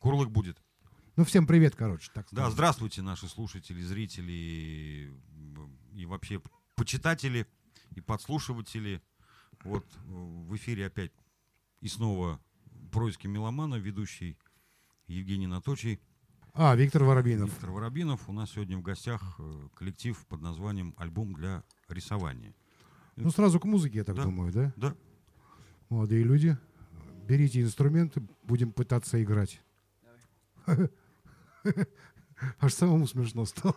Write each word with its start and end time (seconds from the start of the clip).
Курлык 0.00 0.30
будет. 0.30 0.60
Ну, 1.16 1.24
всем 1.24 1.46
привет, 1.46 1.76
короче, 1.76 2.10
так 2.14 2.26
Да, 2.32 2.50
здравствуйте, 2.50 3.02
наши 3.02 3.28
слушатели, 3.28 3.82
зрители 3.82 5.12
и 5.92 6.06
вообще 6.06 6.40
почитатели 6.74 7.46
и 7.94 8.00
подслушиватели. 8.00 9.02
Вот 9.62 9.84
в 10.06 10.56
эфире 10.56 10.86
опять 10.86 11.12
и 11.80 11.88
снова 11.88 12.40
происки 12.90 13.26
меломана, 13.26 13.74
ведущий 13.74 14.38
Евгений 15.06 15.46
Наточий. 15.46 16.00
А, 16.54 16.74
Виктор 16.74 17.04
Воробинов. 17.04 17.50
Виктор 17.50 17.70
Воробинов. 17.70 18.28
У 18.28 18.32
нас 18.32 18.52
сегодня 18.52 18.78
в 18.78 18.82
гостях 18.82 19.36
э, 19.38 19.68
коллектив 19.74 20.16
под 20.26 20.40
названием 20.40 20.94
«Альбом 20.96 21.34
для 21.34 21.62
рисования». 21.88 22.54
Ну, 23.16 23.30
сразу 23.30 23.60
к 23.60 23.64
музыке, 23.64 23.98
я 23.98 24.04
так 24.04 24.16
да. 24.16 24.24
думаю, 24.24 24.52
да? 24.52 24.72
Да. 24.76 24.96
Молодые 25.90 26.24
люди, 26.24 26.56
берите 27.28 27.60
инструменты, 27.60 28.22
будем 28.42 28.72
пытаться 28.72 29.22
играть. 29.22 29.60
Аж 32.60 32.74
самому 32.74 33.06
смешно 33.06 33.46
стало. 33.46 33.74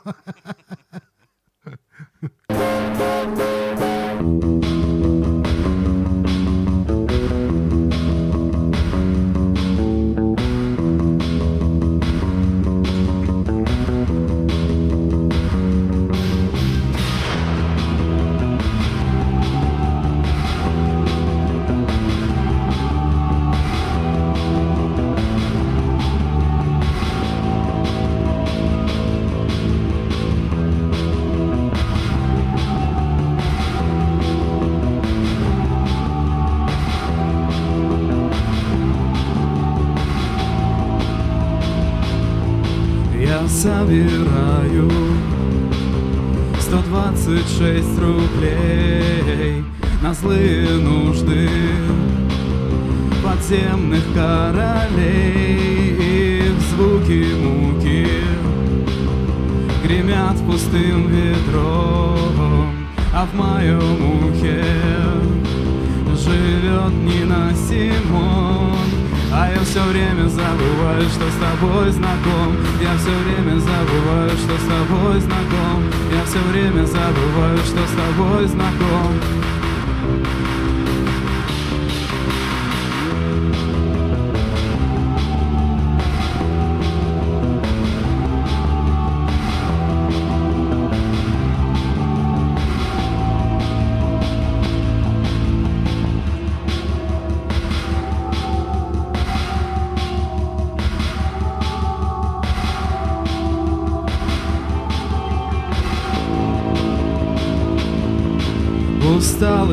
Забываю, 77.04 77.58
что 77.58 77.80
с 77.86 77.92
тобой 77.92 78.48
знаком 78.48 79.13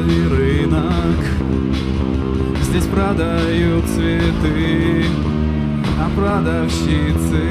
усталый 0.01 0.29
рынок. 0.29 1.17
Здесь 2.63 2.87
продают 2.87 3.85
цветы, 3.87 5.05
а 5.99 6.09
продавщицы 6.17 7.49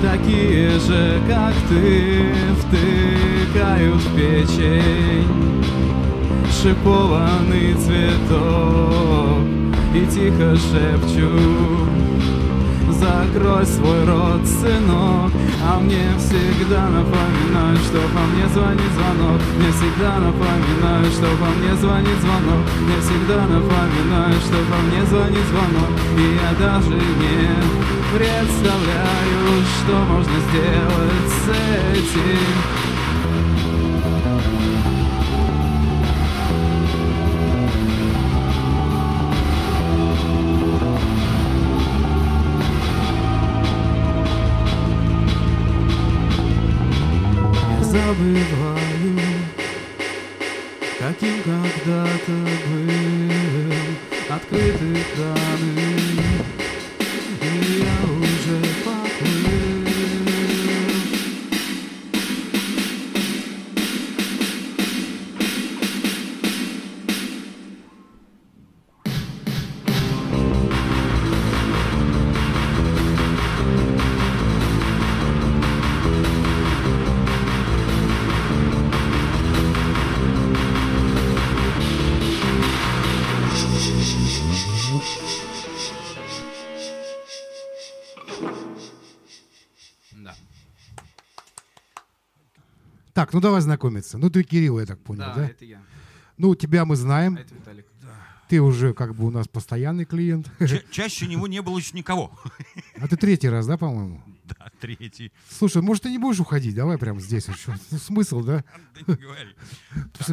Такие 0.00 0.70
же, 0.80 1.20
как 1.28 1.54
ты, 1.68 2.32
втыкают 2.60 4.00
в 4.00 4.16
печень 4.16 5.26
Шипованный 6.50 7.74
цветок 7.74 9.42
и 9.94 10.06
тихо 10.06 10.56
шепчут 10.56 11.91
закрой 13.02 13.66
свой 13.66 14.04
рот, 14.04 14.46
сынок. 14.46 15.32
А 15.64 15.80
мне 15.80 16.06
всегда 16.18 16.88
напоминают, 16.88 17.80
что 17.80 18.00
по 18.14 18.22
мне 18.30 18.46
звонит 18.54 18.92
звонок. 18.94 19.40
Мне 19.58 19.70
всегда 19.72 20.18
напоминают, 20.18 21.12
что 21.12 21.26
по 21.42 21.48
мне 21.58 21.74
звонит 21.76 22.18
звонок. 22.22 22.62
Мне 22.80 22.98
всегда 23.02 23.40
напоминают, 23.46 24.42
что 24.46 24.58
по 24.70 24.78
мне 24.86 25.02
звонит 25.06 25.46
звонок. 25.50 25.92
И 26.18 26.24
я 26.46 26.50
даже 26.58 26.94
не 26.94 27.42
представляю, 28.14 29.42
что 29.78 29.94
можно 30.12 30.38
сделать 30.48 31.28
с 31.42 31.48
этим 31.96 32.81
Так, 93.12 93.32
ну 93.32 93.40
давай 93.40 93.60
знакомиться. 93.60 94.18
Ну 94.18 94.30
ты 94.30 94.42
Кирилл, 94.42 94.80
я 94.80 94.86
так 94.86 95.00
понял, 95.00 95.20
да? 95.24 95.34
Да, 95.34 95.46
это 95.46 95.64
я. 95.64 95.82
Ну, 96.38 96.54
тебя 96.54 96.84
мы 96.84 96.96
знаем. 96.96 97.36
Это 97.36 97.54
Виталик. 97.54 97.86
Ты 98.48 98.60
уже 98.60 98.92
как 98.92 99.14
бы 99.14 99.24
у 99.26 99.30
нас 99.30 99.48
постоянный 99.48 100.04
клиент. 100.04 100.50
Ча- 100.58 100.82
чаще 100.90 101.26
него 101.26 101.46
не 101.46 101.62
было 101.62 101.78
еще 101.78 101.96
никого. 101.96 102.38
А 102.98 103.08
ты 103.08 103.16
третий 103.16 103.48
раз, 103.48 103.66
да, 103.66 103.78
по-моему? 103.78 104.22
Да, 104.44 104.70
третий. 104.78 105.32
Слушай, 105.48 105.80
может, 105.80 106.02
ты 106.02 106.10
не 106.10 106.18
будешь 106.18 106.38
уходить? 106.40 106.74
Давай 106.74 106.98
прямо 106.98 107.20
здесь 107.20 107.48
еще. 107.48 107.74
Ну, 107.90 107.98
смысл, 107.98 108.42
да? 108.42 108.62
Да 108.94 109.00
не 109.06 109.14
говори. 109.14 109.54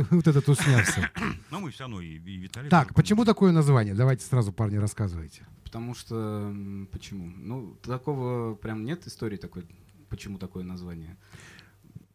Вот 0.09 0.27
этот 0.27 0.50
уснялся. 0.50 1.09
Но 1.50 1.62
мы 1.62 1.71
все 1.71 1.83
равно 1.83 2.01
и, 2.01 2.18
Виталий. 2.18 2.69
Так, 2.69 2.94
почему 2.94 3.24
такое 3.24 3.54
название? 3.54 3.94
Давайте 3.94 4.25
сразу, 4.25 4.51
парни, 4.51 4.75
рассказывайте. 4.77 5.45
Потому 5.63 5.95
что... 5.95 6.54
Почему? 6.92 7.31
Ну, 7.38 7.77
такого 7.83 8.56
прям 8.56 8.83
нет 8.83 9.07
истории 9.07 9.38
такой, 9.38 9.65
почему 10.09 10.38
такое 10.39 10.63
название. 10.65 11.15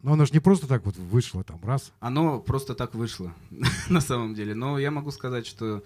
Но 0.05 0.13
оно 0.13 0.25
же 0.25 0.33
не 0.33 0.39
просто 0.39 0.67
так 0.67 0.85
вот 0.85 0.95
вышло 0.97 1.43
там, 1.43 1.59
раз. 1.63 1.91
Оно 1.99 2.39
просто 2.39 2.75
так 2.75 2.93
вышло, 2.93 3.33
на 3.89 4.01
самом 4.01 4.35
деле. 4.35 4.53
Но 4.53 4.77
я 4.77 4.91
могу 4.91 5.09
сказать, 5.09 5.47
что 5.47 5.83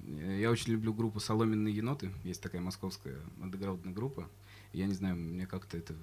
э, 0.00 0.38
я 0.40 0.50
очень 0.50 0.72
люблю 0.72 0.92
группу 0.92 1.20
«Соломенные 1.20 1.72
еноты». 1.72 2.10
Есть 2.24 2.42
такая 2.42 2.60
московская 2.60 3.20
андеграундная 3.40 3.94
группа. 3.94 4.28
Я 4.72 4.86
не 4.86 4.94
знаю, 4.94 5.14
мне 5.14 5.46
как-то 5.46 5.76
это 5.76 5.94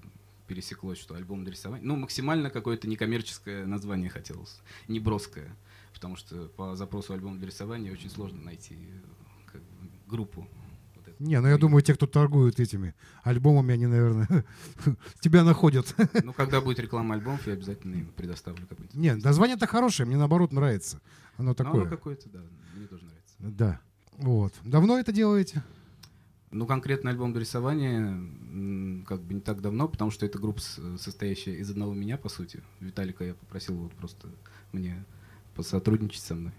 пересеклось, 0.47 0.97
что 0.97 1.15
альбом 1.15 1.43
для 1.43 1.51
рисования. 1.51 1.85
Ну, 1.85 1.97
максимально 1.97 2.49
какое-то 2.49 2.87
некоммерческое 2.87 3.65
название 3.65 4.09
хотелось, 4.09 4.61
не 4.87 5.01
броское. 5.01 5.53
Потому 5.93 6.15
что 6.15 6.47
по 6.55 6.73
запросу 6.77 7.11
альбом 7.11 7.37
для 7.37 7.47
рисования 7.47 7.91
очень 7.91 8.09
сложно 8.09 8.41
найти 8.43 8.75
э, 8.75 9.51
как 9.51 9.61
бы, 9.61 9.89
группу. 10.07 10.47
Не, 11.19 11.39
ну 11.41 11.47
я 11.47 11.57
думаю, 11.57 11.81
те, 11.81 11.93
кто 11.95 12.05
торгуют 12.07 12.59
этими 12.59 12.93
альбомами, 13.23 13.73
они, 13.73 13.87
наверное, 13.87 14.45
тебя 15.19 15.43
находят. 15.43 15.95
Ну, 16.23 16.33
когда 16.33 16.61
будет 16.61 16.79
реклама 16.79 17.15
альбомов, 17.15 17.45
я 17.47 17.53
обязательно 17.53 17.95
им 17.95 18.07
предоставлю 18.15 18.65
какой-нибудь. 18.67 18.95
Не, 18.95 19.15
название-то 19.15 19.67
хорошее, 19.67 20.07
мне 20.07 20.17
наоборот 20.17 20.51
нравится. 20.51 20.99
Оно 21.37 21.49
Ну, 21.49 21.55
такое. 21.55 21.81
оно 21.81 21.89
какое-то, 21.89 22.29
да, 22.29 22.39
мне 22.75 22.87
тоже 22.87 23.03
нравится. 23.05 23.35
Да. 23.39 23.79
Вот. 24.17 24.53
Давно 24.63 24.97
это 24.99 25.11
делаете? 25.11 25.63
Ну, 26.49 26.65
конкретно 26.65 27.09
альбом 27.09 27.33
до 27.33 27.39
рисования 27.39 28.17
как 29.05 29.21
бы 29.21 29.33
не 29.33 29.41
так 29.41 29.61
давно, 29.61 29.87
потому 29.89 30.11
что 30.11 30.25
это 30.25 30.39
группа, 30.39 30.61
состоящая 30.97 31.55
из 31.55 31.69
одного 31.69 31.93
меня, 31.93 32.17
по 32.17 32.29
сути. 32.29 32.63
Виталика 32.79 33.23
я 33.25 33.33
попросил 33.33 33.75
вот 33.75 33.91
просто 33.93 34.29
мне 34.71 35.03
посотрудничать 35.55 36.21
со 36.23 36.35
мной. 36.35 36.53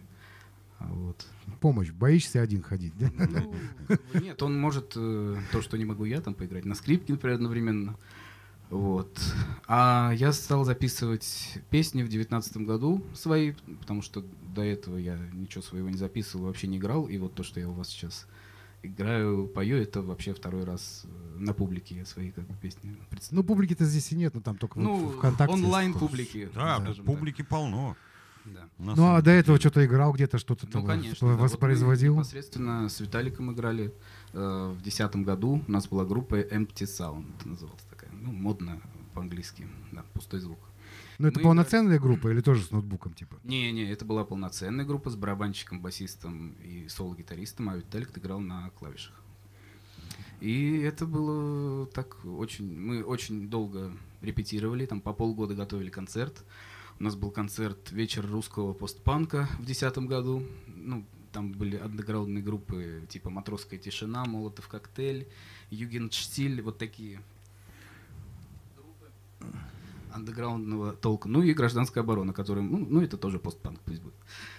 А 0.79 0.87
Вот. 0.93 1.27
Помощь. 1.61 1.91
Боишься 1.91 2.41
один 2.41 2.63
ходить, 2.63 2.93
да? 2.99 3.11
Ну, 3.17 4.21
нет, 4.21 4.43
он 4.43 4.59
может 4.59 4.93
э, 4.97 5.37
то, 5.51 5.61
что 5.63 5.77
не 5.77 5.85
могу 5.85 6.05
я 6.05 6.21
там 6.21 6.35
поиграть 6.35 6.65
на 6.65 6.75
скрипке, 6.75 7.13
например, 7.13 7.37
одновременно. 7.37 7.97
Вот. 8.71 9.19
А 9.67 10.13
я 10.15 10.33
стал 10.33 10.65
записывать 10.65 11.59
песни 11.71 12.03
в 12.03 12.09
девятнадцатом 12.09 12.67
году 12.67 13.03
свои, 13.15 13.53
потому 13.81 14.03
что 14.03 14.25
до 14.55 14.63
этого 14.63 14.99
я 14.99 15.19
ничего 15.33 15.63
своего 15.63 15.89
не 15.89 15.97
записывал, 15.97 16.47
вообще 16.47 16.67
не 16.67 16.77
играл. 16.77 17.07
И 17.07 17.17
вот 17.19 17.35
то, 17.35 17.43
что 17.43 17.61
я 17.61 17.69
у 17.69 17.73
вас 17.73 17.89
сейчас 17.89 18.27
играю, 18.83 19.47
пою, 19.49 19.79
это 19.79 20.03
вообще 20.03 20.35
второй 20.35 20.65
раз 20.65 21.05
э, 21.05 21.39
на 21.39 21.55
публике 21.55 21.97
я 21.97 22.05
свои 22.05 22.31
как 22.31 22.47
бы, 22.47 22.55
песни 22.61 22.97
представляю. 23.11 23.43
Ну, 23.43 23.49
публики-то 23.49 23.85
здесь 23.85 24.13
и 24.13 24.17
нет, 24.17 24.35
но 24.35 24.41
там 24.43 24.57
только 24.57 24.79
Ну, 24.79 24.97
вот 24.97 25.17
ВКонтакте. 25.17 25.53
онлайн 25.55 25.95
публики. 25.95 26.49
Да, 26.55 26.77
скажем 26.77 27.05
так. 27.05 27.05
публики 27.05 27.43
полно. 27.43 27.97
Да. 28.55 28.69
Ну, 28.79 29.15
а 29.15 29.23
до 29.23 29.31
этого 29.31 29.59
что-то 29.59 29.85
играл 29.85 30.13
где-то, 30.13 30.39
что-то 30.39 30.67
Ну, 30.67 30.73
там 30.73 30.87
конечно. 30.87 31.15
вос- 31.15 31.21
да. 31.21 31.27
Вот 31.27 31.37
мы 31.37 31.43
воспроизводил. 31.43 32.15
непосредственно 32.15 32.89
с 32.89 33.01
Виталиком 33.01 33.53
играли 33.53 33.93
э, 34.33 34.69
в 34.73 34.83
2010 34.83 35.17
году. 35.25 35.63
У 35.67 35.71
нас 35.71 35.87
была 35.89 36.05
группа 36.05 36.41
Empty 36.41 36.85
Sound, 36.85 37.27
называлась 37.45 37.83
такая. 37.91 38.11
Ну, 38.13 38.33
модно 38.33 38.81
по-английски. 39.15 39.67
Да, 39.93 40.05
пустой 40.15 40.41
звук. 40.41 40.59
Ну, 41.19 41.27
это 41.29 41.41
мы 41.41 41.45
полноценная 41.45 41.99
группа 41.99 42.29
или 42.29 42.41
тоже 42.41 42.63
с 42.65 42.71
ноутбуком, 42.71 43.13
типа? 43.13 43.37
Не-не, 43.43 43.91
это 43.91 44.05
была 44.05 44.25
полноценная 44.25 44.85
группа 44.85 45.11
с 45.11 45.17
барабанщиком, 45.17 45.81
басистом 45.81 46.53
и 46.63 46.87
соло-гитаристом, 46.89 47.69
а 47.71 47.77
Виталик 47.77 48.17
играл 48.17 48.39
на 48.41 48.71
клавишах. 48.71 49.15
И 50.41 50.79
это 50.79 51.07
было 51.07 51.87
так 51.87 52.25
очень... 52.25 52.73
Мы 52.79 53.03
очень 53.03 53.51
долго 53.51 53.93
репетировали, 54.23 54.87
там 54.87 55.01
по 55.01 55.13
полгода 55.13 55.55
готовили 55.57 55.91
концерт. 55.91 56.45
У 57.01 57.05
нас 57.05 57.15
был 57.15 57.31
концерт 57.31 57.93
«Вечер 57.93 58.27
русского 58.27 58.73
постпанка» 58.73 59.49
в 59.61 59.65
2010 59.65 59.99
году. 59.99 60.43
Ну, 60.67 61.05
там 61.33 61.53
были 61.53 61.77
андеграундные 61.77 62.43
группы 62.43 63.03
типа 63.09 63.31
«Матросская 63.31 63.79
тишина», 63.79 64.25
«Молотов 64.25 64.67
коктейль», 64.67 65.29
«Югенштиль», 65.71 66.61
вот 66.61 66.77
такие 66.77 67.21
группы 68.77 69.13
андеграундного 70.13 70.93
толка. 70.95 71.29
Ну 71.29 71.43
и 71.43 71.53
«Гражданская 71.55 72.03
оборона», 72.03 72.33
которая... 72.33 72.65
Ну, 72.65 72.79
ну, 72.79 73.01
это 73.01 73.17
тоже 73.17 73.39
постпанк, 73.39 73.79
пусть 73.85 74.03
будет. 74.03 74.15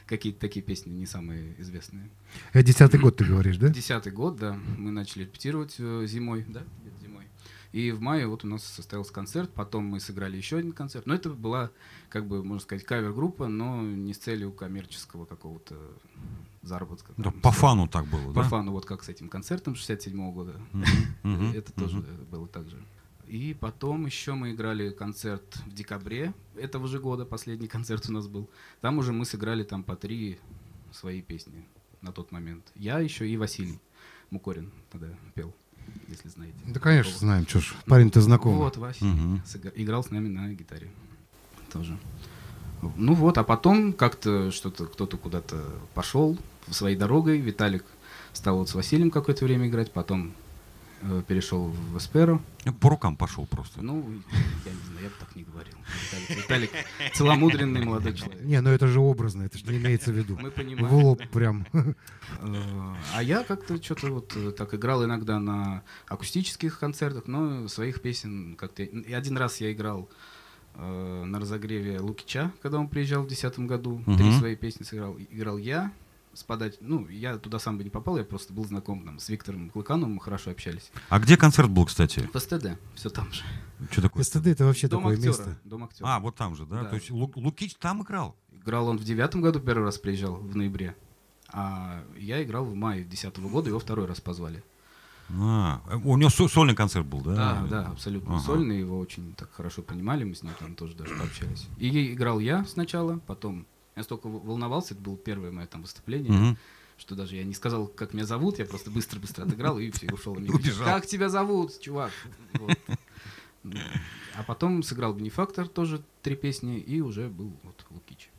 Какие-то 0.06 0.40
такие 0.40 0.64
песни 0.64 0.92
не 0.92 1.06
самые 1.06 1.60
известные. 1.60 2.10
Это 2.54 2.64
десятый 2.64 3.02
год, 3.02 3.18
ты 3.18 3.26
говоришь, 3.26 3.58
да? 3.58 3.68
Десятый 3.68 4.14
год, 4.14 4.38
да. 4.38 4.58
Мы 4.78 4.92
начали 4.92 5.24
репетировать 5.24 5.76
э, 5.78 6.06
зимой, 6.08 6.46
да. 6.48 6.64
И 7.72 7.92
в 7.92 8.02
мае 8.02 8.26
вот 8.28 8.44
у 8.44 8.48
нас 8.48 8.64
состоялся 8.64 9.14
концерт, 9.14 9.52
потом 9.54 9.86
мы 9.86 10.00
сыграли 10.00 10.38
еще 10.38 10.58
один 10.58 10.72
концерт. 10.72 11.06
Но 11.06 11.14
это 11.14 11.30
была, 11.30 11.70
как 12.10 12.28
бы, 12.28 12.44
можно 12.44 12.64
сказать, 12.64 12.84
кавер-группа, 12.84 13.48
но 13.48 13.82
не 13.82 14.14
с 14.14 14.18
целью 14.18 14.52
коммерческого 14.52 15.26
какого-то 15.26 15.76
заработка. 16.64 17.14
Да, 17.18 17.26
там, 17.26 17.42
по 17.42 17.52
фану 17.52 17.88
так 17.88 18.06
было, 18.08 18.34
По 18.34 18.42
да? 18.42 18.50
фану, 18.50 18.72
вот 18.72 18.86
как 18.86 19.04
с 19.04 19.10
этим 19.10 19.30
концертом 19.30 19.76
67 19.76 20.32
года. 20.34 20.56
Это 21.54 21.72
тоже 21.74 22.00
было 22.32 22.48
так 22.48 22.70
же. 22.70 22.78
И 23.28 23.56
потом 23.60 24.08
еще 24.08 24.34
мы 24.34 24.54
играли 24.54 24.90
концерт 24.90 25.58
в 25.68 25.72
декабре 25.72 26.34
этого 26.56 26.88
же 26.88 27.00
года, 27.00 27.26
последний 27.26 27.68
концерт 27.78 28.10
у 28.10 28.12
нас 28.12 28.28
был. 28.28 28.50
Там 28.82 28.98
уже 28.98 29.14
мы 29.14 29.24
сыграли 29.26 29.64
там 29.64 29.84
по 29.84 29.96
три 29.96 30.40
свои 30.92 31.22
песни 31.22 31.68
на 32.02 32.12
тот 32.12 32.32
момент. 32.32 32.72
Я 32.74 33.00
еще 33.00 33.30
и 33.30 33.38
Василий 33.38 33.80
Мукорин 34.32 34.72
тогда 34.90 35.10
пел, 35.36 35.54
если 36.08 36.30
знаете. 36.30 36.56
Да, 36.68 36.80
конечно, 36.80 37.12
Такого. 37.12 37.20
знаем, 37.20 37.48
что 37.48 37.60
ж, 37.62 37.74
парень-то 37.86 38.22
знакомый. 38.22 38.58
Вот, 38.60 38.78
Вася 38.78 39.06
Мгм. 39.06 39.42
сыгра- 39.46 39.74
играл 39.76 40.04
с 40.04 40.10
нами 40.12 40.28
на 40.28 40.54
гитаре 40.54 40.88
тоже. 41.72 41.98
Ну 42.96 43.14
вот, 43.14 43.38
а 43.38 43.44
потом 43.44 43.92
как-то 43.94 44.52
что-то 44.52 44.86
кто-то 44.86 45.18
куда-то 45.18 45.64
пошел 45.94 46.38
своей 46.70 46.96
дорогой. 46.96 47.40
Виталик 47.40 47.84
стал 48.34 48.58
вот 48.58 48.70
с 48.70 48.74
Василием 48.76 49.12
какое-то 49.12 49.44
время 49.46 49.68
играть, 49.68 49.92
потом 49.92 50.34
перешел 51.28 51.68
в 51.70 51.98
Эсперо. 51.98 52.42
По 52.82 52.90
рукам 52.90 53.16
пошел 53.16 53.46
просто. 53.46 53.82
Ну, 53.82 54.04
я 54.66 54.72
не 54.72 54.78
знаю, 54.90 55.04
я 55.04 55.10
бы 55.10 55.16
так 55.20 55.36
не 55.36 55.44
говорил. 55.44 55.74
Виталик, 56.28 56.44
Виталик 56.44 56.72
целомудренный 57.14 57.84
молодой 57.86 58.14
человек. 58.14 58.42
Не, 58.44 58.60
ну 58.62 58.70
это 58.70 58.88
же 58.88 59.00
образно, 59.00 59.44
это 59.44 59.58
же 59.58 59.66
не 59.66 59.78
имеется 59.78 60.12
в 60.12 60.16
виду. 60.16 60.38
Мы 60.42 60.50
В 60.52 60.54
понимаем. 60.54 60.94
лоб 60.94 61.22
прям. 61.32 61.66
Э, 62.42 62.96
А 63.16 63.24
я 63.24 63.44
как-то 63.44 63.82
что-то 63.82 64.08
вот 64.12 64.34
э, 64.36 64.52
так 64.52 64.74
играл 64.76 65.04
иногда 65.04 65.40
на 65.40 65.82
акустических 66.08 66.78
концертах, 66.80 67.26
но 67.28 67.68
своих 67.68 68.02
песен 68.02 68.56
как-то... 68.56 68.84
И 68.84 69.14
один 69.14 69.36
раз 69.36 69.60
я 69.62 69.72
играл 69.72 70.08
э, 70.76 71.24
на 71.26 71.40
разогреве 71.40 72.00
Лукича, 72.00 72.52
когда 72.62 72.78
он 72.78 72.88
приезжал 72.88 73.24
в 73.24 73.28
2010 73.28 73.68
году. 73.68 74.04
Три 74.18 74.32
свои 74.38 74.56
песни 74.56 74.84
сыграл. 74.84 75.18
Играл 75.32 75.58
я 75.58 75.92
с 76.40 76.44
подач... 76.44 76.74
Ну, 76.80 77.08
я 77.10 77.38
туда 77.38 77.60
сам 77.60 77.78
бы 77.78 77.84
не 77.84 77.90
попал, 77.90 78.18
я 78.18 78.24
просто 78.24 78.54
был 78.54 78.66
знаком 78.66 79.04
там, 79.06 79.20
с 79.20 79.30
Виктором 79.30 79.70
Клыкановым, 79.70 80.16
мы 80.16 80.22
хорошо 80.22 80.52
общались. 80.52 80.92
А 81.10 81.20
где 81.20 81.38
концерт 81.38 81.70
был, 81.70 81.86
кстати? 81.86 82.30
В 82.34 82.40
СТД, 82.40 82.78
все 82.96 83.10
там 83.10 83.32
же. 83.32 83.44
Что 83.92 84.02
такое? 84.02 84.24
СТД 84.24 84.48
это 84.48 84.66
вообще 84.66 84.88
Дом 84.88 85.02
такое 85.02 85.16
актера. 85.16 85.28
место. 85.30 85.58
Дом 85.64 85.84
актера. 85.84 86.08
А, 86.08 86.20
вот 86.20 86.36
там 86.36 86.56
же, 86.56 86.66
да? 86.66 86.84
Да. 86.84 86.90
То 86.90 86.96
есть 86.96 87.12
Лу- 87.12 87.32
Лукич 87.36 87.76
там 87.76 88.02
играл? 88.04 88.36
Играл 88.52 88.88
он 88.88 88.98
в 88.98 89.04
девятом 89.04 89.42
году, 89.42 89.60
первый 89.60 89.84
раз 89.86 89.98
приезжал, 89.98 90.36
в 90.36 90.56
ноябре. 90.56 90.96
А 91.52 92.04
я 92.18 92.42
играл 92.44 92.64
в 92.66 92.74
мае 92.76 93.04
десятого 93.04 93.50
года, 93.50 93.70
его 93.70 93.80
второй 93.80 94.06
раз 94.06 94.22
позвали. 94.22 94.64
А, 95.32 95.82
у 96.04 96.18
него 96.18 96.30
со- 96.30 96.48
сольный 96.48 96.76
концерт 96.76 97.06
был, 97.06 97.22
да? 97.22 97.36
Да, 97.36 97.68
да, 97.70 97.88
абсолютно 97.88 98.36
Ага. 98.38 98.44
сольный, 98.46 98.80
его 98.80 98.98
очень 98.98 99.34
так 99.36 99.52
хорошо 99.52 99.82
принимали, 99.84 100.24
мы 100.24 100.34
с 100.36 100.42
ним 100.42 100.54
там 100.60 100.74
тоже 100.76 100.96
даже 100.96 101.16
пообщались. 101.16 101.68
И 101.78 102.14
играл 102.14 102.40
я 102.40 102.66
сначала, 102.66 103.20
потом 103.28 103.68
я 103.96 104.04
столько 104.04 104.28
волновался, 104.28 104.94
это 104.94 105.04
было 105.04 105.18
первое 105.18 105.52
мое 105.52 105.68
там 105.68 105.82
выступление, 105.82 106.32
Мгм. 106.32 106.58
что 106.98 107.16
даже 107.16 107.36
я 107.36 107.44
не 107.44 107.54
сказал, 107.54 107.88
как 107.88 108.14
меня 108.14 108.26
зовут, 108.26 108.60
я 108.60 108.66
просто 108.66 108.92
быстро-быстро 108.92 109.44
отыграл 109.46 109.80
и 109.80 109.90
все, 109.92 110.08
ушел. 110.12 110.36
И 110.36 110.40
мне 110.40 110.52
Убежал. 110.52 110.86
Как 110.86 111.06
тебя 111.06 111.30
зовут, 111.30 111.80
чувак? 111.80 112.12
Вот. 112.54 112.78
Ну, 113.64 113.78
А 114.36 114.44
потом 114.44 114.84
сыграл 114.84 115.14
Бенефактор, 115.14 115.68
тоже 115.68 116.02
три 116.22 116.36
песни, 116.36 116.80
и 116.80 117.02
уже 117.02 117.28
был 117.28 117.52
вот 117.64 117.86
Лукич. 117.90 118.30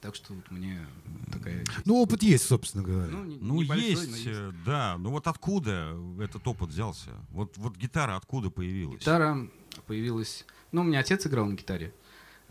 Так 0.00 0.14
что 0.16 0.34
вот 0.34 0.50
мне 0.50 0.84
такая 1.32 1.64
честь. 1.64 1.78
Ну, 1.86 1.96
опыт 2.02 2.22
есть, 2.22 2.44
собственно 2.44 2.82
говоря. 2.84 3.06
Ну, 3.12 3.24
не- 3.24 3.38
Ну, 3.38 3.62
небольшой, 3.62 3.88
есть, 3.90 4.26
но 4.26 4.30
э, 4.32 4.52
да. 4.64 4.96
Ну 4.98 5.10
вот 5.10 5.26
откуда 5.26 5.96
этот 6.20 6.46
опыт 6.46 6.70
взялся? 6.70 7.10
Вот, 7.30 7.56
вот 7.56 7.76
гитара 7.76 8.16
откуда 8.16 8.50
появилась? 8.50 9.00
Гитара 9.00 9.48
появилась... 9.86 10.44
Ну, 10.72 10.80
у 10.82 10.84
меня 10.84 11.00
отец 11.00 11.26
играл 11.26 11.46
на 11.46 11.54
гитаре. 11.54 11.94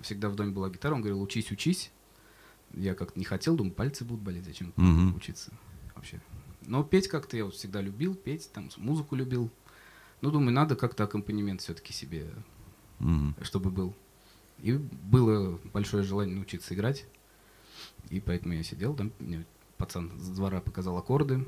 Всегда 0.01 0.29
в 0.29 0.35
доме 0.35 0.51
была 0.51 0.69
гитара. 0.69 0.95
Он 0.95 1.01
говорил, 1.01 1.21
учись, 1.21 1.51
учись. 1.51 1.91
Я 2.75 2.93
как-то 2.93 3.17
не 3.17 3.25
хотел, 3.25 3.55
думаю, 3.55 3.73
пальцы 3.73 4.03
будут 4.03 4.23
болеть, 4.23 4.45
зачем 4.45 4.73
Мгм. 4.75 5.15
учиться 5.15 5.51
вообще. 5.95 6.19
Но 6.65 6.83
петь 6.83 7.07
как-то 7.07 7.37
я 7.37 7.45
вот 7.45 7.53
всегда 7.55 7.81
любил, 7.81 8.15
петь, 8.15 8.51
там, 8.51 8.69
музыку 8.77 9.15
любил. 9.15 9.49
Ну, 10.21 10.31
думаю, 10.31 10.51
надо 10.51 10.75
как-то 10.75 11.03
аккомпанемент 11.05 11.61
все-таки 11.61 11.93
себе, 11.93 12.27
Мгм. 12.99 13.35
чтобы 13.43 13.69
был. 13.71 13.95
И 14.59 14.73
было 14.73 15.59
большое 15.73 16.03
желание 16.03 16.35
научиться 16.35 16.73
играть. 16.73 17.05
И 18.09 18.19
поэтому 18.19 18.53
я 18.53 18.63
сидел, 18.63 18.93
там 18.95 19.11
мне 19.19 19.45
пацан 19.77 20.11
с 20.19 20.29
двора 20.29 20.59
показал 20.59 20.97
аккорды. 20.97 21.45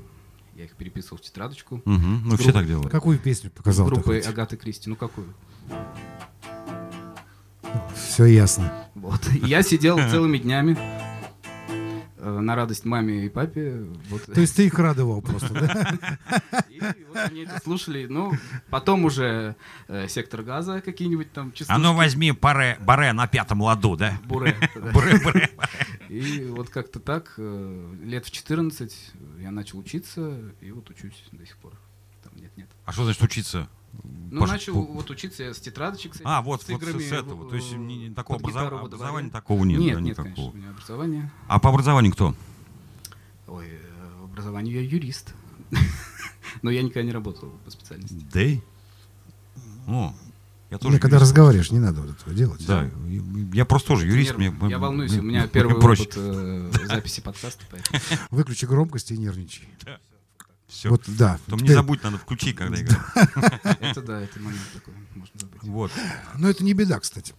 Я 0.54 0.64
их 0.64 0.74
переписывал 0.76 1.18
в 1.18 1.20
тетрадочку. 1.20 1.82
Мгм. 1.84 2.22
Ну, 2.24 2.36
С 2.36 2.40
все 2.40 2.44
групп- 2.50 2.54
так 2.54 2.66
делают. 2.66 2.90
Какую 2.90 3.18
песню 3.18 3.50
С 3.50 3.52
показал? 3.52 3.86
группой 3.86 4.20
Агаты 4.20 4.56
Кристи. 4.56 4.88
Ну, 4.90 4.96
какую? 4.96 5.32
Все 7.94 8.24
ясно. 8.26 8.86
Вот. 8.94 9.20
Я 9.42 9.62
сидел 9.62 9.96
целыми 9.98 10.38
днями 10.38 10.76
на 12.20 12.54
радость 12.54 12.84
маме 12.84 13.26
и 13.26 13.28
папе. 13.28 13.86
Вот. 14.08 14.24
То 14.24 14.40
есть 14.40 14.56
ты 14.56 14.66
их 14.66 14.78
радовал 14.78 15.22
просто, 15.22 15.52
да? 15.52 16.18
И 16.68 16.80
вот 17.08 17.16
они 17.16 17.42
это 17.42 17.60
слушали. 17.62 18.06
Ну, 18.06 18.32
потом 18.70 19.04
уже 19.04 19.56
э, 19.88 20.08
сектор 20.08 20.42
газа 20.42 20.80
какие-нибудь 20.80 21.32
там 21.32 21.52
частушки. 21.52 21.72
А 21.72 21.78
ну 21.78 21.94
возьми 21.94 22.32
баре, 22.32 22.78
баре 22.80 23.12
на 23.12 23.26
пятом 23.26 23.62
ладу, 23.62 23.96
да? 23.96 24.18
Буре. 24.24 24.56
да. 24.74 24.92
Баре, 24.92 25.20
баре. 25.24 25.50
И 26.08 26.46
вот 26.50 26.70
как-то 26.70 27.00
так, 27.00 27.34
э, 27.38 27.94
лет 28.02 28.26
в 28.26 28.30
14 28.30 29.12
я 29.40 29.50
начал 29.50 29.78
учиться, 29.78 30.40
и 30.60 30.70
вот 30.70 30.88
учусь 30.90 31.24
до 31.32 31.46
сих 31.46 31.56
пор. 31.58 31.74
Там 32.22 32.32
нет-нет. 32.36 32.68
А 32.84 32.92
что 32.92 33.04
значит 33.04 33.22
учиться? 33.22 33.68
Ну, 34.30 34.42
Пош- 34.42 34.48
начал 34.50 34.74
вот 34.74 35.10
учиться 35.10 35.42
я 35.44 35.54
с 35.54 35.58
тетрадочек. 35.60 36.14
с 36.14 36.20
А, 36.22 36.42
вот, 36.42 36.62
с 36.62 36.68
вот 36.68 36.80
с, 36.80 36.84
играми 36.84 37.02
с 37.02 37.12
этого. 37.12 37.46
в- 37.46 37.48
То 37.50 37.56
есть 37.56 37.72
не- 37.72 37.96
не 38.08 38.10
такого 38.14 38.36
образов- 38.36 38.72
образования 38.72 39.30
такого 39.30 39.64
нет, 39.64 39.80
Нет, 39.80 39.94
да, 39.94 40.00
нет, 40.00 40.10
никакого. 40.18 40.34
конечно, 40.34 40.52
у 40.52 40.56
меня 40.62 40.70
образование. 40.70 41.30
А 41.48 41.58
по 41.58 41.70
образованию 41.70 42.12
кто? 42.12 42.34
Ой, 43.46 43.66
э, 43.68 44.20
в 44.20 44.24
образовании 44.24 44.74
я 44.74 44.82
юрист. 44.82 45.34
Но 46.62 46.70
я 46.70 46.82
никогда 46.82 47.02
не 47.02 47.12
работал 47.12 47.50
по 47.64 47.70
специальности. 47.70 48.14
Дэй? 48.32 48.62
О, 49.86 50.14
я 50.70 50.76
тоже 50.78 50.96
Ну, 50.96 51.00
когда 51.00 51.18
разговариваешь, 51.18 51.70
не 51.70 51.78
надо 51.78 52.02
вот 52.02 52.10
этого 52.10 52.34
делать. 52.34 52.66
Да, 52.66 52.90
я 53.54 53.64
просто 53.64 53.88
тоже 53.88 54.06
юрист. 54.06 54.36
Мне- 54.36 54.54
я 54.68 54.78
волнуюсь, 54.78 55.16
у 55.16 55.22
меня 55.22 55.46
первый 55.48 55.76
опыт 55.76 56.12
э, 56.16 56.70
записи 56.84 57.22
подкаста. 57.22 57.64
Выключи 58.30 58.66
громкость 58.66 59.10
и 59.10 59.16
нервничай. 59.16 59.66
Всё. 60.68 60.90
Вот, 60.90 61.02
да. 61.06 61.38
Потом 61.46 61.60
не 61.60 61.64
Теперь- 61.64 61.76
забудь, 61.76 62.02
надо 62.02 62.18
включить, 62.18 62.54
когда 62.56 62.80
играешь. 62.80 63.02
Это 63.80 64.02
да, 64.02 64.20
это 64.20 64.38
момент 64.38 64.60
такой, 64.74 64.94
можно 65.14 65.40
забыть. 65.40 65.62
Вот. 65.62 65.90
Но 66.36 66.48
это 66.50 66.62
не 66.62 66.74
беда, 66.74 67.00
кстати. 67.00 67.34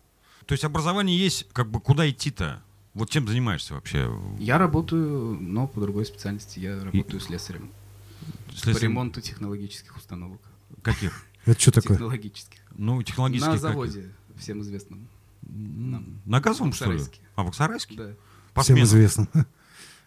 То 0.48 0.54
есть 0.54 0.64
образование 0.64 1.18
есть, 1.18 1.48
как 1.54 1.70
бы 1.70 1.80
куда 1.80 2.10
идти-то? 2.10 2.62
Вот 2.96 3.12
чем 3.12 3.28
занимаешься 3.28 3.76
вообще? 3.76 4.12
Я 4.40 4.58
работаю, 4.58 5.38
но 5.40 5.68
по 5.68 5.80
другой 5.80 6.06
специальности. 6.08 6.60
Я 6.60 6.84
работаю 6.84 7.20
слесарем. 7.20 7.70
По 8.48 8.58
Слесарем 8.58 8.90
ремонту 8.90 9.22
технологических 9.22 9.96
установок. 9.96 10.42
Каких? 10.82 11.24
Это 11.46 11.60
что 11.62 11.72
такое? 11.72 11.98
Технологических. 11.98 12.60
Ну, 12.76 13.02
технологических. 13.04 13.52
На 13.54 13.58
заводе, 13.60 14.10
всем 14.38 14.62
известном. 14.62 15.08
На 16.26 16.42
газовом, 16.42 16.74
что 16.74 16.92
ли? 16.92 17.02
А, 17.36 17.44
в 17.44 17.48
Аксарайске? 17.50 17.96
Да. 17.96 18.10
По 18.54 18.64
Всем 18.64 18.76
сменам? 18.76 18.88
известно. 18.88 19.28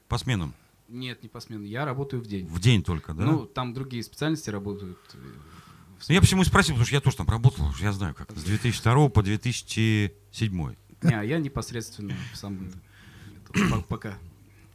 По 0.09 0.19
сменам? 0.19 0.55
Нет, 0.93 1.23
не 1.23 1.29
по 1.29 1.41
смену. 1.41 1.65
Я 1.65 1.85
работаю 1.85 2.23
в 2.23 2.27
день. 2.27 2.47
В 2.47 2.61
день 2.61 2.83
только, 2.83 3.15
да? 3.15 3.25
Ну, 3.25 3.47
там 3.47 3.73
другие 3.73 4.03
специальности 4.03 4.51
работают. 4.51 4.99
Ну, 6.09 6.15
я 6.15 6.21
почему 6.21 6.43
и 6.43 6.45
спросил, 6.45 6.75
потому 6.75 6.87
что 6.87 6.95
я 6.95 7.01
тоже 7.01 7.17
там 7.17 7.29
работал, 7.29 7.67
уже 7.67 7.85
я 7.85 7.93
знаю, 7.93 8.15
как. 8.15 8.31
С 8.33 8.43
2002 8.43 9.09
по 9.09 9.23
2007. 9.23 10.75
Не, 11.03 11.15
а 11.15 11.23
я 11.23 11.39
непосредственно 11.39 12.15
сам 12.35 12.71
пока 13.89 14.19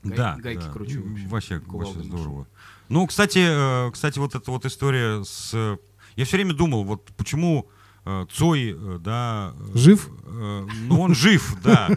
гай- 0.04 0.18
да, 0.18 0.36
гайки 0.38 0.62
да. 0.62 0.72
кручу. 0.72 1.04
Вообще, 1.28 1.62
вообще 1.66 1.94
ношу. 1.96 2.04
здорово. 2.04 2.48
Ну, 2.90 3.06
кстати, 3.08 3.40
э, 3.40 3.92
кстати, 3.92 4.20
вот 4.20 4.36
эта 4.36 4.50
вот 4.52 4.66
история 4.66 5.24
с... 5.24 5.78
Я 6.16 6.26
все 6.26 6.38
время 6.38 6.54
думал, 6.54 6.84
вот 6.84 7.12
почему 7.18 7.70
э, 8.06 8.26
Цой, 8.32 8.76
э, 8.78 9.00
да... 9.00 9.54
Жив? 9.74 10.10
Ну, 10.26 11.02
он 11.02 11.14
жив, 11.16 11.58
да. 11.64 11.90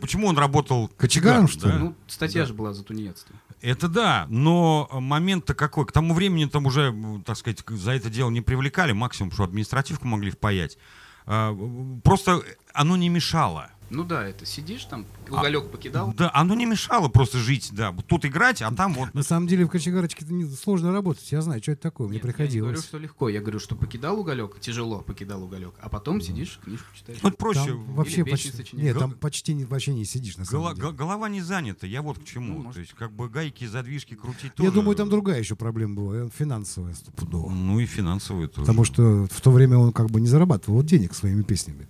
Почему 0.00 0.28
он 0.28 0.38
работал... 0.38 0.88
Кочегаром, 0.96 1.48
что 1.48 1.68
ли? 1.68 1.78
Ну, 1.78 1.94
статья 2.06 2.46
же 2.46 2.54
была 2.54 2.72
за 2.72 2.84
тунеядство. 2.84 3.34
Это 3.62 3.88
да, 3.88 4.26
но 4.30 4.88
момент-то 4.92 5.54
какой? 5.54 5.84
К 5.86 5.92
тому 5.92 6.14
времени 6.14 6.46
там 6.46 6.66
уже, 6.66 6.94
так 7.26 7.36
сказать, 7.36 7.62
за 7.68 7.92
это 7.92 8.08
дело 8.08 8.30
не 8.30 8.40
привлекали, 8.40 8.92
максимум, 8.92 9.32
что 9.32 9.44
административку 9.44 10.06
могли 10.06 10.30
впаять. 10.30 10.78
А, 11.26 11.54
Просто 12.02 12.42
оно 12.72 12.96
не 12.96 13.08
мешало. 13.08 13.70
Ну 13.90 14.04
да, 14.04 14.24
это 14.26 14.46
сидишь 14.46 14.84
там, 14.84 15.04
А, 15.30 15.34
уголек 15.40 15.70
покидал. 15.70 16.14
Да, 16.16 16.30
оно 16.32 16.54
не 16.54 16.64
мешало 16.64 17.08
просто 17.08 17.38
жить, 17.38 17.70
да. 17.72 17.90
Вот 17.90 18.06
Тут 18.06 18.24
играть, 18.24 18.62
а 18.62 18.70
там 18.72 18.94
вот... 18.94 19.12
На 19.14 19.22
самом 19.22 19.46
деле 19.48 19.64
в 19.64 19.68
кочегарочке 19.68 20.24
это 20.24 20.56
сложно 20.56 20.92
работать. 20.92 21.30
Я 21.32 21.42
знаю, 21.42 21.60
что 21.62 21.72
это 21.72 21.82
такое. 21.82 22.06
Мне 22.08 22.16
Нет, 22.16 22.24
Я 22.24 22.28
не 22.28 22.32
приходилось. 22.32 22.68
говорю, 22.70 22.82
что 22.82 22.98
легко. 22.98 23.28
Я 23.28 23.40
говорю, 23.40 23.58
что 23.58 23.74
покидал 23.76 24.18
уголек, 24.20 24.58
тяжело 24.60 25.00
покидал 25.00 25.42
уголек, 25.42 25.74
а 25.80 25.88
потом 25.88 26.20
сидишь, 26.20 26.60
книжку 26.64 26.86
читаешь. 26.94 27.18
Ну, 27.22 27.28
это 27.30 27.36
проще. 27.36 27.66
Там 27.66 27.94
вообще 27.94 28.24
почти, 28.24 28.50
сочиняешь. 28.52 28.84
нет, 28.84 28.94
Гол- 28.94 29.00
там 29.00 29.12
почти 29.18 29.54
не, 29.54 29.64
вообще 29.64 29.92
не 29.92 30.04
сидишь 30.04 30.36
на 30.36 30.44
самом 30.44 30.62
Гола- 30.66 30.74
деле. 30.74 30.86
го- 30.88 30.92
голова 30.92 31.28
не 31.28 31.40
занята, 31.42 31.86
я 31.86 32.02
вот 32.02 32.18
к 32.20 32.24
чему. 32.24 32.54
Ну, 32.54 32.62
может. 32.64 32.74
То 32.74 32.80
есть, 32.80 32.92
как 32.94 33.12
бы 33.12 33.28
гайки, 33.28 33.64
задвижки 33.66 34.14
крутить 34.14 34.44
Я 34.44 34.66
тоже. 34.66 34.72
думаю, 34.72 34.94
там 34.96 35.08
другая 35.10 35.40
еще 35.40 35.56
проблема 35.56 35.96
была, 35.96 36.14
э, 36.16 36.28
финансовая 36.32 36.94
стопудово. 36.94 37.50
Ну 37.50 37.80
и 37.80 37.86
финансовые 37.86 38.48
тоже. 38.48 38.60
Потому 38.60 38.84
что 38.84 39.26
в 39.30 39.40
то 39.40 39.50
время 39.50 39.78
он 39.78 39.92
как 39.92 40.10
бы 40.10 40.20
не 40.20 40.28
зарабатывал 40.28 40.82
денег 40.82 41.14
своими 41.14 41.42
песнями. 41.42 41.88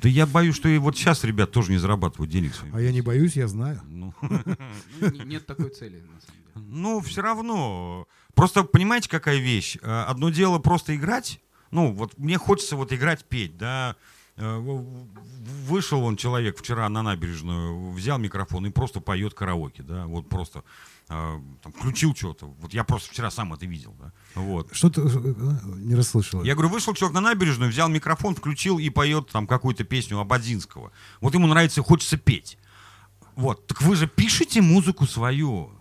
Да 0.00 0.08
я 0.08 0.26
боюсь, 0.26 0.54
что 0.54 0.68
и 0.68 0.78
вот 0.78 0.96
сейчас 0.96 1.24
ребят 1.24 1.50
тоже 1.50 1.72
не 1.72 1.78
зарабатывают 1.78 2.30
денег 2.30 2.54
своими. 2.54 2.76
А 2.76 2.80
я 2.80 2.92
не 2.92 3.00
боюсь, 3.00 3.34
я 3.36 3.48
знаю. 3.48 3.80
Ну, 3.88 4.14
Ну, 4.20 5.10
не- 5.10 5.20
нет 5.24 5.46
такой 5.46 5.70
цели, 5.70 5.96
на 6.00 6.20
самом 6.20 6.42
деле. 6.54 6.78
Ну, 6.80 7.00
все 7.00 7.22
равно. 7.22 8.06
Просто 8.34 8.62
понимаете, 8.64 9.08
какая 9.08 9.38
вещь? 9.38 9.76
Э, 9.82 10.04
Одно 10.06 10.30
дело 10.30 10.58
просто 10.60 10.94
играть. 10.94 11.40
Ну, 11.70 11.92
вот 11.92 12.16
мне 12.18 12.38
хочется 12.38 12.76
вот 12.76 12.92
играть, 12.92 13.24
петь, 13.24 13.56
да. 13.56 13.96
Э, 14.38 14.84
Вышел 15.66 16.02
он 16.02 16.16
человек 16.16 16.58
вчера 16.58 16.88
на 16.88 17.02
набережную, 17.02 17.90
взял 17.92 18.18
микрофон 18.18 18.66
и 18.66 18.70
просто 18.70 19.00
поет 19.00 19.34
караоке, 19.34 19.82
да, 19.82 20.06
вот 20.06 20.28
просто 20.28 20.62
э, 21.08 21.40
там, 21.62 21.72
включил 21.72 22.14
что-то. 22.14 22.46
Вот 22.46 22.72
я 22.72 22.84
просто 22.84 23.10
вчера 23.10 23.30
сам 23.30 23.52
это 23.52 23.66
видел, 23.66 23.94
да. 23.98 24.12
Вот. 24.34 24.68
Что 24.72 24.90
ты 24.90 25.02
э, 25.02 25.34
не 25.76 25.94
расслышал? 25.94 26.42
Я 26.42 26.54
говорю, 26.54 26.70
вышел 26.70 26.94
человек 26.94 27.14
на 27.14 27.20
набережную, 27.20 27.70
взял 27.70 27.88
микрофон, 27.88 28.34
включил 28.34 28.78
и 28.78 28.88
поет 28.90 29.28
там 29.30 29.46
какую-то 29.46 29.84
песню 29.84 30.18
Абадзинского. 30.18 30.90
Вот 31.20 31.34
ему 31.34 31.46
нравится, 31.46 31.82
хочется 31.82 32.16
петь. 32.16 32.58
Вот, 33.36 33.66
так 33.66 33.82
вы 33.82 33.94
же 33.94 34.06
пишете 34.06 34.60
музыку 34.60 35.06
свою. 35.06 35.77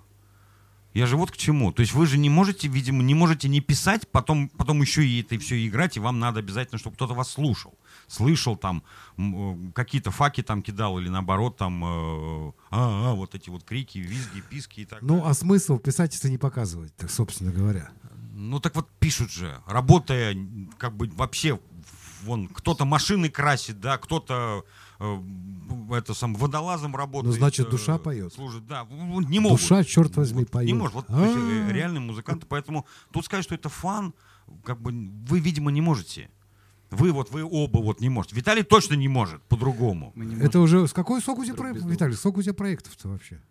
Я 0.98 1.06
же 1.06 1.16
вот 1.16 1.30
к 1.30 1.38
чему. 1.38 1.72
То 1.72 1.82
есть 1.82 1.94
вы 1.94 2.08
же 2.08 2.18
не 2.18 2.27
можете, 2.27 2.68
видимо, 2.68 3.04
не 3.04 3.13
можете 3.13 3.48
не 3.48 3.62
писать, 3.62 4.08
потом, 4.08 4.50
потом 4.50 4.82
еще 4.82 5.06
и 5.06 5.22
это 5.22 5.38
все 5.38 5.63
играть, 5.68 5.96
и 5.96 6.00
вам 6.00 6.18
надо 6.18 6.39
обязательно, 6.39 6.80
чтобы 6.80 6.96
кто-то 6.96 7.13
вас 7.13 7.30
слушал. 7.30 7.77
Слышал 8.08 8.58
там, 8.58 8.82
э, 9.20 9.56
какие-то 9.75 10.10
факи 10.10 10.42
там 10.42 10.63
кидал, 10.63 10.98
или 10.98 11.10
наоборот 11.10 11.56
там, 11.56 11.84
э, 11.86 12.51
а, 12.72 13.12
а, 13.12 13.13
вот 13.13 13.36
эти 13.36 13.51
вот 13.51 13.63
крики, 13.63 14.00
визги, 14.00 14.42
писки 14.42 14.80
и 14.80 14.86
так 14.86 15.04
Ну, 15.04 15.18
далее. 15.18 15.30
а 15.30 15.34
смысл 15.36 15.77
писать, 15.77 16.16
если 16.16 16.30
не 16.30 16.39
показывать, 16.39 16.96
так, 16.96 17.12
собственно 17.12 17.51
говоря. 17.51 17.92
Ну 18.34 18.60
так 18.60 18.75
вот 18.75 18.89
пишут 19.00 19.32
же, 19.32 19.62
работая 19.68 20.36
как 20.80 20.98
бы 20.98 21.12
вообще, 21.13 21.60
вон, 22.24 22.48
кто-то 22.48 22.86
машины 22.86 23.30
красит, 23.30 23.80
да, 23.80 24.00
кто-то 24.00 24.66
это 25.92 26.13
сам 26.13 26.36
водолазом 26.36 26.96
работает. 26.96 27.34
Ну, 27.34 27.39
значит, 27.39 27.68
э, 27.68 27.72
душа 27.72 27.98
поет. 27.98 28.34
Служит, 28.34 28.66
да, 28.68 28.86
не 28.89 29.39
могут. 29.39 29.60
Душа, 29.60 29.84
черт 29.84 30.16
возьми, 30.16 30.39
Вот, 30.39 30.51
поет. 30.51 30.68
Не 30.68 30.74
может, 30.74 30.96
вот 30.96 31.06
э, 31.10 31.13
А. 31.13 31.72
реальные 31.72 32.01
музыканты, 32.01 32.46
поэтому 32.48 32.86
тут 33.12 33.25
сказать, 33.25 33.44
что 33.44 33.56
это 33.56 33.70
фан, 33.70 34.13
как 34.63 34.82
бы 34.82 34.92
вы, 35.27 35.39
видимо, 35.39 35.72
не 35.72 35.82
можете. 35.82 36.30
Вы 36.89 37.12
вот, 37.12 37.32
вы 37.32 37.44
оба 37.44 37.80
вот 37.80 38.00
не 38.00 38.10
можете. 38.10 38.36
Виталий 38.36 38.63
точно 38.63 38.94
не 38.96 39.10
может 39.10 39.42
по-другому. 39.44 40.13
Это 40.42 40.60
уже... 40.60 40.88
с 40.88 40.94
Какой 40.94 41.22
сколько 41.22 41.42
у 41.42 41.46
тебя 41.46 41.56
проектов. 41.56 41.86
Виталий? 41.89 42.16
Сколько 42.16 42.39
у 42.39 42.42
тебя 42.42 42.54
проектов-то 42.54 43.10
вообще? 43.10 43.42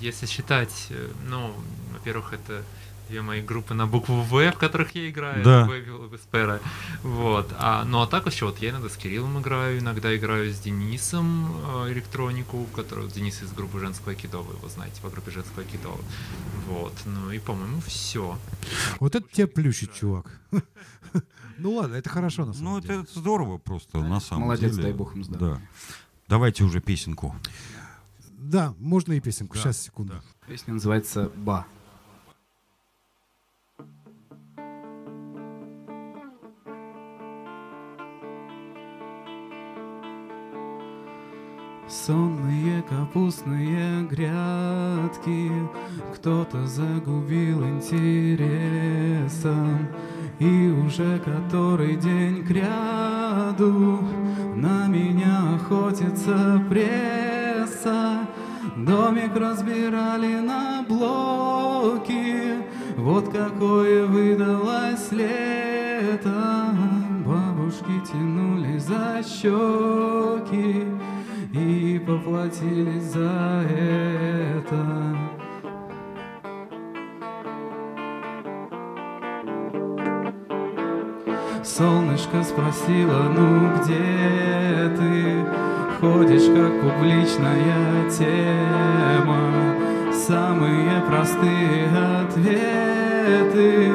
Если 0.00 0.26
считать, 0.26 0.86
э, 0.90 1.10
ну, 1.28 1.52
во-первых, 1.92 2.32
это 2.32 2.62
две 3.08 3.22
мои 3.22 3.40
группы 3.42 3.74
на 3.74 3.86
букву 3.86 4.22
В, 4.22 4.50
в 4.50 4.58
которых 4.58 4.94
я 4.94 5.08
играю, 5.08 5.44
Да. 5.44 5.66
Веспера. 6.10 6.60
Вот. 7.02 7.52
А, 7.58 7.84
ну 7.84 8.00
а 8.02 8.06
так 8.06 8.26
еще 8.26 8.46
вот 8.46 8.58
я 8.58 8.70
иногда 8.70 8.88
с 8.88 8.96
Кириллом 8.96 9.40
играю, 9.40 9.78
иногда 9.78 10.14
играю 10.16 10.52
с 10.52 10.58
Денисом 10.58 11.46
э, 11.86 11.92
электронику, 11.92 12.64
который 12.74 13.08
Денис 13.08 13.42
из 13.42 13.52
группы 13.52 13.78
Женского 13.80 14.10
Айкидо, 14.10 14.38
вы 14.38 14.54
его 14.56 14.68
знаете, 14.68 15.00
по 15.02 15.08
группе 15.10 15.30
Женского 15.30 15.62
Айкидо. 15.62 15.90
Вот. 16.68 16.92
Ну 17.04 17.30
и, 17.30 17.38
по-моему, 17.38 17.80
все. 17.80 18.38
Вот 19.00 19.14
это 19.14 19.26
тебя 19.32 19.46
плющит, 19.46 19.92
чувак. 19.94 20.40
Ну 21.58 21.72
ладно, 21.76 21.94
это 21.94 22.10
хорошо 22.10 22.44
на 22.44 22.52
самом 22.52 22.74
Ну, 22.74 22.80
деле. 22.82 23.00
это 23.00 23.18
здорово 23.18 23.56
просто, 23.56 24.02
на 24.02 24.20
самом 24.20 24.42
Молодец, 24.42 24.72
деле. 24.72 24.82
дай 24.82 24.92
бог 24.92 25.16
им 25.16 25.24
здоровья. 25.24 25.54
Да. 25.54 25.60
Давайте 26.28 26.64
уже 26.64 26.80
песенку. 26.82 27.34
Да, 28.36 28.74
можно 28.78 29.14
и 29.14 29.20
песенку. 29.20 29.54
Да, 29.54 29.60
Сейчас, 29.62 29.80
секунду. 29.80 30.12
да. 30.12 30.22
Песня 30.46 30.74
называется 30.74 31.30
«Ба». 31.34 31.66
Сонные 41.88 42.82
капустные 42.82 44.02
грядки. 44.02 45.52
Кто-то 46.16 46.66
загубил 46.66 47.64
интересом 47.64 49.28
И 50.40 50.68
уже 50.84 51.20
который 51.20 51.94
день 51.94 52.44
кряду 52.44 54.00
На 54.56 54.88
меня 54.88 55.54
охотится 55.54 56.60
пресса. 56.68 58.26
Домик 58.76 59.36
разбирали 59.36 60.40
на 60.40 60.84
блоки. 60.88 62.64
Вот 62.96 63.28
какое 63.28 64.06
выдалось 64.06 65.12
лето. 65.12 66.74
Бабушки 67.24 68.02
тянули 68.10 68.76
за 68.78 69.22
щеки 69.22 70.84
И 71.58 71.98
поплатились 72.06 73.04
за 73.04 73.64
это. 73.66 75.16
Солнышко 81.64 82.42
спросила, 82.42 83.32
ну 83.34 83.70
где 83.78 84.94
ты? 84.96 85.46
Ходишь 86.00 86.44
как 86.44 86.72
публичная 86.82 88.10
тема 88.10 89.40
Самые 90.12 91.00
простые 91.08 91.88
ответы 92.20 93.92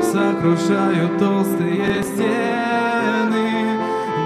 Сокрушают 0.00 1.18
толстые 1.18 2.02
стены 2.02 3.52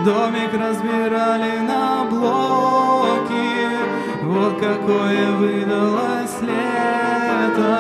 Домик 0.05 0.55
разбирали 0.55 1.59
на 1.67 1.96
блоки. 2.17 3.77
Вот 4.25 4.59
какое 4.59 5.33
выдалось 5.33 6.41
лето. 6.43 7.77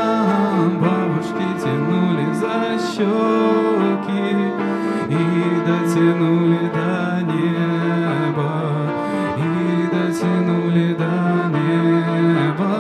Бабушки 0.81 1.47
тянули 1.63 2.33
за 2.35 2.79
щеки 2.93 4.27
и 5.09 5.25
дотянули 5.67 6.71
до 6.75 7.23
неба, 7.33 8.53
и 9.37 9.87
дотянули 9.93 10.95
до 10.95 11.49
неба, 11.57 12.75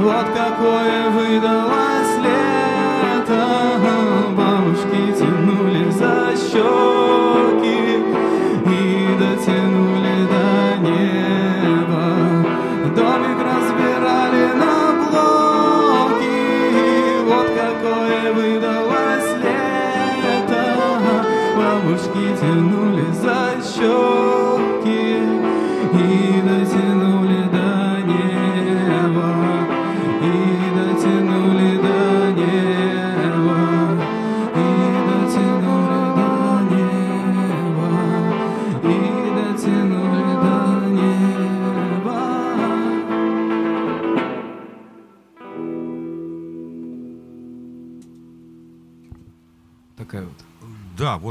Вот 0.00 0.28
какое 0.34 1.10
выдалось 1.10 1.79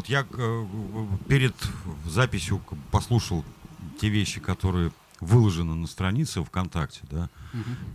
я 0.09 0.25
э, 0.29 0.65
перед 1.27 1.55
записью 2.05 2.61
послушал 2.91 3.45
те 4.01 4.09
вещи, 4.09 4.39
которые 4.39 4.91
выложены 5.19 5.75
на 5.75 5.87
странице 5.87 6.43
ВКонтакте, 6.43 7.01
да. 7.11 7.29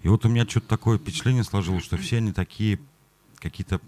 И 0.02 0.08
вот 0.08 0.24
у 0.24 0.28
меня 0.28 0.46
что-то 0.46 0.68
такое 0.68 0.98
впечатление 0.98 1.42
сложилось, 1.44 1.84
что 1.84 1.96
все 1.96 2.18
они 2.18 2.32
такие 2.32 2.78
какие-то 3.38 3.80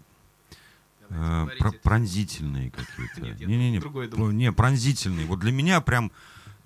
э, 1.11 1.47
про- 1.59 1.73
пронзительные 1.73 2.71
какие-то. 2.71 3.21
Не-не-не, 3.47 3.79
думал. 4.09 4.31
не, 4.31 4.51
пронзительные. 4.53 5.27
Вот 5.27 5.39
для 5.41 5.53
меня 5.53 5.81
прям 5.81 6.11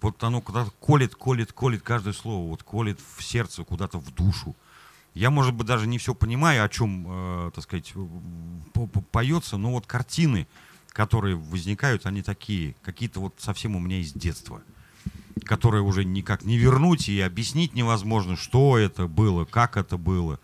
вот 0.00 0.22
оно 0.24 0.40
куда-то 0.40 0.70
колет, 0.80 1.14
колет, 1.14 1.52
колет 1.52 1.82
каждое 1.82 2.14
слово, 2.14 2.48
вот 2.48 2.62
колет 2.62 2.98
в 3.16 3.22
сердце, 3.22 3.64
куда-то 3.64 3.98
в 3.98 4.14
душу. 4.14 4.56
Я, 5.12 5.30
может 5.30 5.54
быть, 5.54 5.66
даже 5.66 5.86
не 5.88 5.98
все 5.98 6.14
понимаю, 6.14 6.64
о 6.64 6.68
чем, 6.68 7.04
э, 7.08 7.50
так 7.54 7.64
сказать, 7.64 7.92
по- 8.72 8.86
по- 8.86 9.00
поется, 9.02 9.56
но 9.56 9.72
вот 9.72 9.86
картины, 9.86 10.46
которые 11.00 11.34
возникают, 11.34 12.04
они 12.04 12.20
такие, 12.20 12.76
какие-то 12.82 13.20
вот 13.20 13.32
совсем 13.38 13.74
у 13.74 13.80
меня 13.80 14.00
из 14.00 14.12
детства, 14.12 14.60
которые 15.46 15.80
уже 15.80 16.04
никак 16.04 16.44
не 16.44 16.58
вернуть 16.58 17.08
и 17.08 17.18
объяснить 17.22 17.72
невозможно, 17.72 18.36
что 18.36 18.76
это 18.76 19.06
было, 19.06 19.46
как 19.46 19.78
это 19.78 19.96
было. 19.96 20.38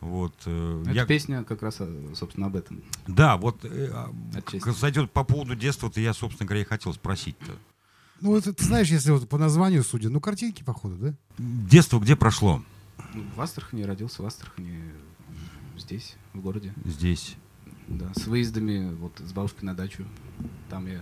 Вот, 0.00 0.32
э, 0.46 0.82
Эта 0.86 0.92
я- 0.94 1.04
песня 1.04 1.44
как 1.44 1.60
раз, 1.60 1.76
э, 1.80 2.14
собственно, 2.14 2.46
об 2.46 2.56
этом. 2.56 2.80
да, 3.06 3.36
вот, 3.36 3.66
э, 3.66 3.90
а, 3.92 4.08
вот 4.10 5.12
по 5.12 5.24
поводу 5.24 5.56
детства-то 5.56 6.00
я, 6.00 6.14
собственно 6.14 6.46
говоря, 6.46 6.62
и 6.62 6.64
хотел 6.64 6.94
спросить-то. 6.94 7.52
Ну, 8.22 8.30
вот 8.30 8.44
ты 8.44 8.64
знаешь, 8.64 8.88
если 8.88 9.10
вот 9.10 9.28
по 9.28 9.36
названию 9.36 9.84
судя, 9.84 10.08
ну, 10.08 10.20
картинки, 10.20 10.62
походу, 10.62 10.96
да? 10.96 11.14
Детство 11.36 12.00
где 12.00 12.16
прошло? 12.16 12.64
Ну, 13.12 13.24
В 13.36 13.40
Астрахани 13.42 13.82
родился, 13.82 14.22
в 14.22 14.26
Астрахани, 14.26 14.84
здесь, 15.76 16.16
в 16.32 16.40
городе. 16.40 16.72
Здесь. 16.86 17.36
Да, 17.92 18.12
с 18.14 18.26
выездами 18.26 18.94
вот 18.94 19.12
с 19.18 19.32
бабушкой 19.32 19.64
на 19.64 19.74
дачу. 19.74 20.04
Там 20.70 20.86
я 20.86 21.00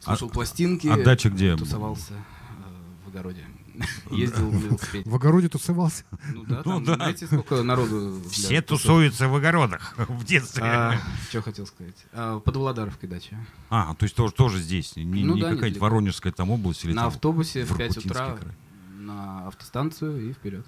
слушал 0.00 0.28
А- 0.28 0.32
пластинки. 0.32 0.86
а 0.88 1.02
дача 1.02 1.30
где? 1.30 1.56
Тусовался 1.56 2.14
э, 2.14 3.04
в 3.04 3.08
огороде. 3.08 3.44
Ездил 4.10 4.50
на 4.52 4.56
велосипеде. 4.58 5.08
В 5.10 5.14
огороде 5.14 5.48
тусовался. 5.48 6.04
Ну 6.32 6.44
да, 6.44 6.62
Ну 6.64 6.80
да. 6.80 6.94
знаете, 6.94 7.26
сколько 7.26 7.62
народу. 7.62 8.20
для 8.20 8.30
Все 8.30 8.62
тусуются 8.62 9.28
в 9.28 9.34
огородах 9.34 9.94
в 10.08 10.24
детстве. 10.24 10.62
А, 10.64 11.00
что 11.28 11.42
хотел 11.42 11.66
сказать? 11.66 11.96
А, 12.12 12.38
под 12.40 12.56
Владаровкой 12.56 13.08
дача. 13.08 13.36
А, 13.70 13.94
то 13.94 14.04
есть 14.04 14.14
тоже, 14.14 14.32
тоже 14.32 14.60
здесь, 14.60 14.94
не, 14.96 15.04
Ну 15.24 15.34
не 15.34 15.40
да, 15.40 15.48
какая-то 15.50 15.66
недалеко. 15.66 15.84
Воронежская 15.86 16.32
там 16.32 16.50
область 16.50 16.84
или 16.84 16.92
на 16.92 17.02
там 17.02 17.08
автобусе 17.08 17.64
в 17.64 17.68
5 17.76 17.78
Воркутинский 17.96 18.10
утра 18.10 18.36
край. 18.36 18.52
на 18.98 19.46
автостанцию 19.48 20.30
и 20.30 20.32
вперед. 20.32 20.66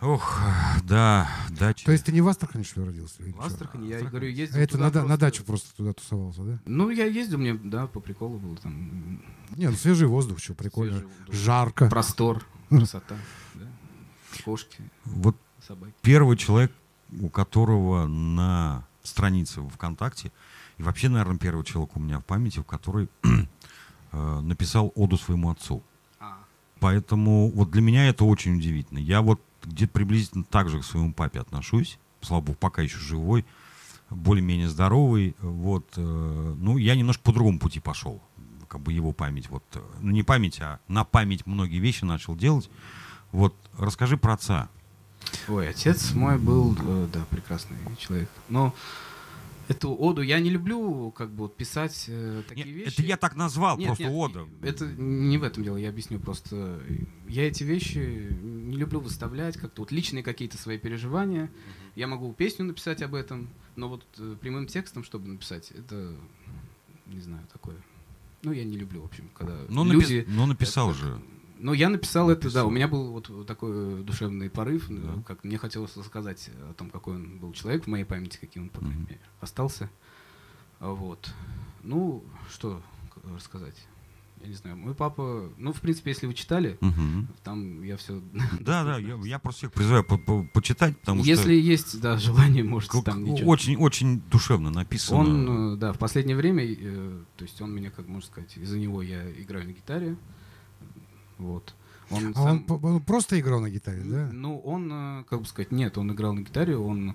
Ох, 0.00 0.38
да, 0.84 1.26
дача. 1.50 1.86
То 1.86 1.92
есть 1.92 2.04
ты 2.04 2.12
не 2.12 2.20
в 2.20 2.28
Астрахани, 2.28 2.64
что 2.64 2.80
ли, 2.82 2.88
родился? 2.88 3.22
В? 3.22 3.40
Астрахани, 3.40 3.86
я 3.88 4.02
говорю, 4.02 4.26
А 4.26 4.30
ездил 4.30 4.60
это 4.60 4.72
туда 4.78 5.04
на, 5.04 5.16
дачу 5.16 5.42
просто 5.42 5.74
туда 5.74 5.94
тусовался, 5.94 6.42
да? 6.42 6.58
Ну, 6.66 6.90
я 6.90 7.06
ездил, 7.06 7.38
мне, 7.38 7.54
да, 7.54 7.86
по 7.86 8.00
приколу 8.00 8.38
было 8.38 8.56
там. 8.56 9.22
Не, 9.56 9.68
ну 9.70 9.76
свежий 9.76 10.06
воздух, 10.06 10.38
что 10.38 10.52
прикольно. 10.52 11.00
воздух. 11.00 11.34
Жарко. 11.34 11.88
Простор, 11.88 12.44
красота, 12.68 13.16
да. 13.54 13.66
Кошки, 14.44 14.82
Вот 15.06 15.34
собаки. 15.66 15.94
первый 16.02 16.36
человек, 16.36 16.72
у 17.18 17.30
которого 17.30 18.06
на 18.06 18.86
странице 19.02 19.62
в 19.62 19.70
ВКонтакте, 19.70 20.30
и 20.76 20.82
вообще, 20.82 21.08
наверное, 21.08 21.38
первый 21.38 21.64
человек 21.64 21.96
у 21.96 22.00
меня 22.00 22.18
в 22.20 22.24
памяти, 22.26 22.58
в 22.58 22.64
который 22.64 23.08
э, 24.12 24.40
написал 24.40 24.92
оду 24.94 25.16
своему 25.16 25.50
отцу. 25.50 25.82
А, 26.20 26.36
Поэтому 26.80 27.50
вот 27.50 27.70
для 27.70 27.80
меня 27.80 28.08
это 28.08 28.24
очень 28.26 28.56
удивительно. 28.56 28.98
Я 28.98 29.22
вот 29.22 29.40
где-то 29.66 29.92
приблизительно 29.92 30.44
так 30.44 30.68
же 30.68 30.80
к 30.80 30.84
своему 30.84 31.12
папе 31.12 31.40
отношусь. 31.40 31.98
Слава 32.20 32.42
богу, 32.42 32.58
пока 32.58 32.82
еще 32.82 32.98
живой, 32.98 33.44
более-менее 34.10 34.68
здоровый. 34.68 35.36
Вот, 35.40 35.86
э, 35.96 36.54
ну, 36.58 36.76
я 36.78 36.94
немножко 36.94 37.22
по 37.22 37.32
другому 37.32 37.58
пути 37.58 37.80
пошел. 37.80 38.22
Как 38.68 38.80
бы 38.80 38.92
его 38.92 39.12
память, 39.12 39.48
вот, 39.50 39.64
э, 39.74 39.80
ну, 40.00 40.12
не 40.12 40.22
память, 40.22 40.60
а 40.60 40.80
на 40.88 41.04
память 41.04 41.46
многие 41.46 41.78
вещи 41.78 42.04
начал 42.04 42.36
делать. 42.36 42.70
Вот, 43.32 43.54
расскажи 43.78 44.16
про 44.16 44.34
отца. 44.34 44.68
Ой, 45.48 45.68
отец 45.68 46.12
мой 46.12 46.38
был, 46.38 46.76
э, 46.78 47.08
да, 47.12 47.24
прекрасный 47.30 47.76
человек. 47.98 48.30
Но 48.48 48.74
эту 49.68 49.94
оду 49.94 50.22
я 50.22 50.38
не 50.40 50.50
люблю, 50.50 51.10
как 51.10 51.30
бы, 51.30 51.48
писать 51.48 52.06
э, 52.08 52.42
такие 52.48 52.66
Не, 52.66 52.72
вещи. 52.72 52.94
это 52.94 53.02
я 53.02 53.16
так 53.16 53.36
назвал, 53.36 53.76
Нет, 53.78 53.86
просто 53.88 54.04
нет, 54.04 54.12
ода. 54.14 54.46
Это 54.62 54.86
не 54.86 55.38
в 55.38 55.42
этом 55.42 55.62
дело, 55.64 55.76
я 55.76 55.88
объясню 55.88 56.18
просто. 56.20 56.80
Я 57.28 57.46
эти 57.48 57.62
вещи 57.64 58.28
не 58.42 58.76
люблю 58.76 59.00
выставлять, 59.00 59.56
как-то 59.56 59.82
вот 59.82 59.92
личные 59.92 60.22
какие-то 60.22 60.56
свои 60.58 60.78
переживания. 60.78 61.50
Я 61.94 62.06
могу 62.06 62.32
песню 62.32 62.64
написать 62.66 63.02
об 63.02 63.14
этом, 63.14 63.48
но 63.76 63.88
вот 63.88 64.04
э, 64.18 64.36
прямым 64.40 64.66
текстом, 64.66 65.02
чтобы 65.04 65.28
написать, 65.28 65.70
это, 65.72 66.14
не 67.06 67.20
знаю, 67.20 67.46
такое. 67.52 67.76
Ну, 68.42 68.52
я 68.52 68.64
не 68.64 68.76
люблю, 68.76 69.02
в 69.02 69.06
общем, 69.06 69.28
когда 69.34 69.56
Ну, 69.68 69.84
напис- 69.84 69.92
люди... 69.94 70.24
ну, 70.28 70.46
написал 70.46 70.90
это- 70.90 70.98
же. 71.00 71.20
Ну, 71.58 71.72
я 71.72 71.88
написал 71.88 72.30
это, 72.30 72.52
да, 72.52 72.64
у 72.64 72.70
меня 72.70 72.86
был 72.88 73.12
вот 73.12 73.46
такой 73.46 74.02
душевный 74.02 74.50
порыв, 74.50 74.86
Да. 74.88 74.94
э, 75.16 75.22
как 75.26 75.42
мне 75.44 75.58
хотелось 75.58 75.96
рассказать 75.96 76.50
о 76.70 76.74
том, 76.74 76.90
какой 76.90 77.14
он 77.16 77.38
был 77.38 77.52
человек 77.52 77.84
в 77.84 77.86
моей 77.88 78.04
памяти, 78.04 78.38
каким 78.40 78.64
он, 78.64 78.68
по 78.68 78.80
крайней 78.80 79.00
мере, 79.02 79.20
остался. 79.40 79.88
А 80.80 80.90
Вот. 80.90 81.30
Ну, 81.82 82.22
что 82.50 82.82
рассказать? 83.34 83.76
я 84.42 84.48
не 84.48 84.54
знаю, 84.54 84.76
мой 84.76 84.94
папа, 84.94 85.50
ну, 85.56 85.72
в 85.72 85.80
принципе, 85.80 86.10
если 86.10 86.26
вы 86.26 86.34
читали, 86.34 86.76
Мгм. 86.82 87.26
там 87.42 87.82
я 87.82 87.96
все... 87.96 88.20
Да, 88.60 88.84
да, 88.84 88.98
я, 88.98 89.16
я 89.24 89.38
просто 89.38 89.60
всех 89.60 89.72
призываю 89.72 90.04
по- 90.04 90.18
по- 90.18 90.44
почитать, 90.52 90.96
потому 91.00 91.24
Если 91.24 91.54
есть, 91.54 91.98
да, 92.02 92.18
желание, 92.18 92.62
что 92.62 92.70
можете 92.70 93.00
к- 93.00 93.04
там 93.04 93.24
ничего. 93.24 93.48
очень, 93.50 93.76
очень 93.76 94.20
душевно 94.30 94.70
написано. 94.70 95.18
Он, 95.20 95.72
э, 95.72 95.76
да, 95.78 95.92
в 95.94 95.98
последнее 95.98 96.36
время, 96.36 96.64
э, 96.64 97.18
то 97.36 97.44
есть 97.44 97.60
он 97.62 97.74
меня, 97.74 97.90
как 97.90 98.06
можно 98.08 98.28
сказать, 98.30 98.54
из-за 98.58 98.78
него 98.78 99.00
я 99.00 99.28
играю 99.40 99.64
на 99.66 99.72
гитаре. 99.72 100.16
Вот. 101.38 101.74
Он 102.10 102.28
А 102.28 102.34
сам- 102.34 102.64
он, 102.68 103.00
просто 103.02 103.38
играл 103.40 103.60
на 103.60 103.68
гитаре, 103.70 104.02
да? 104.04 104.28
Ну, 104.32 104.58
он, 104.60 104.88
э, 104.92 105.24
как 105.28 105.40
бы 105.40 105.46
сказать, 105.46 105.72
нет, 105.72 105.98
он 105.98 106.12
играл 106.12 106.34
на 106.34 106.40
гитаре, 106.40 106.76
он 106.76 107.14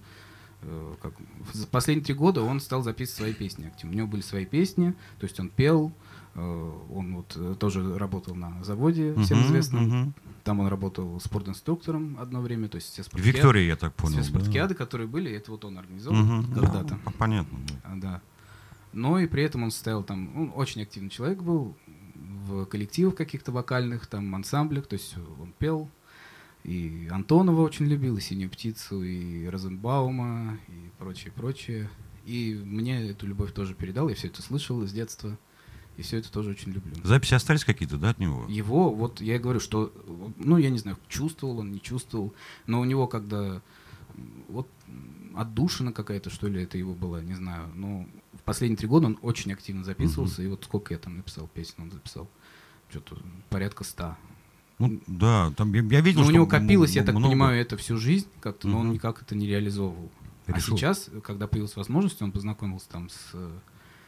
э, 0.64 0.94
как, 1.02 1.14
за 1.54 1.66
последние 1.66 2.06
три 2.06 2.14
года 2.14 2.42
он 2.44 2.60
стал 2.60 2.84
записывать 2.84 3.18
свои 3.18 3.34
песни 3.34 3.66
активно. 3.68 3.94
У 3.94 3.98
него 3.98 4.08
были 4.08 4.22
свои 4.22 4.46
песни, 4.46 4.94
то 5.18 5.24
есть 5.26 5.40
он 5.40 5.48
пел, 5.50 5.92
э, 6.36 6.72
он 6.94 7.16
вот 7.16 7.58
тоже 7.60 7.98
работал 7.98 8.36
на 8.36 8.62
заводе, 8.64 9.16
всем 9.24 9.40
Мгм, 9.40 9.48
известном. 9.48 9.84
мгм. 9.88 10.14
Там 10.44 10.60
он 10.60 10.68
работал 10.68 11.20
спортинструктором 11.22 12.18
одно 12.20 12.42
время, 12.42 12.68
то 12.68 12.76
есть 12.76 12.92
все 12.92 13.04
спартакиады, 13.04 13.38
Виктория, 13.38 13.64
я 13.68 13.76
так 13.78 13.94
понял. 13.96 14.14
все 14.22 14.24
да. 14.24 14.30
спартакиады, 14.30 14.74
которые 14.76 15.08
были, 15.08 15.32
это 15.32 15.52
вот 15.52 15.64
он 15.66 15.78
организовал 15.78 16.20
Мгм. 16.22 16.54
когда-то. 16.54 17.00
Ну, 17.06 17.12
понятно. 17.18 17.58
да. 17.68 17.76
А, 17.84 17.96
Да. 17.96 18.22
Но 18.94 19.20
и 19.20 19.26
при 19.28 19.44
этом 19.44 19.64
он 19.64 19.72
состоял 19.72 20.04
там, 20.04 20.30
он 20.38 20.52
очень 20.54 20.82
активный 20.82 21.10
человек 21.10 21.42
был 21.42 21.78
в 22.46 22.66
коллективах 22.66 23.16
каких-то 23.16 23.52
вокальных, 23.52 24.08
там 24.08 24.34
ансамблях, 24.36 24.88
то 24.88 24.94
есть 24.94 25.16
он 25.40 25.54
пел. 25.58 25.90
И 26.64 27.08
Антонова 27.10 27.62
очень 27.62 27.88
любил, 27.88 28.18
и 28.18 28.22
Синюю 28.22 28.50
птицу, 28.50 29.04
и 29.04 29.48
Розенбаума, 29.48 30.60
и 30.68 30.92
прочее, 31.00 31.34
прочее. 31.36 31.90
И 32.26 32.60
мне 32.64 33.10
эту 33.10 33.26
любовь 33.26 33.52
тоже 33.52 33.74
передал, 33.74 34.10
я 34.10 34.16
все 34.16 34.28
это 34.28 34.44
слышал 34.44 34.86
с 34.86 34.92
детства, 34.92 35.38
и 35.98 36.04
все 36.04 36.18
это 36.18 36.32
тоже 36.32 36.52
очень 36.52 36.72
люблю. 36.72 36.94
Записи 37.04 37.34
остались 37.34 37.66
какие-то, 37.66 37.98
да, 37.98 38.12
от 38.12 38.20
него? 38.20 38.46
Его, 38.48 38.94
вот 38.94 39.22
я 39.22 39.38
и 39.38 39.40
говорю, 39.40 39.60
что, 39.60 39.92
ну, 40.38 40.58
я 40.58 40.70
не 40.70 40.78
знаю, 40.78 40.98
чувствовал 41.08 41.60
он, 41.60 41.72
не 41.72 41.82
чувствовал, 41.82 42.34
но 42.68 42.80
у 42.80 42.86
него 42.86 43.08
когда, 43.08 43.62
вот, 44.48 44.68
отдушина 45.36 45.92
какая-то, 45.92 46.30
что 46.30 46.48
ли, 46.48 46.62
это 46.62 46.78
его 46.78 46.94
была, 46.94 47.22
не 47.22 47.34
знаю, 47.34 47.72
но 47.74 48.06
в 48.20 48.21
последние 48.46 48.78
три 48.78 48.88
года 48.88 49.08
он 49.08 49.18
очень 49.22 49.52
активно 49.54 49.84
записывался, 49.84 50.42
и 50.44 50.48
вот 50.48 50.64
сколько 50.64 50.94
я 50.94 51.00
там 51.00 51.18
написал 51.18 51.48
песен, 51.48 51.76
он 51.80 51.92
записал, 51.92 52.30
что-то 52.90 53.18
порядка 53.50 53.84
ста. 53.84 54.18
Ну, 54.80 55.00
да, 55.08 55.52
там 55.56 55.74
я, 55.74 55.82
я 55.84 56.02
видел, 56.02 56.22
Но 56.22 56.26
у 56.26 56.30
что 56.30 56.34
него 56.34 56.46
м- 56.46 56.50
копилось, 56.50 56.96
я 56.96 57.04
так 57.04 57.14
много. 57.14 57.30
понимаю, 57.30 57.62
это 57.62 57.78
всю 57.78 57.98
жизнь 57.98 58.28
как-то, 58.40 58.68
но 58.68 58.80
он 58.80 58.92
никак 58.92 59.22
это 59.22 59.36
не 59.36 59.46
реализовывал. 59.48 60.12
А 60.48 60.54
Решил. 60.54 60.76
сейчас, 60.76 61.10
когда 61.24 61.48
появилась 61.48 61.76
возможность, 61.76 62.22
он 62.22 62.32
познакомился 62.32 62.90
там 62.90 63.10
с 63.10 63.30
э, 63.34 63.52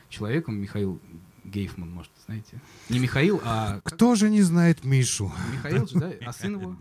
человеком, 0.10 0.56
Михаил 0.56 1.00
Гейфман, 1.44 1.92
может, 1.92 2.12
знаете. 2.26 2.60
Не 2.90 2.98
Михаил, 3.00 3.40
а... 3.46 3.82
Кто 3.84 4.16
же 4.16 4.30
не 4.32 4.42
знает 4.42 4.84
Мишу? 4.84 5.32
Михаил 5.54 5.88
же, 5.88 6.00
да? 6.00 6.12
А 6.26 6.34
сын 6.34 6.54
его? 6.60 6.76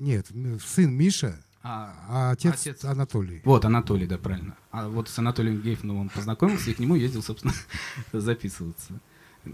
Нет, 0.00 0.26
сын 0.66 0.92
Миша, 0.92 1.38
А, 1.64 1.94
а 2.08 2.30
отец, 2.32 2.54
Отец. 2.54 2.84
Анатолий. 2.84 3.40
Вот, 3.44 3.64
Анатолий, 3.64 4.06
да, 4.06 4.18
правильно. 4.18 4.56
А 4.72 4.88
вот 4.88 5.08
с 5.08 5.18
Анатолием 5.18 5.60
Гейфманом 5.60 5.98
он 5.98 6.08
познакомился 6.08 6.70
и 6.70 6.74
к 6.74 6.78
нему 6.80 6.96
ездил, 6.96 7.22
собственно, 7.22 7.54
записываться. 8.12 9.00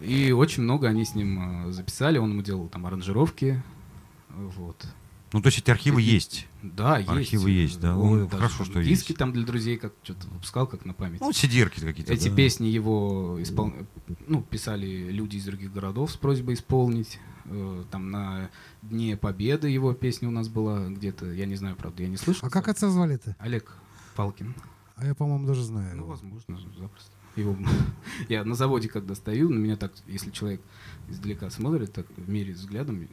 И 0.03 0.33
очень 0.33 0.63
много 0.63 0.89
они 0.89 1.05
с 1.05 1.15
ним 1.15 1.69
э, 1.69 1.73
записали, 1.73 2.19
он 2.19 2.31
ему 2.31 2.43
делал 2.43 2.69
там 2.69 2.87
аранжировки. 2.87 3.63
Вот. 4.29 4.87
Ну, 5.33 5.43
то 5.43 5.49
есть 5.49 5.59
эти 5.59 5.71
архивы 5.71 5.97
Какие- 5.97 6.15
есть. 6.15 6.47
Да, 6.63 6.99
есть. 6.99 7.11
Архивы 7.11 7.51
есть, 7.51 7.81
да. 7.81 7.97
Он 7.97 8.21
Ну, 8.21 8.27
даже 8.27 8.37
хорошо, 8.37 8.65
что 8.65 8.83
диски 8.83 9.11
есть. 9.11 9.19
там 9.19 9.33
для 9.33 9.45
друзей 9.45 9.77
как 9.77 9.93
что-то 10.03 10.27
выпускал, 10.29 10.67
как 10.67 10.85
на 10.87 10.95
память. 10.95 11.21
Ну, 11.21 11.33
сидерки 11.33 11.81
какие-то. 11.81 12.13
Эти 12.13 12.29
да. 12.29 12.35
песни 12.35 12.67
его 12.67 13.37
испол... 13.41 13.73
ну, 14.27 14.43
писали 14.43 15.11
люди 15.11 15.37
из 15.37 15.45
других 15.45 15.73
городов 15.73 16.13
с 16.13 16.17
просьбой 16.17 16.55
исполнить. 16.55 17.19
Э, 17.51 17.85
Там 17.91 18.11
на 18.11 18.51
Дне 18.83 19.17
Победы 19.17 19.69
его 19.69 19.93
песня 19.95 20.29
у 20.29 20.31
нас 20.33 20.49
была 20.49 20.89
где-то, 20.89 21.27
я 21.33 21.47
не 21.47 21.57
знаю, 21.57 21.77
правда, 21.77 22.03
я 22.03 22.09
не 22.09 22.17
слышал. 22.17 22.47
А 22.47 22.51
как 22.51 22.69
отца 22.69 22.89
звали-то? 22.91 23.37
Олег 23.39 23.73
Палкин. 24.17 24.55
А 24.97 25.07
я, 25.07 25.15
по-моему, 25.15 25.47
даже 25.47 25.63
знаю. 25.65 25.97
Ну, 25.97 26.03
его. 26.03 26.11
возможно, 26.11 26.59
запросто. 26.77 27.11
Его... 27.37 27.57
Я 28.29 28.45
на 28.45 28.55
заводе, 28.57 28.89
когда 28.89 29.15
стою, 29.15 29.49
на 29.49 29.59
меня 29.59 29.77
так, 29.77 29.93
если 30.09 30.31
человек 30.31 30.61
издалека 31.09 31.51
смотрит, 31.51 31.93
так 31.93 32.07
меряет 32.27 32.57
взглядом, 32.57 33.07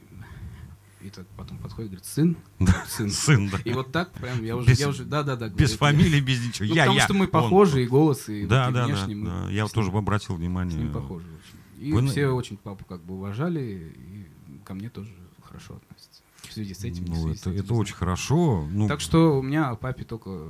и, 1.02 1.10
так 1.12 1.28
потом 1.38 1.60
подходит, 1.60 1.92
говорит, 1.92 2.06
сын, 2.06 2.36
сын. 2.88 3.12
Сын, 3.12 3.50
да. 3.50 3.60
И 3.64 3.72
вот 3.72 3.92
так 3.92 4.12
прям 4.14 4.44
я 4.44 4.58
уже, 4.58 4.68
Без- 4.72 4.80
я 4.80 4.90
уже, 4.90 5.04
да-да-да. 5.06 5.50
Без 5.50 5.78
говорю, 5.78 5.98
фамилии, 5.98 6.22
без 6.22 6.44
ничего. 6.44 6.68
Ну, 6.70 6.74
я, 6.74 6.84
потому 6.86 6.98
я. 6.98 7.04
что 7.04 7.14
мы 7.14 7.26
он. 7.26 7.32
похожи, 7.32 7.84
и 7.84 7.88
голос, 7.88 8.28
и, 8.30 8.48
Да, 8.48 8.64
вот, 8.66 8.72
и 8.72 8.74
да, 8.74 8.80
да, 8.82 8.86
внешне 8.88 9.16
мы 9.16 9.28
да. 9.28 9.50
Я 9.52 9.68
с 9.68 9.72
тоже 9.72 9.92
обратил 9.92 10.36
с 10.36 10.40
внимание. 10.40 10.80
ним 10.80 10.92
похожи 10.92 11.28
очень. 11.28 11.60
И 11.78 11.92
Вы 11.92 12.08
все 12.08 12.28
очень 12.28 12.58
папу 12.58 12.86
как 12.86 13.04
бы 13.04 13.16
уважали, 13.16 13.94
и 13.98 14.62
ко 14.64 14.74
мне 14.74 14.90
тоже 14.90 15.14
хорошо 15.44 15.76
относятся. 15.76 16.22
В 16.44 16.54
связи 16.54 16.74
с 16.74 16.84
этим. 16.84 17.06
Ну, 17.06 17.16
связи 17.24 17.38
с 17.38 17.42
это, 17.42 17.50
этим, 17.52 17.64
это 17.66 17.74
очень 17.74 17.96
хорошо. 17.96 18.68
Ну, 18.70 18.88
Так 18.88 19.02
что 19.02 19.40
у 19.40 19.42
меня 19.42 19.70
о 19.70 19.76
папе 19.76 20.04
только, 20.04 20.50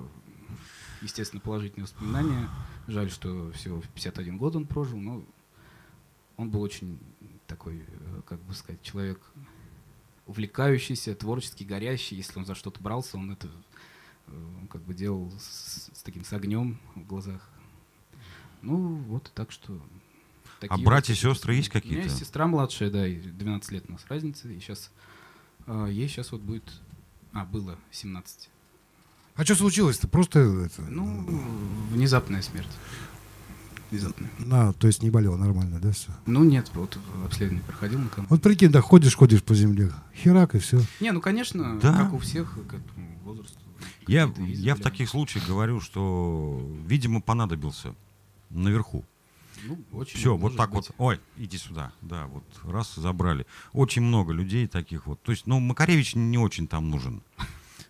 естественно, 1.01 1.41
положительные 1.41 1.85
воспоминания. 1.85 2.49
Жаль, 2.87 3.09
что 3.09 3.51
всего 3.53 3.81
в 3.81 3.87
51 3.89 4.37
год 4.37 4.55
он 4.55 4.67
прожил, 4.67 4.99
но 4.99 5.23
он 6.37 6.49
был 6.49 6.61
очень 6.61 6.99
такой, 7.47 7.85
э, 7.87 8.21
как 8.27 8.39
бы 8.41 8.53
сказать, 8.53 8.81
человек 8.81 9.19
увлекающийся, 10.27 11.15
творчески 11.15 11.63
горящий. 11.63 12.15
Если 12.15 12.37
он 12.37 12.45
за 12.45 12.55
что-то 12.55 12.81
брался, 12.81 13.17
он 13.17 13.31
это 13.31 13.49
э, 14.27 14.31
как 14.69 14.81
бы 14.81 14.93
делал 14.93 15.31
с, 15.39 15.89
с 15.93 16.03
таким 16.03 16.23
с 16.23 16.33
огнем 16.33 16.79
в 16.95 17.05
глазах. 17.05 17.49
Ну, 18.61 18.95
вот 19.07 19.31
так 19.33 19.51
что... 19.51 19.79
а 20.57 20.61
такие 20.69 20.85
братья 20.85 21.13
и 21.13 21.15
вот- 21.15 21.33
сестры 21.35 21.55
есть 21.55 21.69
У 21.69 21.73
меня 21.73 21.81
какие-то? 21.81 22.03
есть 22.05 22.17
сестра 22.17 22.47
младшая, 22.47 22.89
да, 22.89 23.07
и 23.07 23.15
12 23.19 23.71
лет 23.71 23.85
у 23.87 23.91
нас 23.93 24.01
разница, 24.09 24.47
и 24.49 24.59
сейчас 24.59 24.91
ей 25.89 26.07
сейчас 26.07 26.31
вот 26.31 26.41
будет, 26.41 26.71
а, 27.33 27.45
было 27.45 27.77
17. 27.91 28.49
А 29.35 29.43
что 29.43 29.55
случилось-то? 29.55 30.07
Просто 30.07 30.39
это, 30.39 30.81
Ну, 30.83 31.25
внезапная 31.91 32.41
смерть. 32.41 32.69
Внезапная. 33.91 34.29
на, 34.39 34.73
то 34.73 34.87
есть 34.87 35.03
не 35.03 35.09
болел 35.11 35.37
нормально, 35.37 35.79
да, 35.79 35.91
все? 35.91 36.11
Ну, 36.25 36.43
нет, 36.43 36.71
вот 36.73 36.97
обследование 37.23 37.63
проходил 37.63 37.99
на 37.99 38.09
ком. 38.09 38.25
Вот 38.29 38.41
прикинь, 38.41 38.71
да, 38.71 38.81
ходишь, 38.81 39.15
ходишь 39.15 39.43
по 39.43 39.53
земле, 39.53 39.91
херак 40.15 40.55
и 40.55 40.59
все. 40.59 40.81
Не, 40.99 41.11
ну, 41.11 41.21
конечно, 41.21 41.79
Да. 41.79 41.93
как 41.95 42.13
у 42.13 42.17
всех 42.17 42.53
к 42.67 42.73
этому 42.73 43.19
возрасту. 43.23 43.59
Я, 44.07 44.27
какие-то 44.27 44.61
я 44.61 44.75
в 44.75 44.79
таких 44.79 45.09
случаях 45.09 45.47
говорю, 45.47 45.79
что, 45.81 46.67
видимо, 46.87 47.21
понадобился 47.21 47.93
наверху. 48.49 49.05
Ну, 49.67 49.83
очень 49.91 50.17
Все, 50.17 50.35
вот 50.35 50.55
так 50.55 50.71
быть. 50.71 50.87
вот. 50.89 50.95
Ой, 50.97 51.19
иди 51.37 51.57
сюда. 51.57 51.91
Да, 52.01 52.27
вот 52.27 52.43
раз 52.63 52.95
забрали. 52.95 53.45
Очень 53.73 54.03
много 54.03 54.33
людей 54.33 54.67
таких 54.67 55.07
вот. 55.07 55.21
То 55.21 55.31
есть, 55.31 55.47
ну, 55.47 55.59
Макаревич 55.59 56.15
не 56.15 56.37
очень 56.37 56.67
там 56.67 56.89
нужен, 56.89 57.21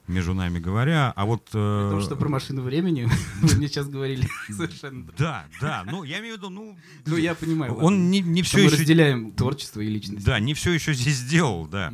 между 0.07 0.33
нами 0.33 0.59
говоря. 0.59 1.11
А 1.15 1.25
вот... 1.25 1.49
э, 1.53 1.83
Потому 1.85 2.01
что 2.01 2.15
про 2.15 2.29
машину 2.29 2.61
времени 2.61 3.09
вы 3.41 3.55
мне 3.55 3.67
сейчас 3.67 3.87
говорили 3.89 4.27
совершенно. 4.49 5.05
Да, 5.17 5.45
да. 5.59 5.83
Ну, 5.89 6.03
я 6.03 6.19
имею 6.19 6.35
в 6.35 6.37
виду, 6.37 6.49
ну... 6.49 6.77
Ну, 7.05 7.17
я 7.17 7.35
понимаю. 7.35 7.75
Он 7.75 8.09
не, 8.11 8.19
не 8.21 8.41
все 8.41 8.57
мы 8.57 8.63
еще... 8.65 8.75
разделяем 8.77 9.31
творчество 9.31 9.81
и 9.81 9.87
личность. 9.87 10.25
Да, 10.25 10.39
не 10.39 10.53
все 10.53 10.71
еще 10.71 10.93
здесь 10.93 11.17
сделал, 11.17 11.67
да. 11.67 11.93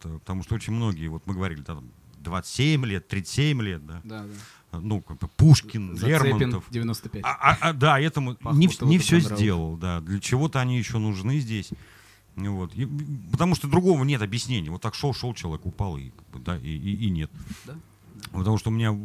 Потому 0.00 0.42
что 0.42 0.54
очень 0.54 0.72
многие, 0.72 1.08
вот 1.08 1.26
мы 1.26 1.34
говорили, 1.34 1.62
там 1.62 1.90
27 2.18 2.84
лет, 2.86 3.08
37 3.08 3.62
лет, 3.62 3.86
да. 3.86 4.00
Да, 4.04 4.22
да. 4.24 4.28
Ну, 4.72 5.00
как 5.00 5.18
бы 5.18 5.28
Пушкин, 5.36 5.96
Зацепин 5.96 6.38
Лермонтов. 6.38 6.64
95. 6.70 7.22
А, 7.24 7.30
а- 7.40 7.58
а, 7.60 7.72
да, 7.72 7.98
этому 8.00 8.30
не, 8.32 8.36
Пахмутова 8.36 8.88
не 8.90 8.98
до 8.98 9.02
все 9.04 9.12
Кондратова. 9.16 9.38
сделал, 9.38 9.76
да. 9.76 10.00
Для 10.00 10.20
чего-то 10.20 10.60
они 10.60 10.76
еще 10.78 10.98
нужны 10.98 11.38
здесь. 11.38 11.70
Вот. 12.34 12.74
И- 12.74 12.86
потому 13.32 13.54
что 13.54 13.68
другого 13.68 14.04
нет 14.04 14.20
объяснения. 14.22 14.70
Вот 14.70 14.82
так 14.82 14.94
шел, 14.94 15.14
шел 15.14 15.32
человек, 15.34 15.64
упал, 15.64 15.96
и, 15.96 16.10
да, 16.34 16.58
и, 16.58 16.68
и- 16.68 17.06
и 17.06 17.10
нет. 17.10 17.30
Да. 17.64 17.74
Потому 18.32 18.58
что 18.58 18.70
у 18.70 18.72
меня, 18.72 18.92
у 18.92 18.96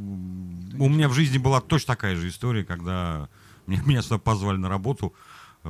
меня 0.90 1.08
в 1.08 1.14
жизни 1.14 1.38
была 1.38 1.62
точно 1.62 1.88
такая 1.96 2.16
же 2.16 2.28
история, 2.28 2.66
когда 2.66 3.30
меня, 3.68 3.82
меня 3.86 4.02
сюда 4.02 4.18
позвали 4.18 4.58
на 4.58 4.68
работу. 4.68 5.14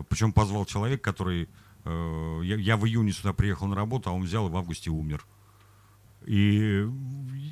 Причем 0.10 0.32
позвал 0.32 0.66
человек, 0.66 1.02
который... 1.04 1.50
э, 1.84 2.42
я, 2.44 2.56
я 2.56 2.78
в 2.78 2.86
июне 2.88 3.12
сюда 3.12 3.34
приехал 3.34 3.68
на 3.68 3.76
работу, 3.76 4.10
а 4.10 4.14
он 4.14 4.24
взял 4.24 4.48
и 4.48 4.52
в 4.52 4.56
августе 4.56 4.90
умер. 4.90 5.26
И 6.26 6.88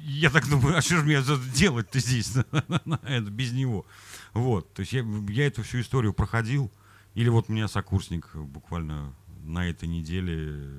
я 0.05 0.29
так 0.29 0.47
думаю, 0.49 0.77
а 0.77 0.82
что 0.82 0.97
же 0.97 1.03
мне 1.03 1.21
делать-то 1.53 1.99
здесь, 1.99 2.36
без 3.32 3.51
него? 3.53 3.86
Вот, 4.34 4.73
то 4.73 4.82
есть 4.82 4.93
я, 4.93 5.05
я 5.29 5.47
эту 5.47 5.63
всю 5.63 5.82
историю 5.82 6.13
проходил. 6.13 6.71
Или 7.15 7.29
вот 7.29 7.49
у 7.49 7.53
меня 7.53 7.67
сокурсник 7.67 8.29
буквально 8.36 9.13
на 9.43 9.67
этой 9.67 9.89
неделе, 9.89 10.71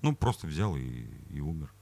ну, 0.00 0.14
просто 0.14 0.46
взял 0.46 0.76
и, 0.76 1.06
и 1.30 1.40
умер. 1.40 1.72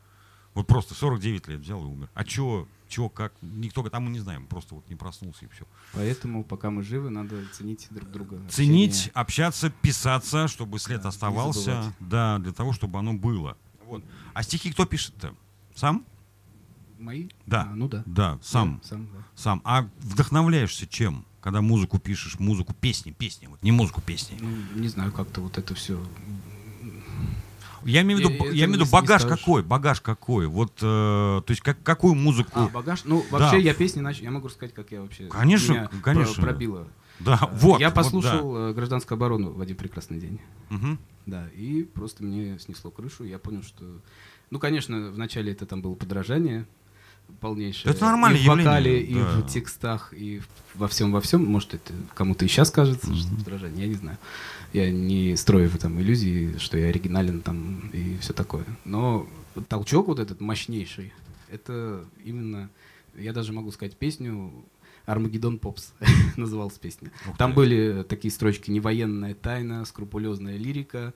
Вот 0.55 0.67
просто 0.67 0.95
49 0.95 1.49
лет 1.49 1.61
взял 1.61 1.83
и 1.83 1.87
умер. 1.87 2.11
А 2.15 2.25
чё, 2.25 2.67
чё, 2.89 3.09
как, 3.09 3.33
никто, 3.41 3.89
там 3.89 4.05
мы 4.05 4.11
не 4.11 4.19
знаем, 4.19 4.47
просто 4.47 4.75
вот 4.75 4.89
не 4.89 4.97
проснулся 4.97 5.45
и 5.45 5.49
все. 5.49 5.65
Поэтому, 5.93 6.43
пока 6.43 6.71
мы 6.71 6.83
живы, 6.83 7.11
надо 7.11 7.45
ценить 7.53 7.87
друг 7.91 8.11
друга. 8.11 8.41
Ценить, 8.49 8.91
Общение. 8.91 9.13
общаться, 9.15 9.71
писаться, 9.71 10.49
чтобы 10.49 10.79
след 10.79 11.03
Да, 11.03 11.11
оставался, 11.11 11.95
да, 12.01 12.39
для 12.39 12.53
того, 12.53 12.73
чтобы 12.73 12.99
оно 12.99 13.13
было. 13.13 13.57
Вот. 13.91 14.05
А 14.35 14.43
стихи 14.43 14.71
кто 14.73 14.85
пишет-то? 14.87 15.35
Сам? 15.75 16.05
Мои? 16.99 17.29
Да. 17.47 17.63
А, 17.71 17.75
ну 17.75 17.89
да. 17.89 18.03
Да, 18.07 18.39
сам, 18.43 18.79
Да, 18.83 18.89
сам, 18.89 19.07
да. 19.13 19.19
сам. 19.35 19.61
А 19.65 19.89
вдохновляешься 20.01 20.87
чем? 20.87 21.25
Когда 21.41 21.63
музыку 21.63 21.99
пишешь, 21.99 22.39
музыку, 22.39 22.75
песни, 22.75 23.11
песни, 23.13 23.47
вот 23.47 23.63
не 23.63 23.73
музыку, 23.73 24.03
песни. 24.03 24.37
Ну, 24.41 24.49
не 24.81 24.89
знаю, 24.89 25.11
как-то 25.11 25.41
вот 25.41 25.57
это 25.57 25.75
все. 25.75 25.99
Я 27.85 28.03
имею 28.03 28.19
в 28.19 28.21
виду, 28.21 28.31
Я- 28.31 28.45
я, 28.51 28.65
имею 28.67 28.71
в 28.73 28.75
виду 28.83 28.91
багаж 28.93 29.25
какой, 29.25 29.63
багаж 29.63 30.03
какой. 30.03 30.47
Вот, 30.47 30.73
э, 30.83 30.83
то 30.83 31.45
есть 31.49 31.63
как, 31.63 31.83
какую 31.83 32.15
музыку, 32.15 32.51
А, 32.55 32.69
багаж? 32.69 33.05
Ну, 33.07 33.25
вообще, 33.31 33.53
Да. 33.53 33.57
я 33.57 33.73
песни 33.73 34.01
начал. 34.01 34.23
Я 34.25 34.31
могу 34.31 34.49
рассказать, 34.49 34.75
как 34.75 34.93
я 34.93 35.01
вообще. 35.01 35.29
Конечно, 35.29 35.73
меня 35.73 35.91
конечно. 36.03 36.35
про- 36.35 36.43
пробило. 36.43 36.87
да, 37.21 37.39
Э, 37.41 37.47
вот. 37.57 37.81
Я 37.81 37.89
вот, 37.89 37.95
послушал 37.95 38.57
э, 38.69 38.73
гражданскую 38.75 39.17
оборону 39.17 39.53
в 39.53 39.61
один 39.63 39.77
прекрасный 39.77 40.21
день. 40.21 40.39
да. 40.69 40.77
Да, 41.27 41.49
и 41.51 41.85
просто 41.85 42.25
мне 42.25 42.59
снесло 42.59 42.91
крышу. 42.91 43.25
Я 43.25 43.39
понял, 43.39 43.63
что. 43.63 43.85
Ну, 44.51 44.59
конечно, 44.59 45.11
вначале 45.11 45.53
это 45.53 45.67
там 45.67 45.83
было 45.83 45.95
подражание 45.95 46.67
полнейшее. 47.41 47.93
Это 47.93 48.05
нормальное 48.07 48.41
и 48.41 48.45
в 48.45 48.49
вокале, 48.49 49.01
явление, 49.01 49.23
и 49.23 49.25
да. 49.25 49.41
в 49.41 49.47
текстах, 49.47 50.13
и 50.13 50.43
во 50.75 50.89
всем 50.89 51.13
во 51.13 51.21
всем. 51.21 51.45
Может, 51.45 51.75
это 51.75 51.93
кому-то 52.15 52.45
и 52.45 52.49
сейчас 52.49 52.71
кажется, 52.71 53.15
что 53.15 53.29
Мгм. 53.29 53.37
подражание, 53.39 53.83
я 53.83 53.89
не 53.89 53.95
знаю. 53.95 54.19
Я 54.73 54.91
не 54.91 55.37
строю 55.37 55.71
там 55.71 56.01
иллюзии, 56.01 56.57
что 56.59 56.79
я 56.79 56.89
оригинален 56.89 57.41
там 57.41 57.91
и 57.93 58.17
все 58.19 58.33
такое. 58.33 58.65
Но 58.85 59.29
толчок 59.69 60.09
вот 60.09 60.19
этот 60.19 60.41
мощнейший, 60.41 61.13
это 61.51 62.05
именно, 62.25 62.71
я 63.17 63.33
даже 63.33 63.53
могу 63.53 63.71
сказать 63.73 63.97
песню 63.97 64.53
Армагеддон 65.11 65.59
Попс 65.59 65.93
называлась 66.37 66.79
песня. 66.79 67.11
Ух 67.29 67.37
Там 67.37 67.51
ты. 67.53 67.57
были 67.57 68.05
такие 68.09 68.31
строчки 68.33 68.71
«Не 68.71 68.81
военная 68.81 69.35
тайна», 69.35 69.85
«Скрупулезная 69.85 70.57
лирика», 70.57 71.13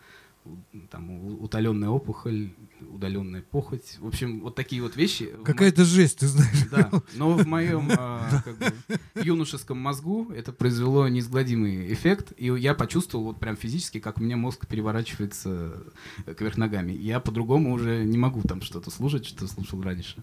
там 0.90 1.40
«Утоленная 1.40 1.88
опухоль», 1.88 2.50
«Удаленная 2.92 3.40
похоть». 3.40 3.96
В 3.98 4.06
общем, 4.06 4.40
вот 4.40 4.54
такие 4.54 4.82
вот 4.82 4.94
вещи. 4.94 5.30
Мо- 5.38 5.42
Какая-то 5.44 5.84
жесть, 5.86 6.18
ты 6.18 6.26
знаешь. 6.26 6.68
Да, 6.70 6.90
но 7.14 7.32
в 7.32 7.46
моем 7.46 7.88
а, 7.98 8.42
как 8.44 8.58
бы, 8.58 8.74
юношеском 9.22 9.78
мозгу 9.78 10.30
это 10.36 10.52
произвело 10.52 11.08
неизгладимый 11.08 11.90
эффект, 11.92 12.34
и 12.36 12.46
я 12.46 12.74
почувствовал 12.74 13.24
вот 13.24 13.40
прям 13.40 13.56
физически, 13.56 14.00
как 14.00 14.18
у 14.18 14.22
меня 14.22 14.36
мозг 14.36 14.66
переворачивается 14.66 15.82
э, 16.26 16.34
кверх 16.34 16.58
ногами. 16.58 16.92
Я 16.92 17.20
по-другому 17.20 17.72
уже 17.72 18.04
не 18.04 18.18
могу 18.18 18.42
там 18.42 18.60
что-то 18.60 18.90
слушать, 18.90 19.24
что 19.24 19.46
слушал 19.46 19.80
раньше. 19.80 20.22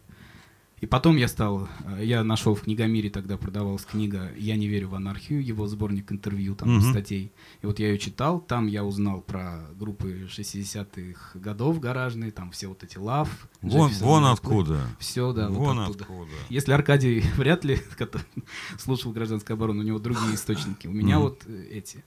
И 0.81 0.87
потом 0.87 1.15
я 1.15 1.27
стал, 1.27 1.69
э, 1.85 2.03
я 2.03 2.23
нашел 2.23 2.55
в 2.55 2.61
книгомире, 2.61 3.11
тогда 3.11 3.37
продавалась 3.37 3.85
книга 3.85 4.31
«Я 4.35 4.55
не 4.57 4.67
верю 4.67 4.89
в 4.89 4.95
анархию», 4.95 5.45
его 5.45 5.67
сборник 5.67 6.11
интервью, 6.11 6.55
там, 6.55 6.77
Мгм. 6.77 6.89
статей. 6.89 7.31
И 7.61 7.67
вот 7.67 7.77
я 7.77 7.89
ее 7.91 7.99
читал, 7.99 8.39
там 8.41 8.65
я 8.65 8.83
узнал 8.83 9.21
про 9.21 9.67
группы 9.79 10.27
60-х 10.27 11.37
годов 11.37 11.79
гаражные, 11.79 12.31
там 12.31 12.49
все 12.49 12.67
вот 12.67 12.83
эти 12.83 12.97
лав. 12.97 13.29
Вон, 13.61 13.91
вон 14.01 14.25
откуда. 14.25 14.81
Все, 14.97 15.31
да, 15.33 15.49
вот 15.49 15.57
Вон 15.57 15.79
оттуда. 15.81 16.03
откуда. 16.03 16.31
Если 16.49 16.71
Аркадий 16.71 17.23
вряд 17.37 17.63
ли 17.63 17.77
слушал 18.79 19.11
гражданскую 19.11 19.55
оборону, 19.55 19.81
у 19.81 19.85
него 19.85 19.99
другие 19.99 20.33
источники. 20.33 20.87
У 20.87 20.91
меня 20.91 21.19
вот 21.19 21.43
э, 21.45 21.67
эти. 21.71 22.03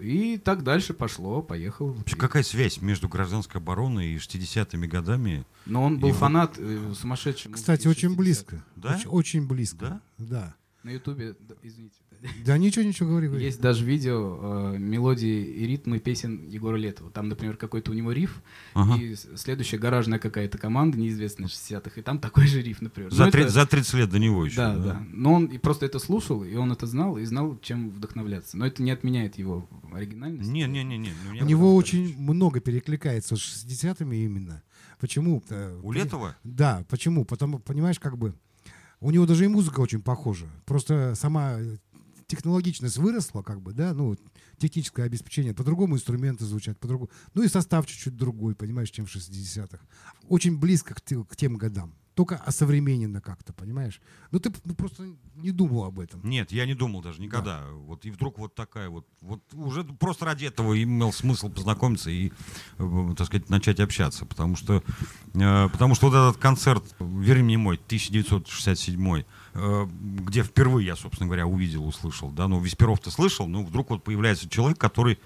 И 0.00 0.38
так 0.38 0.62
дальше 0.62 0.92
пошло, 0.94 1.42
поехал. 1.42 1.92
Вообще, 1.92 2.16
какая 2.16 2.42
связь 2.42 2.80
между 2.80 3.08
гражданской 3.08 3.60
обороной 3.60 4.08
и 4.08 4.16
60-ми 4.18 4.86
годами? 4.86 5.44
Но 5.66 5.82
он 5.84 5.98
был 5.98 6.08
И 6.08 6.12
вот- 6.12 6.18
фанат 6.20 6.54
э, 6.58 6.92
сумасшедший. 6.98 7.52
Кстати, 7.52 7.86
очень 7.88 8.08
60-х. 8.10 8.16
близко. 8.16 8.64
Да? 8.76 8.94
Очень, 8.96 9.08
очень 9.08 9.46
близко. 9.46 9.78
Да? 9.78 10.00
Да. 10.18 10.54
На 10.84 10.90
Ютубе, 10.90 11.34
да, 11.40 11.54
извините. 11.62 11.96
да. 12.22 12.28
Да 12.44 12.58
ничего, 12.58 12.84
ничего, 12.84 13.08
говори, 13.08 13.26
говори. 13.28 13.42
Есть 13.44 13.58
даже 13.60 13.84
видео 13.86 14.72
э, 14.74 14.78
мелодии 14.78 15.42
и 15.42 15.66
ритмы 15.66 15.98
песен 15.98 16.46
Егора 16.46 16.76
Летова. 16.76 17.10
Там, 17.10 17.28
например, 17.30 17.56
какой-то 17.56 17.90
у 17.90 17.94
него 17.94 18.12
риф, 18.12 18.42
Ага. 18.74 19.00
и 19.02 19.14
следующая 19.14 19.78
гаражная 19.78 20.18
какая-то 20.18 20.58
команда, 20.58 20.98
неизвестная 20.98 21.48
60-х, 21.48 21.98
и 21.98 22.02
там 22.02 22.18
такой 22.18 22.46
же 22.46 22.60
риф, 22.60 22.82
например. 22.82 23.10
За, 23.14 23.24
Ну, 23.24 23.30
три- 23.30 23.42
это- 23.44 23.50
за 23.52 23.64
30 23.66 23.94
лет 23.94 24.10
до 24.10 24.18
него 24.18 24.44
еще. 24.44 24.56
Да, 24.56 24.76
да, 24.76 25.02
Но 25.10 25.32
он 25.32 25.46
и 25.46 25.56
просто 25.56 25.86
это 25.86 25.98
слушал, 25.98 26.44
и 26.44 26.54
он 26.54 26.70
это 26.70 26.86
знал, 26.86 27.16
и 27.16 27.24
знал, 27.24 27.58
чем 27.62 27.88
вдохновляться. 27.90 28.58
Но 28.58 28.66
это 28.66 28.82
не 28.82 28.90
отменяет 28.90 29.38
его 29.38 29.66
оригинальность. 29.90 30.50
Не, 30.50 30.66
не, 30.66 30.84
не, 30.84 30.98
не. 30.98 31.12
ну, 31.32 31.40
У 31.40 31.44
него 31.46 31.74
очень 31.74 32.14
много 32.18 32.60
перекликается 32.60 33.36
с 33.36 33.40
60-ми 33.40 34.22
именно. 34.22 34.62
Почему? 35.00 35.42
Э, 35.48 35.80
У 35.82 35.92
Летова? 35.92 36.36
Да, 36.44 36.84
почему? 36.90 37.24
Потому, 37.24 37.58
понимаешь, 37.58 37.98
как 37.98 38.16
бы 38.18 38.34
у 39.04 39.10
него 39.10 39.26
даже 39.26 39.44
и 39.44 39.48
музыка 39.48 39.80
очень 39.80 40.00
похожа. 40.00 40.46
Просто 40.64 41.12
сама 41.14 41.60
э, 41.60 41.76
технологичность 42.26 42.96
выросла, 42.96 43.42
как 43.42 43.60
бы, 43.60 43.74
да, 43.74 43.92
ну, 43.92 44.16
техническое 44.56 45.02
обеспечение, 45.04 45.52
по-другому 45.52 45.96
инструменты 45.96 46.46
звучат, 46.46 46.80
по-другому. 46.80 47.10
Ну 47.34 47.42
и 47.42 47.48
состав 47.48 47.86
чуть-чуть 47.86 48.16
другой, 48.16 48.54
понимаешь, 48.54 48.90
чем 48.90 49.04
в 49.04 49.14
60-х. 49.14 49.78
Очень 50.28 50.58
близко 50.58 50.94
к, 50.94 51.02
к 51.02 51.36
тем 51.36 51.56
годам. 51.58 51.94
Только 52.14 52.36
осовременно 52.36 53.20
как-то, 53.20 53.52
понимаешь? 53.52 54.00
Ну 54.30 54.38
ты 54.38 54.52
ну, 54.64 54.74
просто 54.74 55.04
не 55.34 55.50
думал 55.50 55.84
об 55.84 55.98
этом. 55.98 56.20
Нет, 56.22 56.52
я 56.52 56.64
не 56.64 56.74
думал 56.74 57.02
даже 57.02 57.20
никогда. 57.20 57.64
Вот 57.72 58.04
и 58.04 58.10
вдруг 58.10 58.38
вот 58.38 58.54
такая 58.54 58.88
вот, 58.88 59.04
вот 59.20 59.42
уже 59.52 59.82
просто 59.82 60.24
ради 60.24 60.44
этого 60.44 60.80
имел 60.80 61.12
смысл 61.12 61.48
познакомиться 61.50 62.10
и, 62.10 62.30
э, 62.78 63.14
так 63.16 63.26
сказать, 63.26 63.50
начать 63.50 63.80
общаться, 63.80 64.26
потому 64.26 64.54
что, 64.54 64.84
э, 65.34 65.68
потому 65.72 65.96
что 65.96 66.08
вот 66.08 66.14
этот 66.14 66.40
концерт, 66.40 66.84
верни 67.00 67.42
мне 67.42 67.58
мой, 67.58 67.76
1967 67.76 69.24
э, 69.54 69.86
где 69.92 70.44
впервые 70.44 70.86
я, 70.86 70.96
собственно 70.96 71.26
говоря, 71.26 71.46
увидел, 71.46 71.84
услышал, 71.84 72.30
да, 72.30 72.46
ну 72.46 72.60
Весперов-то 72.60 73.10
слышал, 73.10 73.48
но 73.48 73.64
вдруг 73.64 73.90
вот 73.90 74.04
появляется 74.04 74.48
человек, 74.48 74.78
который, 74.78 75.18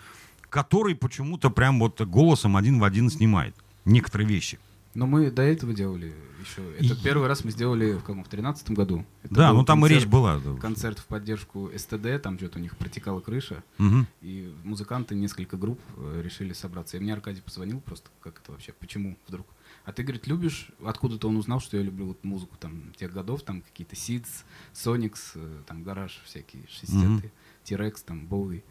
который 0.49 0.95
почему-то 0.95 1.51
прям 1.51 1.81
вот 1.81 2.01
голосом 2.01 2.57
один 2.57 2.79
в 2.79 2.85
один 2.85 3.11
снимает 3.11 3.55
некоторые 3.85 4.27
вещи. 4.27 4.59
Но 4.99 5.07
мы 5.07 5.31
до 5.31 5.43
этого 5.43 5.73
делали 5.73 6.13
еще. 6.41 6.61
Это 6.75 6.95
И- 6.95 7.03
первый 7.05 7.29
раз 7.29 7.45
мы 7.45 7.53
сделали 7.53 7.93
в 7.93 8.01
каком? 8.01 8.25
В 8.25 8.29
тринадцатом 8.29 8.75
году. 8.75 9.07
Это 9.23 9.33
да, 9.35 9.53
ну 9.53 9.65
там 9.65 9.87
и 9.87 9.89
речь 9.89 10.07
была. 10.07 10.41
Концерт 10.61 10.99
в 10.99 11.07
поддержку 11.07 11.71
СТД, 11.77 12.21
там 12.21 12.37
что-то 12.37 12.59
у 12.59 12.63
них 12.63 12.77
протекала 12.77 13.21
крыша, 13.21 13.63
Мгм. 13.79 14.09
и 14.23 14.53
музыканты, 14.65 15.15
несколько 15.15 15.57
групп 15.57 15.79
э, 15.97 16.23
решили 16.25 16.53
собраться. 16.53 16.97
И 16.97 17.01
мне 17.01 17.13
Аркадий 17.13 17.43
позвонил 17.43 17.81
просто, 17.81 18.11
как 18.21 18.41
это 18.43 18.51
вообще, 18.51 18.73
почему 18.73 19.17
вдруг? 19.29 19.47
А 19.85 19.93
ты, 19.93 20.03
говорит, 20.03 20.27
любишь? 20.27 20.71
Откуда-то 20.85 21.29
он 21.29 21.37
узнал, 21.37 21.61
что 21.61 21.77
я 21.77 21.85
люблю 21.85 22.07
вот 22.07 22.25
музыку 22.25 22.57
там 22.59 22.93
тех 22.97 23.13
годов, 23.13 23.43
там 23.43 23.63
какие-то 23.63 23.95
Сидс, 23.95 24.43
Соникс, 24.73 25.33
э, 25.37 25.63
там 25.69 25.85
гараж 25.85 26.21
всякие, 26.25 26.65
60-е, 26.65 27.31
Тирекс, 27.63 28.03
там, 28.03 28.27
Боуи. 28.27 28.65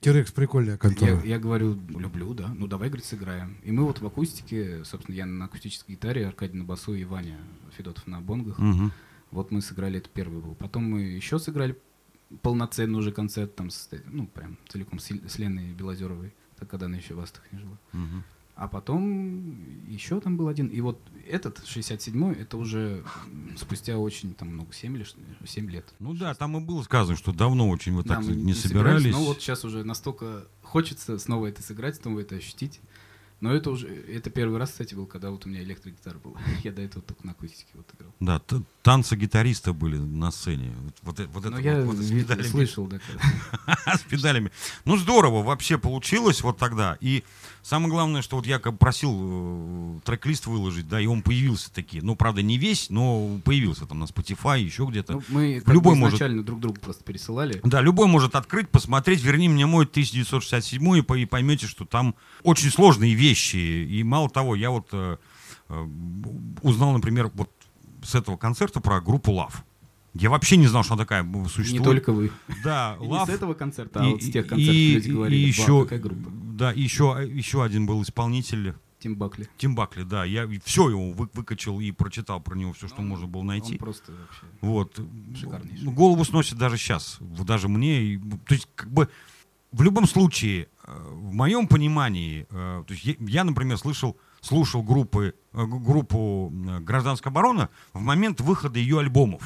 Терекс 0.00 0.30
прикольная 0.30 0.76
контора. 0.76 1.20
Я, 1.22 1.22
я 1.24 1.38
говорю, 1.38 1.78
люблю, 1.88 2.32
да. 2.32 2.54
Ну 2.54 2.66
давай, 2.68 2.88
говорит, 2.88 3.04
сыграем. 3.04 3.56
И 3.64 3.72
мы 3.72 3.84
вот 3.84 4.00
в 4.00 4.06
акустике, 4.06 4.84
собственно, 4.84 5.16
я 5.16 5.26
на 5.26 5.46
акустической 5.46 5.96
гитаре, 5.96 6.26
Аркадий 6.26 6.56
на 6.56 6.64
басу 6.64 6.94
и 6.94 7.04
Ваня 7.04 7.38
Федотов 7.76 8.06
на 8.06 8.20
бонгах. 8.20 8.58
Мгм. 8.58 8.92
Вот 9.30 9.50
мы 9.50 9.60
сыграли, 9.60 9.98
это 9.98 10.08
первый 10.08 10.40
был. 10.40 10.54
Потом 10.54 10.84
мы 10.84 11.02
еще 11.02 11.38
сыграли 11.38 11.76
полноценный 12.42 12.98
уже 12.98 13.10
концерт, 13.10 13.56
там, 13.56 13.70
с, 13.70 13.90
ну, 14.06 14.26
прям 14.26 14.56
целиком 14.68 14.98
с, 14.98 15.10
с 15.10 15.38
Леной 15.38 15.72
Белозеровой, 15.72 16.32
так, 16.58 16.68
когда 16.70 16.86
она 16.86 16.96
еще 16.96 17.14
в 17.14 17.20
Астах 17.20 17.42
не 17.52 17.58
жила. 17.58 17.78
Мгм. 17.92 18.24
А 18.58 18.66
потом 18.66 19.86
еще 19.86 20.20
там 20.20 20.36
был 20.36 20.48
один. 20.48 20.66
И 20.66 20.80
вот 20.80 20.98
этот, 21.28 21.60
67-й, 21.60 22.40
это 22.42 22.56
уже 22.56 23.04
спустя 23.56 23.96
очень 23.98 24.34
там 24.34 24.48
много, 24.48 24.72
7 24.72 24.96
или 24.96 25.06
7 25.46 25.70
лет. 25.70 25.94
Ну 26.00 26.12
да, 26.12 26.34
там 26.34 26.56
и 26.56 26.60
было 26.60 26.82
сказано, 26.82 27.16
что 27.16 27.32
давно 27.32 27.68
очень 27.68 27.94
вы 27.94 28.02
Да, 28.02 28.16
так 28.16 28.24
мы 28.24 28.34
не 28.34 28.54
собирались. 28.54 29.12
Но 29.12 29.22
вот 29.26 29.40
сейчас 29.40 29.64
уже 29.64 29.84
настолько 29.84 30.48
хочется 30.62 31.18
снова 31.18 31.46
это 31.46 31.62
сыграть, 31.62 31.96
снова 31.96 32.18
это 32.18 32.34
ощутить. 32.34 32.80
Но 33.40 33.52
это 33.54 33.70
уже, 33.70 33.86
это 33.86 34.30
первый 34.30 34.58
раз, 34.58 34.70
кстати, 34.70 34.94
был, 34.96 35.06
когда 35.06 35.30
вот 35.30 35.46
у 35.46 35.48
меня 35.48 35.62
электрогитара 35.62 36.18
была. 36.18 36.40
Я 36.64 36.72
до 36.72 36.82
этого 36.82 37.02
только 37.02 37.24
на 37.24 37.32
акустике 37.32 37.70
вот 37.74 37.86
играл. 37.96 38.12
Да, 38.18 38.40
танцы 38.82 39.14
гитариста 39.16 39.72
были 39.72 39.96
на 39.96 40.30
сцене. 40.32 40.74
Вот, 40.82 41.18
вот, 41.18 41.28
вот 41.32 41.40
это 41.44 41.50
Но 41.50 41.56
вот- 41.56 41.64
я 41.64 41.80
вот 41.82 41.96
с 41.98 42.10
ви- 42.10 42.22
педалями. 42.22 42.46
слышал, 42.48 42.86
да. 42.88 42.98
с 43.96 44.00
педалями. 44.00 44.50
Ну, 44.84 44.96
здорово 44.96 45.42
вообще 45.44 45.78
получилось 45.78 46.40
вот 46.42 46.58
тогда. 46.58 46.96
И 47.00 47.22
самое 47.62 47.90
главное, 47.90 48.22
что 48.22 48.36
вот 48.36 48.46
я 48.46 48.58
просил 48.58 49.12
э, 49.98 50.00
трек-лист 50.04 50.46
выложить, 50.46 50.88
да, 50.88 51.00
и 51.00 51.06
он 51.06 51.22
появился 51.22 51.72
таки. 51.72 52.00
Ну, 52.00 52.16
правда, 52.16 52.42
не 52.42 52.58
весь, 52.58 52.90
но 52.90 53.40
появился 53.44 53.86
там 53.86 54.00
на 54.00 54.04
Spotify, 54.04 54.60
еще 54.60 54.84
где-то. 54.90 55.12
Ну, 55.14 55.22
мы 55.28 55.62
любой 55.66 55.94
бы 55.94 56.00
может- 56.00 56.14
изначально 56.16 56.42
друг 56.42 56.58
другу 56.60 56.80
просто 56.80 57.04
пересылали. 57.04 57.60
Да, 57.62 57.80
любой 57.82 58.08
может 58.08 58.34
открыть, 58.34 58.68
посмотреть, 58.68 59.22
верни 59.22 59.48
мне 59.48 59.66
мой 59.66 59.84
1967 59.86 60.98
и, 60.98 61.02
по- 61.02 61.14
и 61.16 61.24
поймете, 61.24 61.66
что 61.68 61.84
там 61.84 62.14
очень 62.42 62.70
сложные 62.70 63.14
вещи. 63.28 63.56
И 63.56 64.02
мало 64.04 64.28
того, 64.28 64.54
я 64.56 64.70
вот 64.70 64.88
э, 64.92 65.16
э, 65.68 65.86
узнал, 66.62 66.92
например, 66.92 67.30
вот 67.34 67.50
с 68.02 68.14
этого 68.14 68.36
концерта 68.36 68.80
про 68.80 69.00
группу 69.00 69.32
Лав. 69.32 69.64
Я 70.14 70.30
вообще 70.30 70.56
не 70.56 70.66
знал, 70.66 70.82
что 70.84 70.94
она 70.94 71.02
такая 71.04 71.22
существует. 71.44 71.72
Не 71.80 71.84
только 71.84 72.12
вы. 72.12 72.30
Да, 72.64 72.96
И 73.00 73.04
не 73.06 73.12
Love. 73.12 73.26
с 73.26 73.28
этого 73.28 73.54
концерта, 73.54 74.00
а 74.00 74.06
И- 74.06 74.10
вот 74.12 74.22
с 74.22 74.30
тех 74.30 74.46
концертов 74.46 74.74
и- 74.74 74.94
люди 74.94 75.08
и 75.08 75.12
говорили. 75.12 75.46
еще, 75.48 75.72
«Вау, 75.72 75.82
какая 75.84 75.98
группа. 76.00 76.30
Да, 76.54 76.72
и 76.72 76.80
еще, 76.82 77.16
еще 77.30 77.62
один 77.62 77.86
был 77.86 78.02
исполнитель 78.02 78.74
Тим 79.00 79.14
Бакли. 79.14 79.46
Тим 79.58 79.76
Бакли, 79.76 80.02
да. 80.02 80.24
Я 80.24 80.48
все 80.64 80.88
его 80.88 81.12
вы- 81.12 81.28
выкачал 81.32 81.78
и 81.78 81.92
прочитал 81.92 82.40
про 82.40 82.56
него 82.56 82.72
все, 82.72 82.88
что 82.88 83.00
Ну, 83.00 83.08
можно 83.08 83.26
было 83.28 83.42
найти. 83.44 83.74
Он 83.74 83.78
просто 83.78 84.10
вообще... 84.12 84.42
Вот. 84.60 85.00
Шикарнейший. 85.38 85.86
Голову 85.92 86.24
сносит 86.24 86.58
даже 86.58 86.78
сейчас. 86.78 87.18
Даже 87.20 87.68
мне. 87.68 88.20
То 88.48 88.54
есть, 88.54 88.68
как 88.74 88.90
бы, 88.90 89.08
в 89.72 89.82
любом 89.82 90.06
случае, 90.06 90.68
э, 90.84 90.92
в 91.10 91.32
моем 91.34 91.66
понимании, 91.68 92.46
э, 92.50 92.84
то 92.86 92.94
есть 92.94 93.18
я, 93.20 93.44
например, 93.44 93.78
слышал 93.78 94.16
слушал 94.40 94.82
группы, 94.84 95.34
э, 95.52 95.64
группу 95.66 96.52
«Гражданская 96.80 97.30
оборона» 97.32 97.70
в 97.92 98.00
момент 98.00 98.40
выхода 98.40 98.78
ее 98.78 99.00
альбомов. 99.00 99.42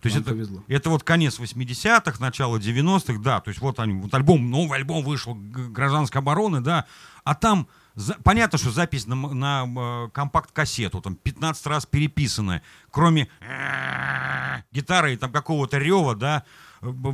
То 0.00 0.08
есть 0.08 0.16
Вам 0.16 0.22
это, 0.22 0.32
повезло. 0.32 0.64
это 0.68 0.90
вот 0.90 1.04
конец 1.04 1.38
80-х, 1.38 2.18
начало 2.20 2.58
90-х, 2.58 3.20
да, 3.22 3.40
то 3.40 3.48
есть 3.50 3.60
вот 3.62 3.78
они, 3.78 3.94
вот 3.94 4.12
альбом, 4.12 4.50
новый 4.50 4.78
альбом 4.78 5.04
вышел 5.04 5.34
«Гражданской 5.34 6.20
обороны», 6.20 6.60
да, 6.60 6.84
а 7.22 7.34
там 7.36 7.68
за- 7.94 8.16
понятно, 8.24 8.58
что 8.58 8.70
запись 8.72 9.06
на, 9.06 9.14
на, 9.14 9.64
э, 9.64 10.08
компакт-кассету, 10.10 11.00
там 11.00 11.14
15 11.14 11.66
раз 11.68 11.86
переписанная, 11.86 12.62
кроме 12.90 13.28
гитары 14.72 15.14
и 15.14 15.16
там 15.16 15.32
какого-то 15.32 15.78
рева, 15.78 16.14
да, 16.16 16.42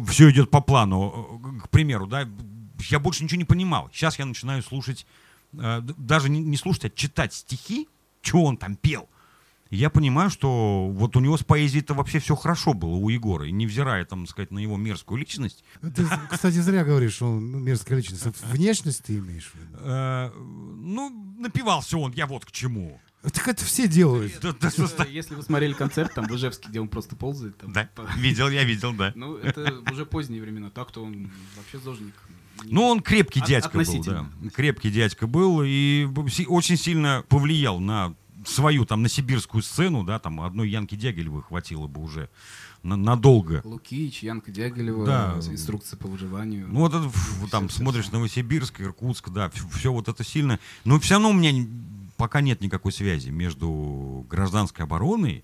все 0.09 0.31
идет 0.31 0.51
по 0.51 0.61
плану, 0.61 1.41
э, 1.43 1.61
к 1.67 1.69
примеру, 1.71 2.07
да, 2.07 2.29
я 2.89 2.99
больше 2.99 3.25
ничего 3.25 3.39
не 3.39 3.45
понимал. 3.45 3.91
Сейчас 3.93 4.19
я 4.19 4.27
начинаю 4.27 4.63
слушать, 4.63 5.07
э, 5.53 5.81
даже 5.97 6.29
не, 6.29 6.57
слушать, 6.57 6.85
а 6.87 6.91
читать 6.91 7.35
стихи, 7.35 7.89
что 8.23 8.43
он 8.43 8.57
там 8.57 8.77
пел. 8.77 9.09
И 9.71 9.77
я 9.77 9.89
понимаю, 9.89 10.31
что 10.31 10.89
вот 10.89 11.17
у 11.17 11.21
него 11.21 11.37
с 11.37 11.45
поэзией-то 11.45 11.95
вообще 11.95 12.19
все 12.19 12.35
хорошо 12.35 12.75
было 12.75 12.97
у 12.97 13.09
Егора, 13.09 13.47
и 13.47 13.53
невзирая, 13.53 14.05
там, 14.05 14.27
сказать, 14.27 14.51
на 14.51 14.59
его 14.59 14.77
мерзкую 14.77 15.19
личность, 15.19 15.65
Ты, 15.81 16.05
кстати, 16.29 16.57
зря 16.57 16.85
говоришь, 16.85 17.15
что 17.15 17.27
он 17.27 17.53
ну, 17.53 17.59
мерзкая 17.59 17.99
личность. 17.99 18.27
Внешность 18.43 19.05
ты 19.05 19.19
имеешь 19.19 19.53
в 19.53 19.55
виду? 19.55 19.79
э, 19.79 20.33
ну, 20.37 21.11
напивался 21.39 21.99
он, 21.99 22.13
я 22.13 22.27
вот 22.27 22.45
к 22.45 22.51
чему. 22.51 23.01
Так 23.23 23.49
это 23.49 23.65
все 23.65 23.87
делают. 23.87 24.33
Да, 24.41 24.53
да, 24.59 24.69
Если- 24.69 24.83
состо- 24.85 25.09
Если 25.11 25.35
вы 25.35 25.43
смотрели 25.43 25.75
концерт, 25.75 26.15
там 26.15 26.27
в 26.27 26.35
Ижевске, 26.35 26.69
где 26.71 26.81
он 26.81 26.89
просто 26.89 27.17
ползает, 27.17 27.57
там, 27.59 27.73
да, 27.73 27.89
по- 27.95 28.07
видел, 28.17 28.49
я 28.49 28.65
видел, 28.65 28.95
да. 28.95 29.13
ну, 29.15 29.37
это 29.37 29.83
уже 29.93 30.07
поздние 30.07 30.41
времена, 30.41 30.71
так-то 30.71 31.05
он 31.05 31.31
вообще 31.57 31.79
зожник. 31.79 32.15
Ну, 32.65 32.83
он 32.85 33.01
крепкий 33.01 33.41
От- 33.41 33.49
дядька 33.49 33.79
был, 33.79 34.05
да. 34.05 34.27
Крепкий 34.55 34.91
дядька 34.91 35.27
был 35.27 35.63
и 35.65 36.07
очень 36.49 36.77
сильно 36.79 37.25
повлиял 37.29 37.79
на 37.79 38.15
свою, 38.47 38.87
там, 38.87 39.03
на 39.03 39.09
сибирскую 39.11 39.63
сцену, 39.63 40.03
да, 40.05 40.19
там, 40.19 40.41
одной 40.41 40.71
Янки 40.71 40.95
Дягилевой 40.95 41.43
хватило 41.43 41.87
бы 41.89 42.03
уже 42.03 42.31
на- 42.83 42.97
надолго. 42.97 43.61
Лукич, 43.65 44.23
Янка 44.23 44.51
Дягилева, 44.51 45.05
Да. 45.05 45.35
инструкция 45.47 45.99
по 45.99 46.09
выживанию. 46.09 46.67
Ну, 46.71 46.81
вот 46.81 46.95
это, 46.95 47.11
там, 47.51 47.69
смотришь 47.69 48.05
всё. 48.07 48.13
Новосибирск, 48.15 48.81
Иркутск, 48.81 49.29
да, 49.29 49.51
все, 49.75 49.93
вот 49.93 50.09
это 50.09 50.25
сильно. 50.25 50.59
Но 50.87 50.99
все 51.01 51.15
равно 51.15 51.31
у 51.31 51.35
меня 51.35 51.53
не- 51.53 51.69
пока 52.21 52.43
нет 52.43 52.61
никакой 52.61 52.93
связи 52.93 53.31
между 53.31 54.27
гражданской 54.29 54.85
обороной 54.85 55.43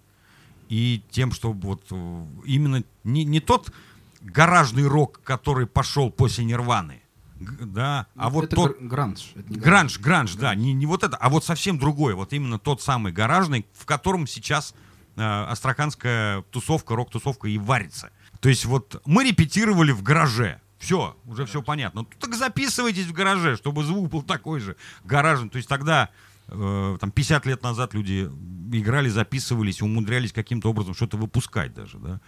и 0.68 1.02
тем, 1.10 1.32
что 1.32 1.52
вот 1.52 1.86
э, 1.90 2.26
именно 2.44 2.84
не, 3.02 3.24
не 3.24 3.40
тот 3.40 3.72
гаражный 4.20 4.86
рок, 4.86 5.22
который 5.24 5.66
пошел 5.66 6.10
после 6.10 6.44
Нирваны, 6.44 7.00
да, 7.40 8.08
а 8.14 8.28
вот 8.28 8.44
это 8.44 8.56
тот... 8.56 8.78
гр- 8.78 8.88
гранж. 8.88 9.32
это 9.34 9.50
не 9.50 9.58
Гранж, 9.58 9.98
гранж, 10.00 10.34
да, 10.34 10.54
не, 10.54 10.74
не 10.74 10.84
вот 10.84 11.02
это, 11.02 11.16
а 11.16 11.30
вот 11.30 11.46
совсем 11.46 11.78
другой, 11.78 12.12
вот 12.12 12.34
именно 12.34 12.58
тот 12.58 12.82
самый 12.82 13.10
гаражный, 13.10 13.64
в 13.72 13.86
котором 13.86 14.26
сейчас 14.26 14.74
э, 15.16 15.22
астраханская 15.22 16.42
тусовка, 16.50 16.94
рок-тусовка 16.94 17.48
и 17.48 17.56
варится. 17.56 18.10
То 18.40 18.50
есть 18.50 18.66
вот 18.66 19.00
мы 19.06 19.24
репетировали 19.24 19.92
в 19.92 20.02
гараже, 20.02 20.60
все, 20.78 21.16
уже 21.24 21.46
все 21.46 21.62
понятно. 21.62 22.02
Ну, 22.02 22.08
так 22.20 22.34
записывайтесь 22.34 23.06
в 23.06 23.12
гараже, 23.12 23.56
чтобы 23.56 23.82
звук 23.82 24.10
был 24.10 24.22
такой 24.22 24.60
же 24.60 24.76
гаражный. 25.04 25.48
То 25.48 25.56
есть 25.56 25.68
тогда, 25.68 26.10
там, 26.48 27.10
50 27.10 27.46
лет 27.46 27.62
назад 27.62 27.94
люди 27.94 28.30
играли, 28.72 29.08
записывались, 29.08 29.82
умудрялись 29.82 30.32
каким-то 30.32 30.70
образом 30.70 30.94
что-то 30.94 31.16
выпускать 31.16 31.74
даже, 31.74 31.98
да. 31.98 32.20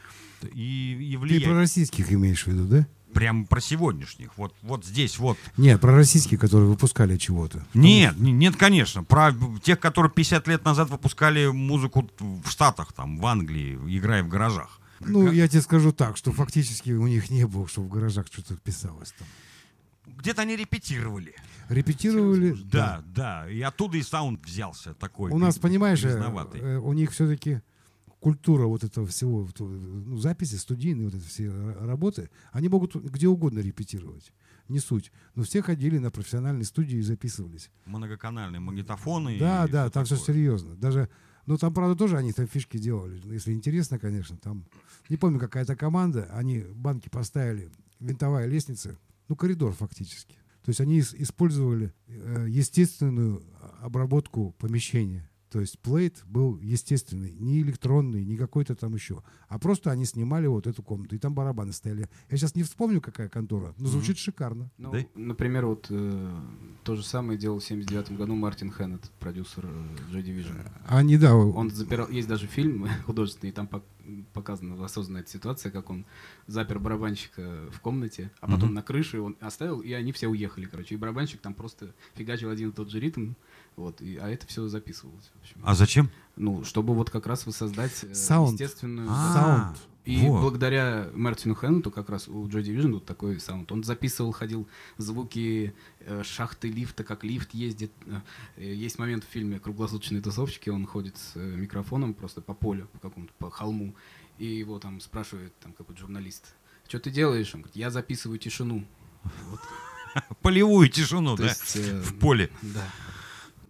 И, 0.52 0.96
и 1.00 1.12
Ты 1.12 1.18
влиять. 1.18 1.44
про 1.44 1.54
российских 1.54 2.12
имеешь 2.12 2.44
в 2.44 2.46
виду, 2.46 2.64
да? 2.66 2.86
Прям 3.12 3.46
про 3.46 3.60
сегодняшних. 3.60 4.36
Вот, 4.36 4.54
вот 4.62 4.84
здесь, 4.84 5.18
вот. 5.18 5.38
Нет, 5.56 5.80
про 5.80 5.94
российские, 5.96 6.38
которые 6.38 6.68
выпускали 6.68 7.16
чего-то. 7.16 7.66
Нет, 7.74 8.18
не- 8.18 8.32
нет, 8.32 8.54
конечно. 8.56 9.02
Про 9.02 9.34
тех, 9.62 9.80
которые 9.80 10.12
50 10.12 10.46
лет 10.46 10.64
назад 10.64 10.90
выпускали 10.90 11.46
музыку 11.46 12.08
в 12.18 12.48
Штатах, 12.48 12.92
там, 12.92 13.18
в 13.18 13.26
Англии, 13.26 13.78
играя 13.96 14.22
в 14.22 14.28
гаражах. 14.28 14.80
Ну, 15.00 15.30
я 15.32 15.48
тебе 15.48 15.62
скажу 15.62 15.92
так, 15.92 16.16
что 16.16 16.32
фактически 16.32 16.90
у 16.90 17.06
них 17.06 17.30
не 17.30 17.46
было, 17.46 17.66
что 17.66 17.80
в 17.82 17.88
гаражах 17.88 18.26
что-то 18.30 18.56
писалось 18.56 19.12
там. 19.18 19.26
Где-то 20.18 20.42
они 20.42 20.56
репетировали. 20.56 21.34
Репетировали. 21.68 22.56
Да, 22.64 23.04
да. 23.14 23.48
И 23.50 23.60
оттуда 23.60 23.98
и 23.98 24.02
саунд 24.02 24.44
взялся 24.44 24.94
такой. 24.94 25.30
У 25.30 25.38
нас, 25.38 25.58
понимаешь, 25.58 26.04
э, 26.04 26.08
э, 26.08 26.78
у 26.78 26.92
них 26.92 27.12
все-таки 27.12 27.60
культура 28.20 28.66
вот 28.66 28.84
этого 28.84 29.06
всего, 29.06 29.46
э, 29.46 29.62
ну, 29.62 30.16
записи, 30.18 30.56
студийные 30.56 31.06
вот 31.08 31.14
эти 31.14 31.24
все 31.24 31.50
работы, 31.80 32.30
они 32.52 32.68
могут 32.68 32.96
где 32.96 33.28
угодно 33.28 33.60
репетировать. 33.60 34.32
Не 34.68 34.80
суть. 34.80 35.12
Но 35.34 35.44
все 35.44 35.62
ходили 35.62 35.98
на 35.98 36.10
профессиональные 36.10 36.64
студии 36.64 36.98
и 36.98 37.02
записывались. 37.02 37.70
Многоканальные 37.86 38.60
магнитофоны. 38.60 39.38
Да, 39.38 39.64
и 39.66 39.70
да, 39.70 39.84
всё 39.84 39.90
там 39.90 40.04
все 40.04 40.16
такое. 40.16 40.34
серьезно. 40.34 40.76
Даже, 40.76 41.08
ну 41.46 41.56
там, 41.56 41.72
правда, 41.72 41.96
тоже 41.96 42.18
они 42.18 42.32
там 42.32 42.46
фишки 42.46 42.76
делали. 42.76 43.20
Если 43.32 43.52
интересно, 43.52 43.98
конечно, 43.98 44.36
там, 44.36 44.66
не 45.08 45.16
помню, 45.16 45.38
какая-то 45.38 45.74
команда, 45.74 46.28
они 46.32 46.60
банки 46.60 47.08
поставили, 47.08 47.70
винтовая 47.98 48.46
лестница, 48.46 48.98
ну, 49.28 49.36
коридор 49.36 49.72
фактически. 49.72 50.36
То 50.68 50.70
есть 50.70 50.82
они 50.82 50.98
ис- 50.98 51.14
использовали 51.16 51.94
э, 52.08 52.44
естественную 52.46 53.42
обработку 53.80 54.54
помещения. 54.58 55.27
То 55.50 55.60
есть 55.60 55.78
плейт 55.78 56.22
был 56.26 56.58
естественный, 56.58 57.32
не 57.38 57.60
электронный, 57.62 58.24
не 58.24 58.36
какой-то 58.36 58.74
там 58.74 58.94
еще. 58.94 59.22
А 59.48 59.58
просто 59.58 59.90
они 59.90 60.04
снимали 60.04 60.46
вот 60.46 60.66
эту 60.66 60.82
комнату, 60.82 61.16
и 61.16 61.18
там 61.18 61.34
барабаны 61.34 61.72
стояли. 61.72 62.08
Я 62.30 62.36
сейчас 62.36 62.54
не 62.54 62.62
вспомню, 62.62 63.00
какая 63.00 63.28
контора, 63.30 63.74
но 63.78 63.86
звучит 63.88 64.18
шикарно. 64.18 64.70
Ну, 64.76 64.92
Да? 64.92 64.98
например, 65.14 65.64
вот 65.66 65.86
э, 65.88 66.40
то 66.84 66.96
же 66.96 67.02
самое 67.02 67.38
делал 67.38 67.60
в 67.60 67.64
79 67.64 68.12
году 68.12 68.34
Мартин 68.34 68.70
Хеннет, 68.70 69.10
продюсер 69.20 69.64
э, 69.64 70.12
Joy 70.12 70.22
Division. 70.22 70.70
Они, 70.86 71.16
да, 71.16 71.34
Он 71.34 71.70
запирал, 71.70 72.08
есть 72.10 72.28
даже 72.28 72.46
фильм 72.46 72.86
художественный, 73.06 73.50
и 73.50 73.52
там 73.54 73.66
пок- 73.66 73.84
показана 74.34 74.82
осознанная 74.84 75.22
эта 75.22 75.30
ситуация, 75.30 75.70
как 75.72 75.88
он 75.90 76.04
запер 76.46 76.78
барабанщика 76.78 77.68
в 77.70 77.80
комнате, 77.80 78.30
а 78.40 78.46
потом 78.46 78.66
Мгм. 78.68 78.74
на 78.74 78.82
крыше 78.82 79.20
он 79.20 79.36
оставил, 79.40 79.80
и 79.80 79.92
они 79.92 80.12
все 80.12 80.28
уехали, 80.28 80.66
короче. 80.66 80.94
И 80.94 80.98
барабанщик 80.98 81.40
там 81.40 81.54
просто 81.54 81.94
фигачил 82.14 82.50
один 82.50 82.70
и 82.70 82.72
тот 82.72 82.90
же 82.90 83.00
ритм, 83.00 83.32
вот, 83.78 84.00
и, 84.00 84.16
а 84.16 84.28
это 84.28 84.46
все 84.46 84.66
записывалось. 84.68 85.30
В 85.34 85.40
общем. 85.40 85.56
А 85.62 85.74
зачем? 85.74 86.10
Ну, 86.36 86.64
чтобы 86.64 86.94
вот 86.94 87.10
как 87.10 87.26
раз 87.26 87.46
воссоздать 87.46 88.04
э, 88.04 88.14
Саунд. 88.14 88.60
естественную... 88.60 89.08
А, 89.10 89.32
саунд. 89.32 89.78
И 90.04 90.26
вот. 90.26 90.40
благодаря 90.40 91.10
Мартину 91.14 91.54
Хэннету 91.54 91.90
как 91.90 92.08
раз 92.08 92.28
у 92.28 92.46
Joy 92.48 92.62
Division 92.62 92.94
вот 92.94 93.04
такой 93.04 93.38
саунд. 93.38 93.70
Он 93.70 93.84
записывал, 93.84 94.32
ходил 94.32 94.66
звуки 94.96 95.74
э, 96.00 96.22
шахты 96.24 96.68
лифта, 96.68 97.04
как 97.04 97.24
лифт 97.24 97.54
ездит. 97.54 97.92
Э, 98.06 98.20
э, 98.56 98.74
есть 98.74 98.98
момент 98.98 99.24
в 99.24 99.28
фильме 99.28 99.60
«Круглосуточные 99.60 100.22
тусовщики», 100.22 100.70
он 100.70 100.86
ходит 100.86 101.16
с 101.18 101.36
э, 101.36 101.40
микрофоном 101.40 102.14
просто 102.14 102.40
по 102.40 102.54
полю, 102.54 102.88
по 102.92 102.98
какому-то, 102.98 103.32
по 103.38 103.50
холму, 103.50 103.94
и 104.38 104.46
его 104.46 104.78
там 104.78 105.00
спрашивает 105.00 105.52
там 105.60 105.72
какой-то 105.72 106.00
журналист, 106.00 106.54
что 106.88 106.98
ты 106.98 107.10
делаешь? 107.10 107.54
Он 107.54 107.60
говорит, 107.60 107.76
я 107.76 107.90
записываю 107.90 108.38
тишину. 108.38 108.84
Вот. 109.50 109.60
Полевую 110.40 110.88
тишину, 110.88 111.36
То 111.36 111.42
да? 111.42 111.48
есть, 111.50 111.76
э, 111.76 112.00
В 112.00 112.18
поле. 112.18 112.50
Да. 112.62 112.84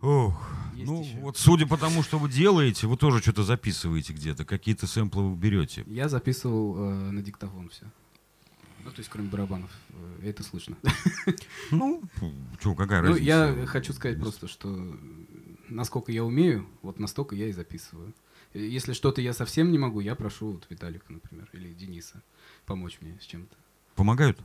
Ох. 0.01 0.51
Есть 0.75 0.91
Ну, 0.91 1.03
ещё. 1.03 1.19
вот 1.19 1.37
судя 1.37 1.67
по 1.67 1.77
тому, 1.77 2.03
что 2.03 2.19
вы 2.19 2.29
делаете, 2.31 2.87
вы 2.87 2.97
тоже 2.97 3.21
что-то 3.21 3.43
записываете 3.43 4.13
где-то, 4.13 4.45
какие-то 4.45 4.87
сэмплы 4.87 5.29
вы 5.31 5.37
берете. 5.37 5.83
Я 5.87 6.09
записывал 6.09 6.77
э, 6.77 7.11
на 7.11 7.21
диктофон 7.23 7.69
все. 7.69 7.85
Ну, 8.85 8.91
то 8.93 8.99
есть, 9.01 9.11
кроме 9.11 9.29
барабанов. 9.29 9.71
э, 9.91 10.29
это 10.29 10.43
слышно. 10.43 10.77
Ну, 11.73 12.03
что, 12.61 12.75
какая 12.75 13.03
Ну, 13.03 13.09
разница? 13.09 13.25
я 13.25 13.67
хочу 13.67 13.93
сказать 13.93 14.21
просто, 14.21 14.47
что 14.49 14.97
насколько 15.69 16.13
я 16.13 16.25
умею, 16.25 16.67
вот 16.83 16.99
настолько 17.01 17.35
я 17.35 17.49
и 17.49 17.53
записываю. 17.53 18.15
Э, 18.55 18.61
Если 18.61 18.93
что-то 18.93 19.21
я 19.21 19.33
совсем 19.33 19.73
не 19.73 19.79
могу, 19.79 19.99
я 20.01 20.15
прошу 20.15 20.53
вот 20.53 20.67
Виталика, 20.71 21.13
например, 21.13 21.49
или 21.53 21.73
Дениса 21.75 22.23
помочь 22.67 22.99
мне 23.01 23.19
с 23.21 23.25
чем-то. 23.25 23.57
Помогают? 23.97 24.39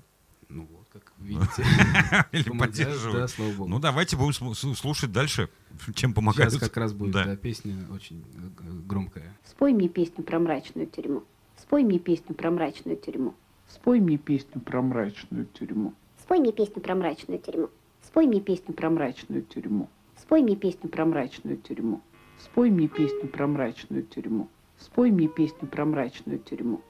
Ну 0.54 0.68
вот, 0.72 0.88
как 0.94 1.12
видите. 1.18 1.64
Или 2.32 2.58
поддерживают? 2.58 3.22
Да, 3.22 3.28
слава 3.28 3.52
богу. 3.54 3.70
Ну, 3.70 3.80
давайте 3.80 4.16
будем 4.16 4.54
слушать 4.54 5.12
дальше, 5.12 5.50
чем 5.96 6.14
помогают. 6.14 6.54
Сейчас 6.54 6.70
как 6.70 6.78
раз 6.78 6.94
будет 6.94 7.14
Да. 7.14 7.26
да, 7.26 7.36
песня 7.36 7.76
очень 7.92 8.24
э, 8.36 8.72
громкая. 8.86 9.36
Спой 9.44 9.74
мне 9.74 9.90
песню 9.90 10.24
про 10.24 10.40
мрачную 10.40 10.86
тюрьму. 10.86 11.24
Спой 11.58 11.84
мне 11.84 11.98
песню 11.98 12.36
про 12.36 12.52
мрачную 12.52 12.98
тюрьму. 12.98 13.34
Спой 13.68 14.00
мне 14.00 14.18
песню 14.20 14.62
про 14.62 14.82
мрачную 14.82 15.48
тюрьму. 15.48 15.94
Спой 16.22 16.40
мне 16.40 16.52
песню 16.52 16.82
про 16.82 16.94
мрачную 16.94 17.42
тюрьму. 17.42 17.80
Спой 18.06 18.28
мне 18.28 18.42
песню 18.42 18.72
про. 18.74 18.86
Мрачную 18.86 19.22
тюрьму. 19.22 19.90
Спой 20.18 20.40
мне 20.40 20.56
песню 20.56 20.90
про 20.90 21.06
мрачную 21.08 21.58
тюрьму. 21.64 22.00
Спой 22.38 22.70
мне 22.70 22.88
песню 22.88 23.28
про 23.28 23.48
мрачную 23.48 24.04
тюрьму. 24.04 24.50
Спой 24.80 25.10
мне 25.10 25.28
песню 25.28 25.68
про 25.68 25.86
мрачную 25.86 26.40
тюрьму. 26.40 26.82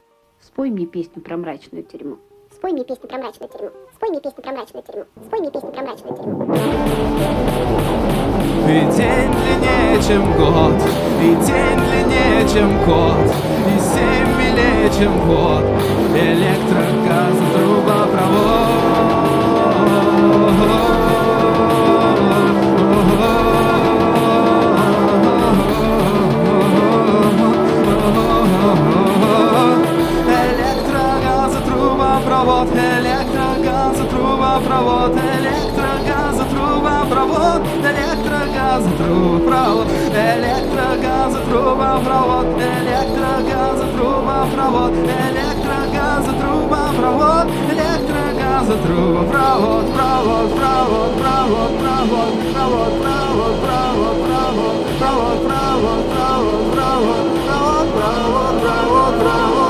Спой 0.42 0.70
мне 0.70 0.86
песню 0.86 1.22
про 1.22 1.38
мрачную 1.38 1.84
тюрьму. 1.84 2.20
Спой 2.64 2.72
мне 2.72 2.86
песню 2.86 3.10
про 3.10 3.18
мрачную 3.18 3.50
тюрьму. 3.52 3.72
Спой 3.94 4.10
мне 4.10 4.22
песню 4.22 4.42
про 4.42 4.52
мрачную 4.54 4.84
тюрьму. 4.84 5.06
Спой 5.26 5.40
мне 5.42 5.52
песню 5.52 5.72
про 5.74 5.82
мрачную 5.82 6.16
тюрьму. 6.16 6.56
И 8.70 8.80
день 8.96 9.32
длиннее, 9.34 10.02
чем 10.02 10.24
год, 10.38 10.82
и 11.22 11.36
день 11.44 11.80
длиннее, 11.84 12.48
чем 12.48 12.70
год, 12.86 13.20
и 13.68 13.80
семь 13.82 14.32
милее, 14.40 14.90
чем 14.98 15.12
год, 15.28 15.66
электрогаз, 16.16 17.36
трубопровод. 17.54 18.54
Трубопровод, 34.24 35.12
электрогазотрубопровод, 35.14 37.62
электрогазотрубопровод, 37.84 39.88
электрогазотрубопровод, 40.14 42.46
электрогазотрубопровод, 42.48 44.94
электрогазотрубопровод, 44.94 47.48
электрогазотрубопровод, 47.74 49.26
провод, 49.32 49.86
провод, 49.94 50.50
провод, 50.56 51.12
провод, 51.20 51.72
провод, 51.80 52.34
провод, 52.54 52.94
провод, 53.02 53.56
провод, 53.62 53.84
провод, 53.84 54.78
провод, 54.98 55.28
провод, 55.28 56.04
провод, 56.14 56.66
провод, 56.74 57.28
провод, 57.44 57.88
провод, 57.94 58.56
провод, 58.64 59.14
провод, 59.22 59.63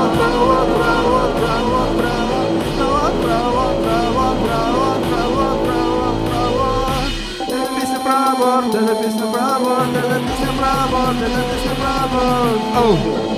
песня 9.02 9.26
про 9.32 9.56
аборт, 9.56 9.96
это 9.96 10.20
песня 10.20 10.52
про 10.58 10.84
аборт, 10.84 11.16
это 11.22 11.40
песня 11.50 11.74
про 11.76 12.04
аборт. 12.04 12.60
Оу. 12.76 13.34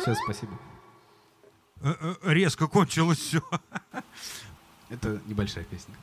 Все, 0.00 0.14
спасибо. 0.14 0.52
Э, 1.80 1.94
э, 2.00 2.14
Резко 2.32 2.66
кончилось 2.66 3.18
все. 3.18 3.40
Это 5.04 5.20
небольшая 5.26 5.64
песня. 5.64 5.94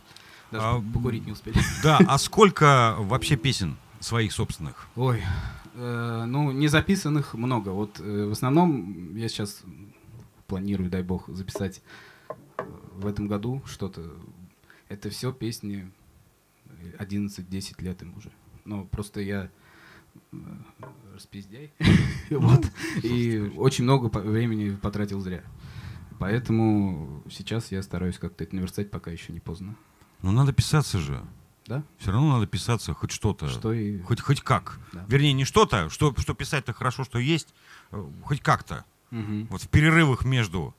Даже 0.51 0.65
А, 0.65 0.81
покурить 0.93 1.25
не 1.25 1.31
успели. 1.31 1.57
Да, 1.83 1.99
а 2.07 2.17
сколько 2.17 2.95
вообще 2.99 3.37
песен 3.37 3.77
своих 3.99 4.33
собственных? 4.33 4.87
Ой, 4.95 5.23
э, 5.75 6.23
ну, 6.27 6.51
не 6.51 6.67
записанных 6.67 7.33
много. 7.33 7.69
Вот 7.69 7.99
э, 7.99 8.25
в 8.25 8.31
основном 8.31 9.15
я 9.15 9.29
сейчас 9.29 9.63
планирую, 10.47 10.89
дай 10.89 11.03
бог, 11.03 11.29
записать 11.29 11.81
э, 12.29 12.33
в 12.95 13.07
этом 13.07 13.27
году 13.27 13.61
что-то. 13.65 14.11
Это 14.89 15.09
все 15.09 15.31
песни 15.31 15.89
11-10 16.99 17.81
лет 17.83 18.01
им 18.01 18.13
уже. 18.17 18.31
Но 18.65 18.83
просто 18.83 19.21
я 19.21 19.49
э, 20.31 20.37
распиздяй. 21.13 21.71
Вот. 22.29 22.65
И 23.03 23.39
очень 23.57 23.83
много 23.83 24.05
времени 24.05 24.73
потратил 24.75 25.19
зря. 25.19 25.43
Поэтому 26.21 27.23
сейчас 27.29 27.71
я 27.71 27.81
стараюсь 27.83 28.17
как-то 28.19 28.43
это 28.43 28.55
наверстать, 28.55 28.91
пока 28.91 29.11
еще 29.11 29.33
не 29.33 29.39
поздно. 29.39 29.75
Ну, 30.21 30.31
надо 30.31 30.53
писаться 30.53 30.99
же. 30.99 31.21
Да? 31.65 31.83
Все 31.97 32.11
равно 32.11 32.33
надо 32.33 32.47
писаться 32.47 32.93
хоть 32.93 33.11
что-то. 33.11 33.47
Что 33.49 33.73
и... 33.73 33.99
Хоть, 34.01 34.21
хоть 34.21 34.41
как. 34.41 34.79
Да. 34.93 35.03
Вернее, 35.07 35.33
не 35.33 35.45
что-то, 35.45 35.89
что, 35.89 36.13
что 36.17 36.33
писать-то 36.33 36.73
хорошо, 36.73 37.03
что 37.03 37.17
есть, 37.19 37.53
э, 37.91 38.03
хоть 38.23 38.41
как-то. 38.41 38.85
Мгм. 39.09 39.47
Вот 39.49 39.63
в 39.63 39.67
перерывах 39.69 40.23
между 40.25 40.75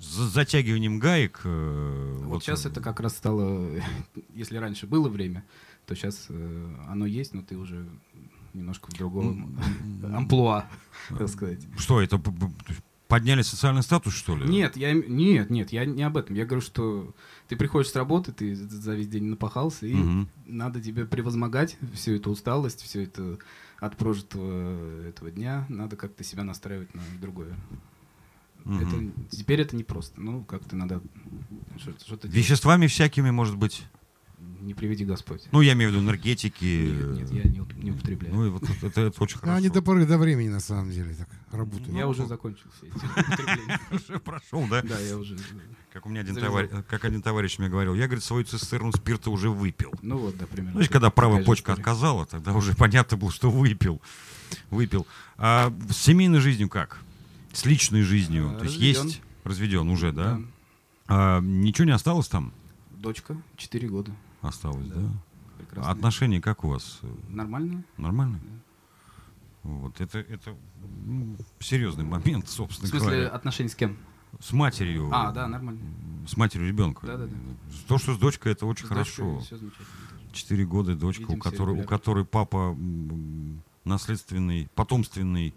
за- 0.00 0.28
затягиванием 0.28 0.98
гаек. 0.98 1.40
э, 1.44 2.20
Вот 2.24 2.42
сейчас 2.42 2.64
это 2.66 2.80
как 2.80 3.00
раз 3.00 3.16
стало, 3.16 3.68
если 4.34 4.56
раньше 4.58 4.86
было 4.86 5.08
время, 5.08 5.44
то 5.86 5.94
сейчас 5.96 6.28
оно 6.88 7.06
есть, 7.06 7.34
но 7.34 7.42
ты 7.42 7.56
уже 7.56 7.88
немножко 8.54 8.90
в 8.90 8.94
другом 8.94 9.58
амплуа, 10.04 10.66
так 11.18 11.28
сказать. 11.28 11.60
Что, 11.78 12.00
это 12.00 12.18
подняли 13.08 13.42
социальный 13.42 13.82
статус, 13.82 14.14
что 14.14 14.36
ли? 14.36 14.46
Нет, 14.48 14.76
я 14.76 14.92
нет, 14.92 15.50
нет, 15.50 15.72
я 15.72 15.84
не 15.84 16.02
об 16.02 16.16
этом. 16.16 16.36
Я 16.36 16.44
говорю, 16.44 16.60
что 16.60 17.12
ты 17.48 17.56
приходишь 17.56 17.90
с 17.90 17.96
работы, 17.96 18.32
ты 18.32 18.54
за 18.54 18.94
весь 18.94 19.08
день 19.08 19.24
напахался, 19.24 19.86
и 19.86 19.94
Мгм. 19.94 20.28
надо 20.46 20.80
тебе 20.80 21.06
превозмогать 21.06 21.76
всю 21.94 22.12
эту 22.12 22.30
усталость, 22.30 22.82
все 22.82 23.04
это 23.04 23.38
от 23.80 23.96
прожитого 23.96 25.02
этого 25.08 25.30
дня. 25.30 25.64
Надо 25.68 25.96
как-то 25.96 26.22
себя 26.22 26.44
настраивать 26.44 26.94
на 26.94 27.02
другое. 27.20 27.56
Мгм. 28.64 28.78
Это, 28.80 29.36
теперь 29.36 29.60
это 29.62 29.74
непросто. 29.76 30.20
Ну, 30.20 30.44
как-то 30.44 30.76
надо 30.76 31.00
что- 31.78 31.92
что-то. 32.04 32.28
Веществами 32.28 32.86
всякими, 32.86 33.30
может 33.30 33.56
быть. 33.56 33.84
Не 34.60 34.74
приведи 34.74 35.04
Господь. 35.04 35.42
Ну, 35.52 35.60
я 35.60 35.72
имею 35.72 35.90
в 35.90 35.94
виду 35.94 36.04
энергетики. 36.04 36.64
Нет, 36.64 37.30
нет, 37.30 37.30
я 37.30 37.50
не, 37.50 37.82
не 37.84 37.90
употребляю. 37.92 38.34
Ну, 38.34 38.46
и 38.46 38.50
вот 38.50 38.64
это, 38.64 38.86
это- 38.86 39.00
это 39.02 39.22
очень 39.22 39.36
А 39.36 39.40
хорошо. 39.40 39.56
Они 39.58 39.68
до 39.68 39.82
поры 39.82 40.04
до 40.04 40.18
времени, 40.18 40.48
на 40.48 40.60
самом 40.60 40.90
деле, 40.90 41.14
так 41.14 41.28
работают. 41.52 41.88
я 41.96 42.06
уже 42.08 42.26
закончил 42.26 42.66
все 42.76 42.86
эти 42.88 42.96
употребления. 42.96 43.80
Уже 43.92 44.18
прошел, 44.18 44.66
да? 44.68 44.82
Да, 44.82 44.98
я 44.98 45.16
уже... 45.16 45.36
Как 45.92 46.06
у 46.06 46.08
меня 46.10 46.20
один 46.20 46.34
товарищ, 46.36 46.70
как 46.88 47.04
один 47.04 47.22
товарищ 47.22 47.58
мне 47.58 47.68
говорил, 47.68 47.94
я, 47.94 48.06
говорит, 48.06 48.22
свою 48.24 48.44
цистерну 48.44 48.92
спирта 48.92 49.30
уже 49.30 49.48
выпил. 49.48 49.92
Ну 50.02 50.18
вот, 50.18 50.36
да, 50.36 50.46
примерно. 50.46 50.74
Ну, 50.74 50.80
есть, 50.80 50.92
когда 50.92 51.10
правая 51.10 51.44
почка 51.44 51.72
отказала, 51.72 52.26
тогда 52.26 52.52
уже 52.52 52.74
понятно 52.76 53.16
было, 53.16 53.30
что 53.32 53.50
выпил. 53.50 54.00
Выпил. 54.70 55.06
А 55.36 55.72
с 55.90 55.96
семейной 55.96 56.40
жизнью 56.40 56.68
как? 56.68 57.00
С 57.52 57.64
личной 57.64 58.02
жизнью? 58.02 58.54
То 58.58 58.64
есть 58.64 58.74
разведен. 58.76 59.06
есть... 59.06 59.22
Разведен 59.44 59.88
уже, 59.88 60.12
да? 60.12 60.34
Да. 60.36 60.42
А, 61.06 61.40
ничего 61.40 61.86
не 61.86 61.92
осталось 61.92 62.28
там? 62.28 62.52
Дочка, 62.90 63.36
4 63.56 63.88
года. 63.88 64.12
Осталось, 64.40 64.86
да? 64.88 65.00
Да. 65.74 65.90
Отношения 65.90 66.40
как 66.40 66.64
у 66.64 66.68
вас? 66.68 67.00
Нормально? 67.28 67.82
Нормально? 67.96 68.40
Вот, 69.64 70.00
это, 70.00 70.18
это 70.20 70.56
ну, 71.04 71.36
серьезный 71.60 72.04
момент, 72.04 72.46
В 72.48 72.50
собственно 72.50 72.88
смысле, 72.88 73.08
говоря. 73.08 73.28
отношения 73.28 73.68
с 73.68 73.74
кем? 73.74 73.98
С 74.40 74.52
матерью. 74.52 75.08
А, 75.12 75.32
да, 75.32 75.46
нормально. 75.48 75.80
С 76.26 76.36
матерью 76.36 76.68
ребенка. 76.68 77.06
Да-да-да. 77.06 77.34
То, 77.88 77.98
что 77.98 78.14
с 78.14 78.18
дочкой, 78.18 78.52
это 78.52 78.66
очень 78.66 78.86
С 78.86 78.88
хорошо. 78.88 79.24
дочкой 79.24 79.44
всё 79.46 79.56
замечательно. 79.58 79.88
Четыре 80.32 80.64
года 80.66 80.94
дочка, 80.94 81.30
у 81.30 81.36
которой, 81.38 81.80
у 81.80 81.84
которой 81.84 82.24
папа 82.24 82.76
наследственный, 83.84 84.68
потомственный 84.74 85.54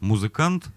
музыкант, 0.00 0.68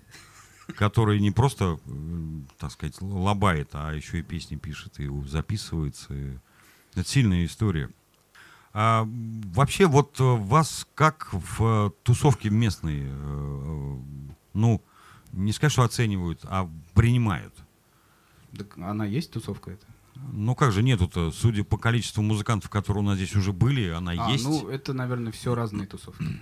который 0.76 1.20
не 1.20 1.32
просто, 1.32 1.80
м, 1.86 2.48
так 2.58 2.72
сказать, 2.72 3.02
лобает, 3.02 3.70
а 3.74 3.92
еще 3.94 4.20
и 4.20 4.22
песни 4.24 4.56
пишет 4.58 5.00
и 5.00 5.10
записывается. 5.28 6.14
И 6.14 6.38
Это 6.96 7.08
сильная 7.08 7.46
история. 7.46 7.90
А, 8.74 9.08
вообще, 9.54 9.88
вот 9.88 10.20
э, 10.20 10.24
вас 10.24 10.88
как 10.96 11.30
в 11.34 11.62
э, 11.62 11.92
тусовке 12.04 12.50
местной, 12.50 13.04
э, 13.04 13.98
ну, 14.54 14.82
не 15.32 15.52
сказать, 15.54 15.72
что 15.72 15.84
оценивают, 15.84 16.42
а 16.44 16.70
принимают? 16.94 17.54
Так 18.56 18.78
она 18.78 19.06
есть, 19.06 19.32
тусовка 19.32 19.72
эта? 19.72 19.86
Ну 20.34 20.54
как 20.54 20.72
же 20.72 20.84
нету-то, 20.84 21.32
судя 21.32 21.64
по 21.64 21.78
количеству 21.78 22.22
музыкантов, 22.22 22.70
которые 22.70 23.04
у 23.04 23.06
нас 23.06 23.16
здесь 23.16 23.36
уже 23.36 23.54
были, 23.54 23.90
она 23.90 24.12
А, 24.18 24.32
есть. 24.32 24.44
ну, 24.44 24.68
это, 24.70 24.94
наверное, 24.94 25.32
все 25.32 25.56
разные 25.56 25.88
тусовки. 25.88 26.40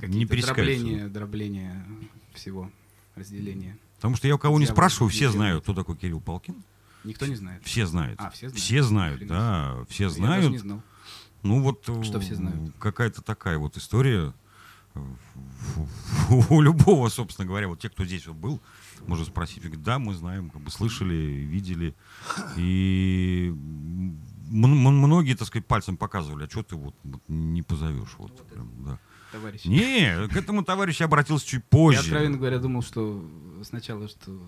Не 0.00 0.24
дробления, 0.24 1.08
дробления 1.08 1.84
всего, 2.32 2.70
разделения. 3.16 3.76
Потому 3.96 4.16
что 4.16 4.28
я 4.28 4.36
у 4.36 4.38
кого 4.38 4.60
не 4.60 4.66
спрашиваю, 4.66 5.10
все 5.10 5.30
знают, 5.30 5.64
кто 5.64 5.74
такой 5.74 5.96
Кирилл 5.96 6.20
Палкин. 6.20 6.54
Никто 7.04 7.26
не 7.26 7.34
знает. 7.36 7.64
Все 7.64 7.86
знают. 7.86 8.20
А, 8.20 8.30
все 8.30 8.48
знают? 8.48 8.58
Все 8.62 8.82
знают, 8.82 9.18
Хрена 9.18 9.34
да, 9.34 9.84
все 9.88 10.04
Я 10.04 10.08
даже 10.08 10.16
знают. 10.18 10.50
не 10.50 10.58
знал. 10.58 10.82
Ну 11.42 11.62
вот 11.62 11.82
Что 11.82 12.18
э, 12.18 12.20
все 12.20 12.34
знают? 12.34 12.72
какая-то 12.78 13.22
такая 13.22 13.58
вот 13.58 13.76
история 13.76 14.34
у 16.50 16.60
любого, 16.60 17.08
собственно 17.08 17.46
говоря, 17.46 17.68
вот 17.68 17.80
те, 17.80 17.88
кто 17.88 18.04
здесь 18.04 18.26
вот 18.26 18.36
был, 18.36 18.60
можно 19.06 19.24
спросить, 19.24 19.62
да, 19.82 19.98
мы 19.98 20.14
знаем, 20.14 20.50
как 20.50 20.60
бы 20.62 20.70
слышали, 20.70 21.14
видели, 21.14 21.94
и 22.56 23.54
многие, 24.50 25.34
так 25.34 25.46
сказать, 25.46 25.66
пальцем 25.66 25.96
показывали, 25.96 26.46
а 26.46 26.50
что 26.50 26.62
ты 26.62 26.76
вот, 26.76 26.94
вот 27.04 27.22
не 27.28 27.62
позовешь, 27.62 28.14
вот, 28.18 28.46
прям, 28.48 28.70
да. 28.84 28.98
Товарищ. 29.30 29.64
Не, 29.66 30.26
к 30.28 30.36
этому 30.36 30.64
товарищу 30.64 31.02
я 31.02 31.06
обратился 31.06 31.46
чуть 31.46 31.60
Я, 31.62 31.68
позже. 31.68 32.00
откровенно 32.00 32.38
говоря, 32.38 32.58
думал, 32.58 32.82
что 32.82 33.22
сначала, 33.62 34.08
что 34.08 34.40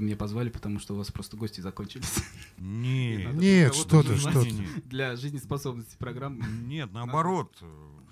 вы 0.00 0.06
меня 0.06 0.16
позвали, 0.16 0.48
потому 0.48 0.78
что 0.80 0.94
у 0.94 0.96
вас 0.96 1.10
просто 1.12 1.36
гости 1.36 1.60
закончились. 1.60 2.22
Не, 2.58 3.24
Надо 3.26 3.38
Нет, 3.38 3.72
было 3.72 3.80
что 3.80 3.90
кого-то 3.90 4.08
ты, 4.08 4.14
назвать 4.14 4.34
что 4.34 4.56
ты. 4.56 4.80
Для 4.86 5.16
жизнеспособности 5.16 5.96
программы. 5.98 6.44
Нет, 6.66 6.92
наоборот. 6.92 7.56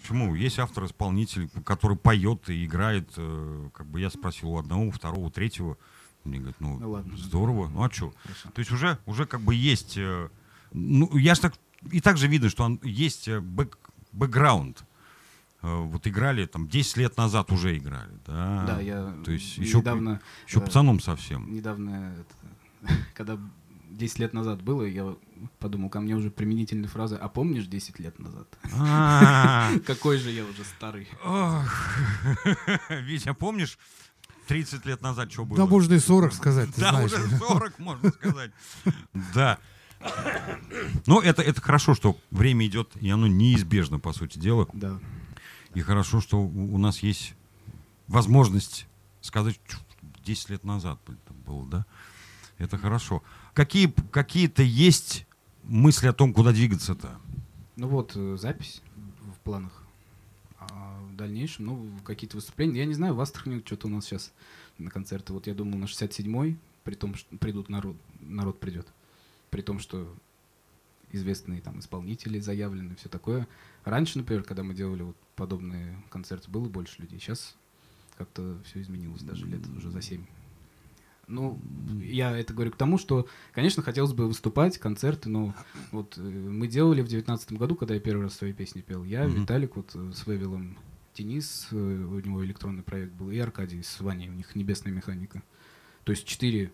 Почему? 0.01 0.35
Есть 0.35 0.59
автор-исполнитель, 0.59 1.49
который 1.65 1.97
поет 1.97 2.49
и 2.51 2.65
играет. 2.65 3.11
э, 3.17 3.71
Как 3.75 3.87
бы 3.87 4.01
я 4.01 4.11
спросил 4.11 4.51
у 4.51 4.59
одного, 4.59 4.87
у 4.87 4.91
второго, 4.91 5.27
у 5.27 5.31
третьего. 5.31 5.77
Мне 6.25 6.39
говорят, 6.39 6.61
ну, 6.61 6.79
Ну 6.79 6.91
ладно. 6.91 7.17
здорово. 7.17 7.69
Ну 7.69 7.83
а 7.83 7.91
что? 7.91 8.13
Хорошо. 8.23 8.51
То 8.51 8.59
есть 8.61 8.71
уже, 8.71 8.99
уже 9.07 9.27
как 9.27 9.41
бы 9.41 9.55
есть... 9.55 9.97
э, 9.97 10.29
Ну, 10.73 11.17
я 11.17 11.35
ж 11.35 11.39
так... 11.41 11.55
И 11.91 12.01
также 12.01 12.29
видно, 12.29 12.49
что 12.51 12.65
он, 12.65 12.79
есть 12.83 13.29
э, 13.29 13.41
бэк, 13.41 13.79
бэкграунд. 14.13 14.85
Э, 15.63 15.77
Вот 15.83 16.07
играли, 16.07 16.47
там, 16.47 16.69
10 16.69 16.97
лет 16.97 17.17
назад 17.17 17.51
уже 17.53 17.77
играли. 17.77 18.13
Да, 18.27 18.65
Да, 18.67 18.81
я 18.81 19.15
То 19.25 19.33
есть 19.33 19.59
еще, 19.59 19.79
недавно, 19.79 20.21
еще 20.47 20.61
пацаном 20.61 21.01
совсем. 21.01 21.53
недавно, 21.53 22.15
это, 22.21 22.95
когда 23.15 23.39
10 23.91 24.19
лет 24.21 24.33
назад 24.35 24.63
было, 24.63 24.85
я 24.85 25.17
подумал, 25.59 25.89
ко 25.89 26.01
мне 26.01 26.15
уже 26.15 26.31
применительная 26.31 26.89
фраза 26.89 27.17
«А 27.17 27.29
помнишь 27.29 27.67
10 27.67 27.99
лет 27.99 28.19
назад?» 28.19 28.47
А, 28.77 29.71
Какой 29.87 30.19
же 30.19 30.31
я 30.31 30.45
уже 30.45 30.63
старый. 30.65 31.09
Витя, 32.91 33.33
помнишь, 33.35 33.79
30 34.47 34.87
лет 34.87 35.03
назад 35.03 35.33
что 35.33 35.45
было? 35.45 35.57
Да, 35.59 35.67
можно 35.67 35.95
и 35.95 35.99
40 35.99 36.33
сказать, 36.33 36.69
Да, 36.77 37.03
уже 37.03 37.17
40, 37.39 37.79
можно 37.79 38.11
сказать. 38.11 38.51
Да. 39.35 39.59
Ну, 41.07 41.21
это, 41.21 41.43
это 41.43 41.61
хорошо, 41.61 41.95
что 41.95 42.17
время 42.31 42.67
идет, 42.67 42.93
и 43.01 43.11
оно 43.11 43.27
неизбежно, 43.27 43.99
по 43.99 44.13
сути 44.13 44.39
дела. 44.39 44.69
Да. 44.73 44.99
И 45.79 45.81
хорошо, 45.81 46.21
что 46.21 46.41
у 46.41 46.77
нас 46.77 47.05
есть 47.05 47.37
возможность 48.09 48.89
сказать, 49.21 49.61
«Чу, 49.69 49.79
10 50.25 50.51
лет 50.51 50.65
назад 50.65 50.99
было, 51.47 51.65
да? 51.69 51.87
Это 52.57 52.77
хорошо. 52.77 53.23
Какие, 53.55 53.87
какие-то 54.11 54.65
есть 54.65 55.25
мысли 55.63 56.09
о 56.09 56.13
том, 56.13 56.35
куда 56.35 56.51
двигаться-то? 56.51 57.21
Ну 57.77 57.87
вот, 57.87 58.11
э, 58.17 58.37
запись 58.41 58.83
в 59.33 59.39
планах. 59.45 59.85
А 60.59 60.99
в 61.13 61.15
дальнейшем, 61.15 61.67
ну, 61.67 61.89
какие-то 62.03 62.39
выступления. 62.39 62.81
Я 62.81 62.85
не 62.85 62.95
знаю, 62.95 63.15
в 63.15 63.21
Астрахани 63.21 63.63
что-то 63.65 63.87
у 63.87 63.91
нас 63.91 64.05
сейчас 64.05 64.33
на 64.79 64.91
концерты. 64.91 65.33
Вот 65.33 65.47
я 65.47 65.55
думал 65.55 65.79
на 65.79 65.85
67-й, 65.85 66.59
при 66.83 66.95
том, 66.97 67.15
что 67.15 67.37
придут 67.37 67.69
народ, 67.69 67.97
народ 68.19 68.59
придет. 68.59 68.89
При 69.51 69.63
том, 69.63 69.79
что 69.79 70.13
известные 71.13 71.61
там 71.61 71.79
исполнители 71.79 72.41
заявлены, 72.41 72.97
все 72.97 73.09
такое. 73.09 73.47
Раньше, 73.85 74.19
например, 74.19 74.43
когда 74.43 74.65
мы 74.65 74.75
делали 74.75 75.03
вот 75.03 75.17
подобные 75.39 75.97
концерты, 76.11 76.51
было 76.51 76.69
больше 76.69 77.01
людей. 77.01 77.19
Сейчас 77.19 77.57
как-то 78.17 78.59
все 78.65 78.81
изменилось, 78.83 79.23
даже 79.23 79.47
лет 79.47 79.63
уже 79.77 79.91
за 79.91 80.03
7. 80.03 80.25
Ну, 81.29 81.61
я 82.03 82.37
это 82.37 82.55
говорю 82.55 82.73
к 82.73 82.77
тому, 82.77 82.97
что, 82.97 83.29
конечно, 83.53 83.83
хотелось 83.83 84.15
бы 84.15 84.27
выступать, 84.27 84.79
концерты, 84.79 85.29
но 85.29 85.55
вот 85.93 86.17
э, 86.17 86.23
мы 86.23 86.67
делали 86.69 87.03
в 87.03 87.09
девятнадцатом 87.09 87.59
году, 87.59 87.77
когда 87.77 87.95
я 87.95 88.01
первый 88.01 88.23
раз 88.23 88.35
свои 88.35 88.55
песни 88.55 88.81
пел. 88.81 89.05
Я, 89.05 89.25
Мгм. 89.29 89.43
Виталик, 89.43 89.77
вот 89.77 89.95
э, 89.95 90.13
с 90.15 90.27
Вевилом, 90.27 90.79
Денис, 91.15 91.69
э, 91.71 91.77
у 91.77 92.19
него 92.21 92.43
электронный 92.45 92.83
проект 92.83 93.13
был, 93.13 93.31
и 93.31 93.37
Аркадий 93.39 93.83
с 93.83 94.01
Ваней, 94.01 94.31
у 94.31 94.33
них 94.33 94.57
небесная 94.57 94.91
механика. 94.93 95.43
То 96.05 96.13
есть 96.13 96.27
четыре, 96.27 96.73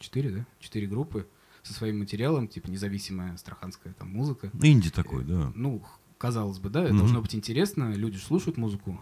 четыре, 0.00 0.30
да? 0.30 0.46
Четыре 0.58 0.88
группы 0.88 1.28
со 1.62 1.72
своим 1.72 2.00
материалом, 2.00 2.48
типа 2.48 2.66
независимая 2.68 3.34
астраханская 3.34 3.92
там 3.92 4.08
музыка. 4.08 4.50
Инди 4.60 4.90
такой, 4.90 5.22
да. 5.24 5.52
Ну, 5.54 5.84
казалось 6.18 6.58
бы, 6.58 6.68
да, 6.68 6.82
Мгм. 6.82 6.98
должно 6.98 7.22
быть 7.22 7.34
интересно, 7.34 7.94
люди 7.94 8.16
слушают 8.16 8.56
музыку, 8.58 8.98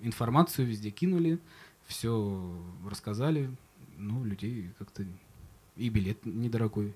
информацию 0.00 0.66
везде 0.66 0.90
кинули, 0.90 1.38
все 1.86 2.56
рассказали, 2.88 3.50
ну, 3.98 4.24
людей 4.24 4.70
как-то... 4.78 5.04
И 5.76 5.88
билет 5.88 6.24
недорогой, 6.24 6.94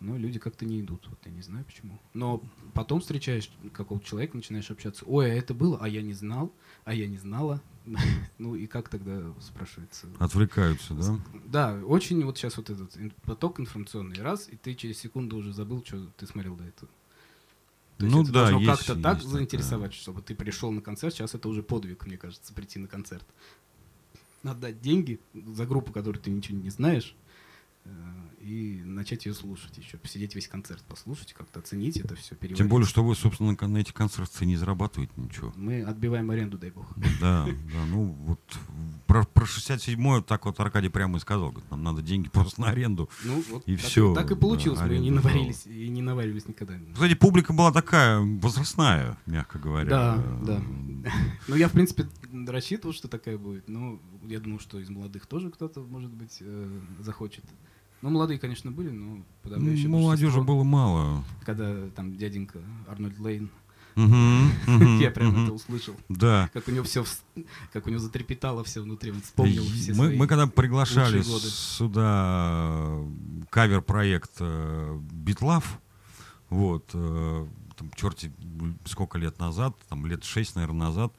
но 0.00 0.16
люди 0.16 0.38
как-то 0.38 0.64
не 0.64 0.80
идут, 0.80 1.06
вот 1.08 1.18
я 1.26 1.30
не 1.30 1.42
знаю 1.42 1.66
почему. 1.66 1.98
Но 2.14 2.42
потом 2.72 3.00
встречаешь 3.00 3.50
какого-то 3.74 4.06
человека, 4.06 4.34
начинаешь 4.36 4.70
общаться, 4.70 5.04
ой, 5.06 5.30
а 5.30 5.34
это 5.34 5.52
было, 5.52 5.78
а 5.80 5.86
я 5.88 6.00
не 6.00 6.14
знал, 6.14 6.50
а 6.84 6.94
я 6.94 7.06
не 7.06 7.18
знала. 7.18 7.60
Ну 8.38 8.54
и 8.54 8.66
как 8.66 8.88
тогда 8.88 9.32
спрашивается? 9.40 10.08
Отвлекаются, 10.18 10.94
да? 10.94 11.18
Да, 11.46 11.80
очень 11.86 12.24
вот 12.24 12.36
сейчас 12.36 12.56
вот 12.56 12.68
этот 12.70 12.90
поток 13.22 13.60
информационный 13.60 14.20
раз, 14.22 14.48
и 14.50 14.56
ты 14.56 14.74
через 14.74 14.98
секунду 14.98 15.36
уже 15.36 15.52
забыл, 15.52 15.82
что 15.84 16.06
ты 16.18 16.26
смотрел 16.26 16.56
до 16.56 16.64
этого. 16.64 16.90
То 17.98 18.04
есть 18.04 18.14
Ну 18.14 18.22
это 18.24 18.32
да, 18.32 18.40
должно 18.50 18.60
есть- 18.60 18.86
как-то 18.86 19.02
так 19.02 19.18
есть 19.18 19.28
заинтересовать, 19.30 19.94
чтобы 19.94 20.20
ты 20.22 20.34
пришел 20.34 20.70
на 20.70 20.82
концерт. 20.82 21.14
Сейчас 21.14 21.34
это 21.34 21.48
уже 21.48 21.62
подвиг, 21.62 22.06
мне 22.06 22.18
кажется, 22.18 22.52
прийти 22.52 22.78
на 22.78 22.88
концерт. 22.88 23.24
Отдать 24.42 24.80
деньги 24.80 25.18
за 25.34 25.64
группу, 25.66 25.92
которую 25.92 26.22
ты 26.22 26.30
ничего 26.30 26.58
не 26.58 26.70
знаешь, 26.70 27.16
э, 27.84 27.88
и 28.46 28.82
начать 28.84 29.26
ее 29.26 29.34
слушать 29.34 29.76
еще. 29.76 29.98
Посидеть 29.98 30.34
весь 30.34 30.46
концерт, 30.46 30.82
послушать, 30.84 31.32
как-то 31.32 31.58
оценить 31.60 31.96
это 31.96 32.14
все, 32.14 32.34
переварить. 32.36 32.58
Тем 32.58 32.68
более, 32.68 32.86
что 32.86 33.02
вы, 33.02 33.16
собственно, 33.16 33.56
на- 33.60 33.78
этих 33.78 33.92
концертах 33.94 34.40
не 34.42 34.56
зарабатываете 34.56 35.12
ничего. 35.16 35.52
Мы 35.56 35.82
отбиваем 35.82 36.30
аренду, 36.30 36.56
дай 36.58 36.70
бог. 36.70 36.86
Да, 37.20 37.46
да, 37.46 37.84
ну 37.90 38.04
вот 38.04 38.40
про, 39.06 39.24
про 39.24 39.44
67-й 39.44 40.22
так 40.22 40.44
вот 40.46 40.58
Аркадий 40.60 40.88
прямо 40.88 41.18
и 41.18 41.20
сказал, 41.20 41.50
говорит, 41.50 41.70
нам 41.70 41.82
надо 41.82 42.02
деньги 42.02 42.28
просто 42.28 42.60
на 42.60 42.68
аренду. 42.70 43.08
Ну, 43.24 43.42
вот 43.50 43.62
И 43.66 43.76
так, 43.76 43.84
всё, 43.86 44.14
так 44.14 44.30
и 44.30 44.34
да, 44.34 44.40
получилось. 44.40 44.80
Мы 44.80 44.98
не 44.98 45.10
наварились 45.10 45.66
и 45.66 45.88
не 45.88 46.02
наваривались 46.02 46.46
никогда. 46.46 46.74
Кстати, 46.92 47.14
публика 47.14 47.52
была 47.52 47.72
такая 47.72 48.20
возрастная, 48.20 49.18
мягко 49.26 49.58
говоря. 49.58 49.88
Да, 49.90 50.24
да. 50.46 50.62
Ну, 51.48 51.54
я, 51.56 51.68
в 51.68 51.72
принципе, 51.72 52.06
рассчитывал, 52.46 52.94
что 52.94 53.08
такая 53.08 53.38
будет. 53.38 53.68
Но 53.68 54.00
я 54.24 54.40
думал, 54.40 54.58
что 54.60 54.78
из 54.78 54.88
молодых 54.88 55.26
тоже 55.26 55.50
кто-то, 55.50 55.80
может 55.80 56.10
быть, 56.10 56.38
э, 56.40 56.80
захочет. 57.00 57.44
Ну, 58.02 58.10
молодые, 58.10 58.38
конечно, 58.38 58.70
были, 58.70 58.90
но 58.90 59.24
подавляющее 59.42 59.88
Ну, 59.88 60.00
Молодежи 60.00 60.40
было 60.42 60.64
мало. 60.64 61.24
Когда 61.44 61.88
там 61.94 62.16
дяденька 62.16 62.60
Арнольд 62.88 63.18
Лейн, 63.18 63.50
я 63.96 65.10
прям 65.10 65.44
это 65.44 65.52
услышал. 65.54 65.94
Да. 66.08 66.50
Как 66.52 66.68
у 66.68 66.70
него 66.70 66.84
все, 66.84 67.04
как 67.72 67.86
у 67.86 67.90
него 67.90 67.98
затрепетало 67.98 68.62
все 68.62 68.82
внутри, 68.82 69.10
он 69.10 69.22
вспомнил 69.22 69.64
все 69.64 69.92
мы, 69.92 70.06
свои 70.06 70.16
мы 70.16 70.26
когда 70.26 70.46
приглашали 70.46 71.22
сюда 71.22 72.98
кавер-проект 73.50 74.32
э, 74.40 74.98
Битлав, 75.12 75.80
вот, 76.50 76.90
э, 76.92 77.46
там, 77.76 77.90
черти, 77.96 78.30
сколько 78.84 79.16
лет 79.18 79.38
назад, 79.38 79.74
там, 79.88 80.04
лет 80.06 80.24
шесть, 80.24 80.56
наверное, 80.56 80.88
назад, 80.88 81.12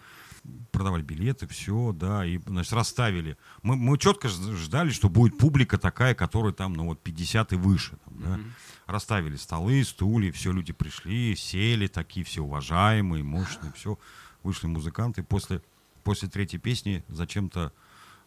продавали 0.72 1.02
билеты, 1.02 1.48
все, 1.48 1.92
да, 1.94 2.26
и, 2.26 2.40
значит, 2.46 2.74
расставили. 2.74 3.38
Мы, 3.64 3.76
мы 3.76 3.98
четко 3.98 4.30
ждали, 4.30 4.90
что 4.90 5.10
будет 5.10 5.38
публика 5.38 5.78
такая, 5.78 6.14
которая 6.16 6.54
там, 6.54 6.74
ну, 6.74 6.86
вот, 6.86 7.02
50 7.02 7.54
и 7.54 7.56
выше, 7.56 7.98
там, 8.06 8.22
да. 8.22 8.38
Мгм. 8.38 8.54
Расставили 8.86 9.36
столы, 9.36 9.84
стулья, 9.84 10.32
все, 10.32 10.52
люди 10.52 10.72
пришли, 10.72 11.36
сели, 11.36 11.88
такие 11.88 12.26
все 12.26 12.42
уважаемые, 12.42 13.24
мощные, 13.24 13.74
все. 13.74 14.00
Вышли 14.44 14.68
музыканты. 14.68 15.24
После, 15.24 15.62
после 16.04 16.30
третьей 16.30 16.60
песни 16.60 17.04
зачем-то 17.10 17.74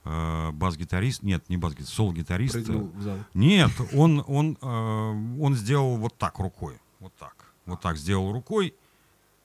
э, 0.05 0.51
бас-гитарист, 0.53 1.23
нет, 1.23 1.49
не 1.49 1.57
бас-гитарист, 1.57 1.95
соло-гитарист. 1.95 2.57
э. 2.57 3.23
Нет, 3.33 3.71
он, 3.95 4.23
он, 4.27 4.59
э, 4.61 4.67
он 4.67 5.55
сделал 5.55 5.97
вот 5.97 6.19
так 6.19 6.39
рукой. 6.39 6.79
Вот 6.99 7.15
так. 7.17 7.55
Вот 7.65 7.81
так 7.81 7.97
сделал 7.97 8.33
рукой. 8.33 8.75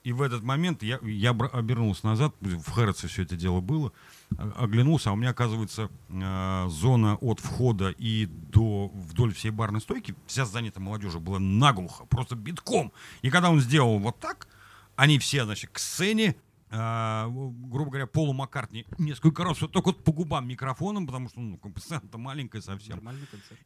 И 0.06 0.14
в 0.14 0.22
этот 0.22 0.44
момент 0.44 0.84
я, 0.84 1.00
я 1.02 1.32
обернулся 1.32 2.06
назад, 2.06 2.36
в 2.40 2.70
Хэротсе 2.72 3.08
все 3.08 3.24
это 3.24 3.36
дело 3.36 3.60
было, 3.60 3.92
о- 4.38 4.64
оглянулся, 4.64 5.10
а 5.10 5.14
у 5.14 5.16
меня, 5.16 5.32
оказывается, 5.32 5.90
э, 6.10 6.66
зона 6.70 7.16
от 7.22 7.40
входа 7.40 7.90
и 7.90 8.28
до 8.28 8.90
вдоль 8.94 9.34
всей 9.34 9.50
барной 9.50 9.82
стойки, 9.82 10.14
вся 10.28 10.46
занята 10.46 10.80
молодежью 10.80 11.22
была 11.22 11.40
наглухо, 11.40 12.06
просто 12.06 12.36
битком. 12.36 12.92
И 13.24 13.32
когда 13.32 13.50
он 13.50 13.60
сделал 13.60 13.98
вот 13.98 14.20
так, 14.20 14.48
они 14.96 15.18
все, 15.18 15.44
значит, 15.44 15.72
к 15.74 15.80
сцене, 15.80 16.36
э, 16.76 17.28
грубо 17.30 17.92
говоря, 17.92 18.08
Полу 18.08 18.34
Маккартни 18.34 18.86
несколько 18.98 19.44
раз 19.44 19.62
вот 19.62 19.72
только 19.72 19.88
вот 19.88 20.04
по 20.04 20.12
губам 20.12 20.48
микрофоном, 20.48 21.06
потому 21.08 21.30
что 21.30 21.40
ну, 21.40 21.60
сцена-то 21.78 22.18
маленькая 22.18 22.62
совсем. 22.62 22.98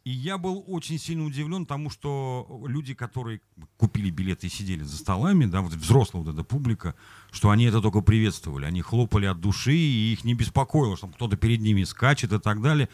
И 0.03 0.12
я 0.12 0.38
был 0.38 0.64
очень 0.68 0.99
сильно 0.99 1.26
удивлен 1.26 1.66
тому, 1.66 1.89
что 1.89 2.64
люди, 2.68 2.93
которые 2.93 3.41
купили 3.78 4.10
билеты 4.10 4.47
и 4.47 4.49
сидели 4.49 4.84
за 4.84 4.97
столами, 4.97 5.45
да, 5.45 5.62
вот 5.62 5.74
взрослая 5.74 6.24
вот 6.24 6.34
эта 6.34 6.43
публика, 6.43 6.95
что 7.32 7.49
они 7.49 7.66
это 7.66 7.82
только 7.82 8.01
приветствовали. 8.01 8.66
Они 8.66 8.82
хлопали 8.82 9.26
от 9.26 9.39
души, 9.39 9.74
и 9.76 10.14
их 10.14 10.24
не 10.24 10.34
беспокоило, 10.34 10.95
что 10.97 11.07
кто-то 11.07 11.38
перед 11.38 11.62
ними 11.62 11.84
скачет 11.84 12.32
и 12.34 12.39
так 12.39 12.62
далее. 12.62 12.89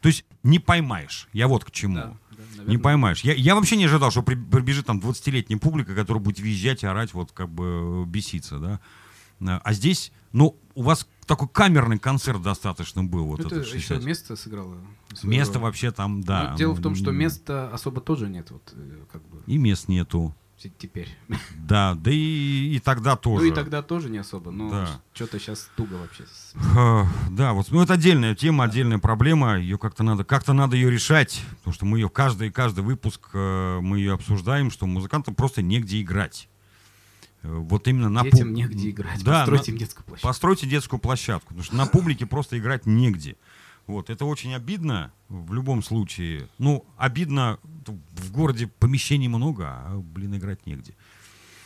То 0.00 0.08
есть 0.08 0.24
не 0.42 0.58
поймаешь. 0.58 1.26
Я 1.32 1.48
вот 1.48 1.64
к 1.64 1.70
чему. 1.70 1.96
Да, 1.96 2.16
да, 2.30 2.42
Не 2.42 2.56
наверное. 2.58 2.78
поймаешь. 2.78 3.20
Я, 3.22 3.32
я 3.34 3.54
вообще 3.54 3.76
не 3.76 3.86
ожидал, 3.86 4.10
что 4.10 4.22
при- 4.22 4.34
прибежит 4.36 4.86
там 4.86 5.00
20-летняя 5.00 5.58
публика, 5.58 5.94
которая 5.94 6.22
будет 6.22 6.38
визжать 6.38 6.82
и 6.82 6.86
орать, 6.86 7.14
вот 7.14 7.32
как 7.32 7.48
бы 7.48 8.04
беситься, 8.06 8.58
да. 8.58 8.80
А 9.40 9.60
а 9.64 9.72
здесь, 9.72 10.12
ну, 10.32 10.56
у 10.74 10.82
вас 10.82 11.06
такой 11.26 11.48
камерный 11.48 11.98
концерт 11.98 12.40
достаточно 12.42 13.02
был. 13.04 13.26
Вот 13.26 13.40
Ну, 13.40 13.46
это 13.46 13.56
этот 13.56 13.66
еще 13.74 13.80
60. 13.94 14.04
место 14.04 14.36
сыграло. 14.36 14.76
свою 15.14 15.36
Место 15.36 15.58
вообще 15.58 15.90
там, 15.90 16.22
да. 16.22 16.50
Но 16.52 16.56
дело 16.56 16.72
в 16.74 16.80
том, 16.82 16.94
что 16.94 17.10
места 17.10 17.68
особо 17.72 18.00
тоже 18.00 18.28
нет, 18.28 18.50
вот 18.50 18.72
э, 18.76 19.04
как 19.10 19.22
бы 19.28 19.42
И 19.46 19.58
мест 19.58 19.88
нету. 19.88 20.34
те- 20.58 20.70
теперь. 20.78 21.08
Да, 21.56 21.94
да 21.94 22.10
и, 22.12 22.76
и 22.76 22.78
тогда 22.80 23.16
тоже. 23.16 23.44
Ну 23.44 23.50
и 23.50 23.54
тогда 23.54 23.82
тоже 23.82 24.08
не 24.08 24.18
особо, 24.18 24.50
но 24.52 24.70
Да. 24.70 25.00
что-то 25.14 25.38
сейчас 25.40 25.68
туго 25.76 25.94
вообще. 25.94 26.24
Да, 27.30 27.52
вот, 27.52 27.70
ну 27.70 27.82
это 27.82 27.94
отдельная 27.94 28.34
тема, 28.34 28.64
отдельная 28.64 28.98
проблема. 28.98 29.58
Ее 29.58 29.78
как-то 29.78 30.02
надо, 30.04 30.24
как-то 30.24 30.52
надо 30.52 30.76
ее 30.76 30.90
решать, 30.90 31.42
потому 31.58 31.74
что 31.74 31.84
мы 31.86 31.98
ее 31.98 32.08
каждый 32.08 32.50
каждый 32.50 32.84
выпуск 32.84 33.30
э, 33.34 33.80
мы 33.82 33.98
ее 33.98 34.12
обсуждаем, 34.14 34.70
что 34.70 34.86
музыкантам 34.86 35.34
просто 35.34 35.60
негде 35.62 36.00
играть. 36.00 36.48
Э, 37.46 37.58
Вот 37.58 37.86
именно 37.88 38.08
на 38.08 38.22
Детям 38.24 38.48
пуб- 38.48 38.52
негде 38.52 38.90
играть. 38.90 39.22
Да, 39.24 39.40
Постройте 39.40 39.72
на- 39.72 39.78
детскую 39.78 40.04
площадку. 40.04 40.28
Постройте 40.28 40.66
детскую 40.66 41.00
площадку, 41.00 41.48
потому 41.48 41.62
что 41.64 41.76
на 41.76 41.86
публике 41.86 42.26
просто 42.26 42.58
играть 42.58 42.86
негде. 42.86 43.36
Вот, 43.86 44.10
это 44.10 44.24
очень 44.24 44.52
обидно 44.52 45.12
в 45.28 45.52
любом 45.54 45.82
случае. 45.82 46.48
Ну, 46.58 46.84
обидно, 46.96 47.58
в 48.12 48.32
городе 48.32 48.66
помещений 48.66 49.28
много, 49.28 49.64
а, 49.68 49.98
блин, 50.00 50.36
играть 50.36 50.66
негде. 50.66 50.94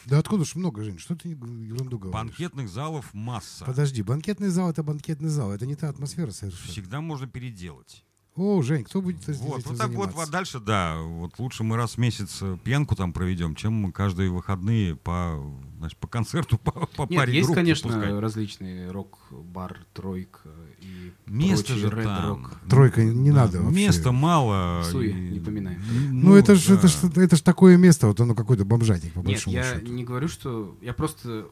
Да 0.05 0.19
откуда 0.19 0.45
ж 0.45 0.55
много, 0.55 0.83
Жень? 0.85 0.99
Что 0.99 1.15
ты 1.17 1.29
ерунду 1.31 1.99
говоришь? 1.99 2.13
Банкетных 2.15 2.69
залов 2.69 3.13
масса. 3.15 3.65
Подожди, 3.65 4.03
банкетный 4.03 4.49
зал 4.49 4.71
это 4.71 4.83
банкетный 4.83 5.29
зал, 5.31 5.53
это 5.53 5.67
не 5.67 5.77
та 5.77 5.89
атмосфера 5.89 6.31
совершенно. 6.31 6.71
Всегда 6.73 7.01
можно 7.01 7.27
переделать. 7.27 8.05
О, 8.37 8.63
Жень, 8.63 8.85
кто 8.85 9.03
будет 9.03 9.29
этим 9.29 9.41
Вот, 9.41 9.65
вот 9.67 9.77
так 9.77 9.89
вот, 9.89 10.11
заниматься? 10.11 10.17
вот 10.17 10.31
дальше, 10.31 10.61
да. 10.61 10.97
Вот 11.01 11.39
лучше 11.39 11.63
мы 11.65 11.77
раз 11.77 11.93
в 11.95 11.99
месяц 11.99 12.39
э, 12.41 12.57
пьянку 12.63 12.95
там 12.95 13.13
проведем, 13.13 13.55
чем 13.55 13.75
мы 13.75 13.93
каждые 13.93 14.31
выходные 14.31 14.95
по, 14.97 15.43
значит, 15.79 15.99
по 15.99 16.07
концерту, 16.07 16.57
по, 16.57 16.71
по 16.87 17.07
Нет, 17.11 17.19
паре 17.19 17.35
есть, 17.35 17.47
групп 17.47 17.57
конечно, 17.57 17.91
выпускать. 17.91 18.21
различные 18.21 18.91
рок-бар, 18.93 19.81
тройка 19.93 20.49
и 20.81 21.13
Место 21.27 21.75
же 21.75 21.91
там. 21.91 22.47
Rock. 22.47 22.69
Тройка 22.71 23.05
не 23.05 23.31
Да, 23.31 23.37
надо 23.47 23.63
вообще. 23.63 23.87
Места 23.87 24.13
мало. 24.13 24.85
Суе, 24.85 25.11
и- 25.11 25.31
не 25.33 25.41
поминай. 25.41 25.77
Ну, 26.11 26.35
это 26.37 26.55
ж, 26.55 26.71
это, 26.71 26.83
да. 26.83 26.89
ж, 26.89 26.95
это 27.17 27.37
ж 27.37 27.41
такое 27.43 27.77
место, 27.77 28.07
вот 28.07 28.21
оно 28.21 28.35
какой-то 28.35 28.65
бомжатик, 28.65 29.13
по 29.13 29.19
Нет, 29.19 29.27
большому 29.27 29.57
я 29.57 29.65
счету. 29.75 29.93
не 29.93 30.05
говорю, 30.05 30.29
что... 30.29 30.77
Я 30.81 30.95
просто 30.95 31.49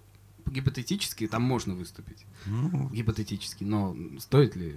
гипотетически 0.47 1.27
там 1.27 1.43
можно 1.43 1.75
выступить. 1.75 2.25
Ну, 2.47 2.89
Гипотетически. 2.91 3.65
Но 3.65 3.95
стоит 4.21 4.57
ли? 4.57 4.77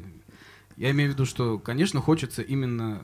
Я 0.77 0.91
имею 0.91 1.11
в 1.11 1.13
виду, 1.13 1.25
что, 1.25 1.59
конечно, 1.59 1.99
хочется 2.01 2.41
именно, 2.41 3.03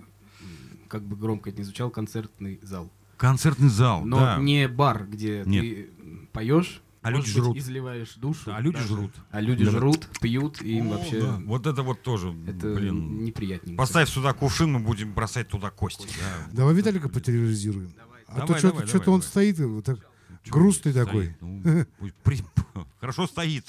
как 0.88 1.04
бы 1.04 1.16
громко 1.16 1.50
это 1.50 1.60
ни 1.60 1.64
звучало, 1.64 1.90
концертный 1.90 2.60
зал. 2.62 2.92
концертный 3.18 3.70
зал, 3.70 4.06
Но 4.06 4.20
да. 4.20 4.38
не 4.38 4.68
бар, 4.68 5.06
где 5.08 5.44
Нет. 5.46 5.62
ты 5.64 5.90
поешь, 6.34 6.82
А 7.02 7.10
люди 7.12 7.26
быть, 7.26 7.34
жрут. 7.34 7.58
изливаешь 7.58 8.14
душу. 8.16 8.52
А 8.54 8.60
люди 8.62 8.78
даже. 8.78 8.88
жрут. 8.90 9.12
А 9.32 9.42
люди 9.42 9.66
Да. 9.66 9.72
жрут, 9.72 10.08
пьют, 10.22 10.62
и 10.62 10.78
им 10.78 10.92
О, 10.92 10.98
вообще 10.98 11.22
да. 11.22 11.42
Вот 11.46 11.66
это 11.68 11.82
вот 11.84 12.02
тоже, 12.04 12.36
это 12.48 12.74
блин. 12.76 13.24
неприятненько. 13.24 13.78
Поставь 13.78 14.10
сюда 14.10 14.34
кувшин, 14.34 14.72
мы 14.72 14.80
будем 14.80 15.14
бросать 15.14 15.48
туда 15.48 15.70
кости. 15.72 16.08
да. 16.20 16.48
Давай 16.54 16.76
Виталика 16.76 17.10
потерроризируем. 17.10 17.92
А 18.28 18.36
Давай, 18.42 18.48
то 18.48 18.58
что-то 18.58 18.74
давай, 18.76 18.88
что-то 18.88 19.06
давай, 19.06 19.16
он 19.16 19.20
давай. 19.22 19.30
стоит, 19.30 19.60
вот 19.60 19.86
так 19.86 20.00
Чё 20.44 20.52
грустный 20.52 20.92
стоит? 20.92 21.06
такой. 21.08 21.38
Ну, 21.42 21.86
при- 22.24 22.44
Хорошо 23.00 23.26
стоит. 23.26 23.66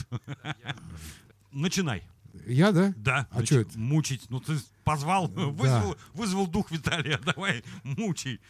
Начинай. 1.53 2.03
Я, 2.47 2.73
да? 2.73 2.93
Да. 2.97 3.27
А 3.31 3.43
чё 3.43 3.61
это? 3.61 3.79
Мучить. 3.79 4.27
Ну 4.31 4.41
ты 4.41 4.57
позвал, 4.85 5.29
Да. 5.29 5.47
вызвал, 5.47 5.97
вызвал 6.15 6.47
дух 6.47 6.71
Виталия. 6.71 7.19
Давай, 7.25 7.65
мучай. 7.83 8.41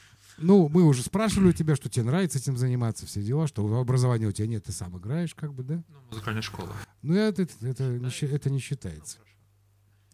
Ну, 0.40 0.68
мы 0.68 0.84
уже 0.84 1.02
спрашивали 1.02 1.48
у 1.48 1.52
тебя, 1.52 1.74
что 1.74 1.88
тебе 1.88 2.04
нравится 2.04 2.38
этим 2.38 2.56
заниматься, 2.56 3.06
все 3.06 3.22
дела, 3.22 3.48
что 3.48 3.66
образования 3.80 4.26
у 4.26 4.32
тебя 4.32 4.46
нет, 4.46 4.64
ты 4.64 4.70
сам 4.72 4.96
играешь, 4.96 5.34
как 5.34 5.52
бы, 5.52 5.64
да? 5.64 5.82
Ну, 5.88 6.00
музыкальная 6.10 6.42
школа. 6.42 6.72
Ну, 7.02 7.14
это, 7.14 7.42
это, 7.42 7.54
это 7.66 7.82
не, 7.98 8.26
это 8.26 8.48
не 8.50 8.60
считается. 8.60 9.18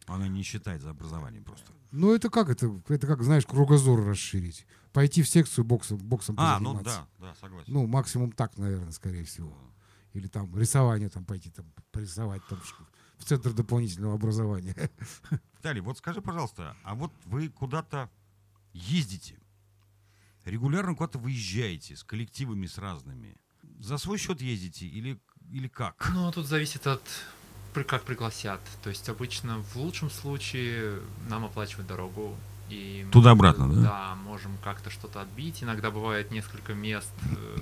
Она 0.06 0.28
не 0.28 0.42
считает 0.42 0.80
за 0.82 0.90
образование 0.90 1.42
просто. 1.42 1.66
Ну, 1.90 2.14
это 2.14 2.30
как? 2.30 2.48
Это, 2.48 2.80
это 2.88 3.06
как, 3.06 3.22
знаешь, 3.22 3.46
кругозор 3.46 4.04
расширить. 4.04 4.66
Пойти 4.92 5.22
в 5.22 5.28
секцию 5.28 5.64
боксом, 5.64 5.98
боксом 5.98 6.36
А, 6.38 6.58
ну 6.58 6.80
да, 6.82 7.06
да, 7.20 7.34
согласен. 7.40 7.72
Ну, 7.72 7.86
максимум 7.86 8.32
так, 8.32 8.56
наверное, 8.58 8.92
скорее 8.92 9.24
всего. 9.24 9.56
Или 10.12 10.28
там 10.28 10.56
рисование 10.56 11.08
там 11.08 11.24
пойти, 11.24 11.50
там, 11.50 11.66
порисовать 11.90 12.42
там 12.48 12.60
в 13.24 13.26
центр 13.26 13.52
дополнительного 13.52 14.14
образования. 14.14 14.90
Виталий, 15.58 15.80
вот 15.80 15.96
скажи, 15.98 16.20
пожалуйста, 16.20 16.76
а 16.84 16.94
вот 16.94 17.10
вы 17.24 17.48
куда-то 17.48 18.10
ездите, 18.74 19.36
регулярно 20.44 20.94
куда-то 20.94 21.18
выезжаете 21.18 21.96
с 21.96 22.04
коллективами, 22.04 22.66
с 22.66 22.76
разными. 22.76 23.36
За 23.80 23.96
свой 23.96 24.18
счет 24.18 24.42
ездите 24.42 24.86
или, 24.86 25.18
или 25.50 25.68
как? 25.68 26.10
Ну, 26.12 26.30
тут 26.32 26.46
зависит 26.46 26.86
от 26.86 27.02
как 27.88 28.04
пригласят. 28.04 28.60
То 28.84 28.90
есть 28.90 29.08
обычно 29.08 29.58
в 29.58 29.76
лучшем 29.76 30.08
случае 30.08 31.00
нам 31.28 31.44
оплачивают 31.44 31.88
дорогу. 31.88 32.36
И 32.70 33.02
мы, 33.06 33.10
Туда-обратно, 33.10 33.68
да? 33.68 33.80
Да, 33.82 34.14
можем 34.14 34.56
как-то 34.62 34.90
что-то 34.90 35.20
отбить. 35.22 35.64
Иногда 35.64 35.90
бывает 35.90 36.30
несколько 36.30 36.72
мест, 36.72 37.10
э, 37.36 37.58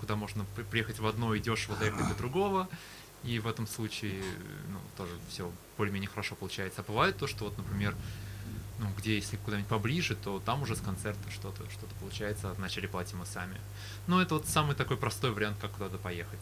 куда 0.00 0.16
можно 0.16 0.44
при- 0.54 0.64
приехать 0.64 0.98
в 0.98 1.06
одно 1.06 1.34
и 1.34 1.40
дешево 1.40 1.76
доехать 1.78 2.06
до 2.08 2.14
другого. 2.14 2.68
И 3.24 3.38
в 3.38 3.46
этом 3.46 3.66
случае, 3.66 4.22
ну, 4.68 4.78
тоже 4.96 5.12
все 5.28 5.50
более-менее 5.78 6.10
хорошо 6.10 6.34
получается. 6.34 6.82
А 6.82 6.84
бывает 6.84 7.16
то, 7.16 7.26
что 7.26 7.44
вот, 7.44 7.56
например, 7.56 7.94
ну, 8.78 8.86
где, 8.98 9.16
если 9.16 9.36
куда-нибудь 9.36 9.68
поближе, 9.68 10.14
то 10.16 10.40
там 10.44 10.62
уже 10.62 10.76
с 10.76 10.80
концерта 10.80 11.30
что-то 11.30 11.68
что 11.70 11.86
получается, 12.00 12.52
вначале 12.54 12.88
платим 12.88 13.18
мы 13.18 13.26
сами. 13.26 13.56
Но 14.06 14.20
это 14.20 14.34
вот 14.34 14.46
самый 14.46 14.74
такой 14.74 14.96
простой 14.96 15.30
вариант, 15.30 15.56
как 15.60 15.72
куда-то 15.72 15.96
поехать. 15.98 16.40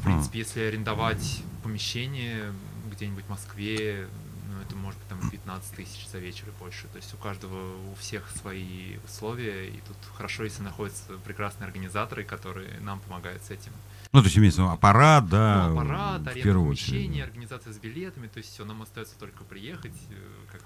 В 0.00 0.04
принципе, 0.04 0.40
если 0.40 0.60
арендовать 0.60 1.42
помещение 1.62 2.52
где-нибудь 2.90 3.24
в 3.24 3.28
Москве, 3.30 4.08
ну, 4.48 4.60
это 4.60 4.76
может 4.76 4.98
быть 5.00 5.08
там 5.08 5.30
15 5.30 5.74
тысяч 5.74 6.08
за 6.08 6.18
вечер 6.18 6.48
и 6.48 6.52
больше. 6.58 6.86
То 6.88 6.96
есть 6.96 7.12
у 7.14 7.16
каждого, 7.16 7.76
у 7.90 7.94
всех 7.96 8.28
свои 8.30 8.98
условия, 9.04 9.68
и 9.68 9.80
тут 9.80 9.96
хорошо, 10.14 10.44
если 10.44 10.62
находятся 10.62 11.18
прекрасные 11.24 11.66
организаторы, 11.66 12.24
которые 12.24 12.78
нам 12.80 13.00
помогают 13.00 13.42
с 13.42 13.50
этим. 13.50 13.72
Ну, 14.16 14.22
то 14.22 14.28
есть 14.28 14.38
имеется 14.38 14.62
виду 14.62 14.70
аппарат, 14.72 15.28
да, 15.28 15.68
ну, 15.68 15.78
аппарат, 15.80 16.22
в 16.22 16.32
первую 16.42 16.68
помещения, 16.68 17.06
очередь. 17.10 17.24
организация 17.28 17.72
с 17.74 17.78
билетами, 17.78 18.28
то 18.28 18.38
есть 18.38 18.50
все, 18.50 18.64
нам 18.64 18.80
остается 18.80 19.18
только 19.18 19.44
приехать, 19.44 19.92
э, 20.08 20.14
как 20.50 20.62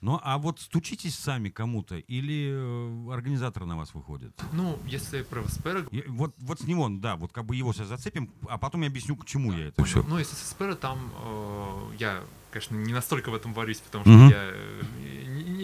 Ну, 0.00 0.18
а 0.22 0.38
вот 0.38 0.58
стучитесь 0.58 1.14
сами 1.18 1.50
кому-то 1.50 1.96
или 1.98 2.48
э, 2.50 3.12
организаторы 3.12 3.66
на 3.66 3.76
вас 3.76 3.92
выходят? 3.92 4.32
Ну, 4.52 4.78
если 4.86 5.20
про 5.20 5.42
ВСПР 5.42 5.86
Я- 5.90 6.02
вот, 6.08 6.34
вот 6.38 6.60
с 6.60 6.64
него, 6.64 6.88
да, 6.88 7.16
вот 7.16 7.30
как 7.30 7.44
бы 7.44 7.54
его 7.54 7.74
сейчас 7.74 7.88
зацепим, 7.88 8.30
а 8.48 8.56
потом 8.56 8.80
я 8.80 8.86
объясню, 8.86 9.16
к 9.16 9.26
чему 9.26 9.52
я 9.52 9.66
это 9.66 9.76
Понял. 9.82 9.86
все. 9.90 10.02
Ну, 10.08 10.18
если 10.18 10.34
с 10.34 10.38
СПР, 10.48 10.74
там 10.74 11.12
э, 11.22 11.96
я, 11.98 12.24
конечно, 12.52 12.74
не 12.74 12.94
настолько 12.94 13.28
в 13.28 13.34
этом 13.34 13.52
варюсь, 13.52 13.80
потому 13.80 14.04
что 14.04 14.12
Мгм. 14.14 14.28
я 14.30 14.50
э, 14.50 14.82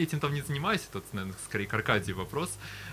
этим 0.03 0.21
там 0.21 0.35
не 0.35 0.43
занимаюсь, 0.43 0.83
это, 0.93 1.03
наверное, 1.13 1.37
скорее 1.45 1.67
к 1.67 1.75
Аркадию 1.75 2.17
вопрос. 2.17 2.51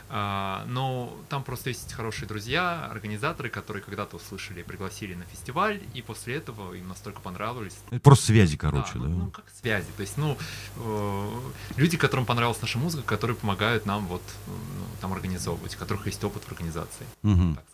А, 0.09 0.65
но 0.67 1.15
там 1.29 1.43
просто 1.43 1.69
есть 1.69 1.91
хорошие 1.93 2.27
друзья, 2.27 2.87
организаторы, 2.89 3.49
которые 3.49 3.83
когда-то 3.83 4.15
услышали, 4.17 4.63
пригласили 4.63 5.15
на 5.15 5.25
фестиваль, 5.25 5.81
и 5.93 6.01
после 6.01 6.35
этого 6.35 6.73
им 6.73 6.87
настолько 6.87 7.19
понравились. 7.21 7.77
Это 7.91 7.99
просто 7.99 8.27
связи, 8.27 8.57
короче, 8.57 8.93
да. 8.95 8.99
ну, 8.99 9.09
ну, 9.25 9.31
как 9.31 9.45
связи. 9.61 9.87
То 9.95 10.01
есть, 10.01 10.17
ну, 10.17 10.37
э, 10.77 11.39
люди, 11.75 11.97
которым 11.97 12.25
понравилась 12.25 12.61
наша 12.61 12.77
музыка, 12.77 13.03
которые 13.03 13.35
помогают 13.35 13.85
нам 13.85 14.07
вот 14.07 14.21
э, 14.21 14.49
ну, 14.49 14.85
там 15.01 15.13
организовывать, 15.13 15.75
у 15.75 15.79
которых 15.79 16.05
есть 16.05 16.23
опыт 16.23 16.43
в 16.43 16.51
организации, 16.51 17.05
Мгм. 17.23 17.55
так. 17.55 17.65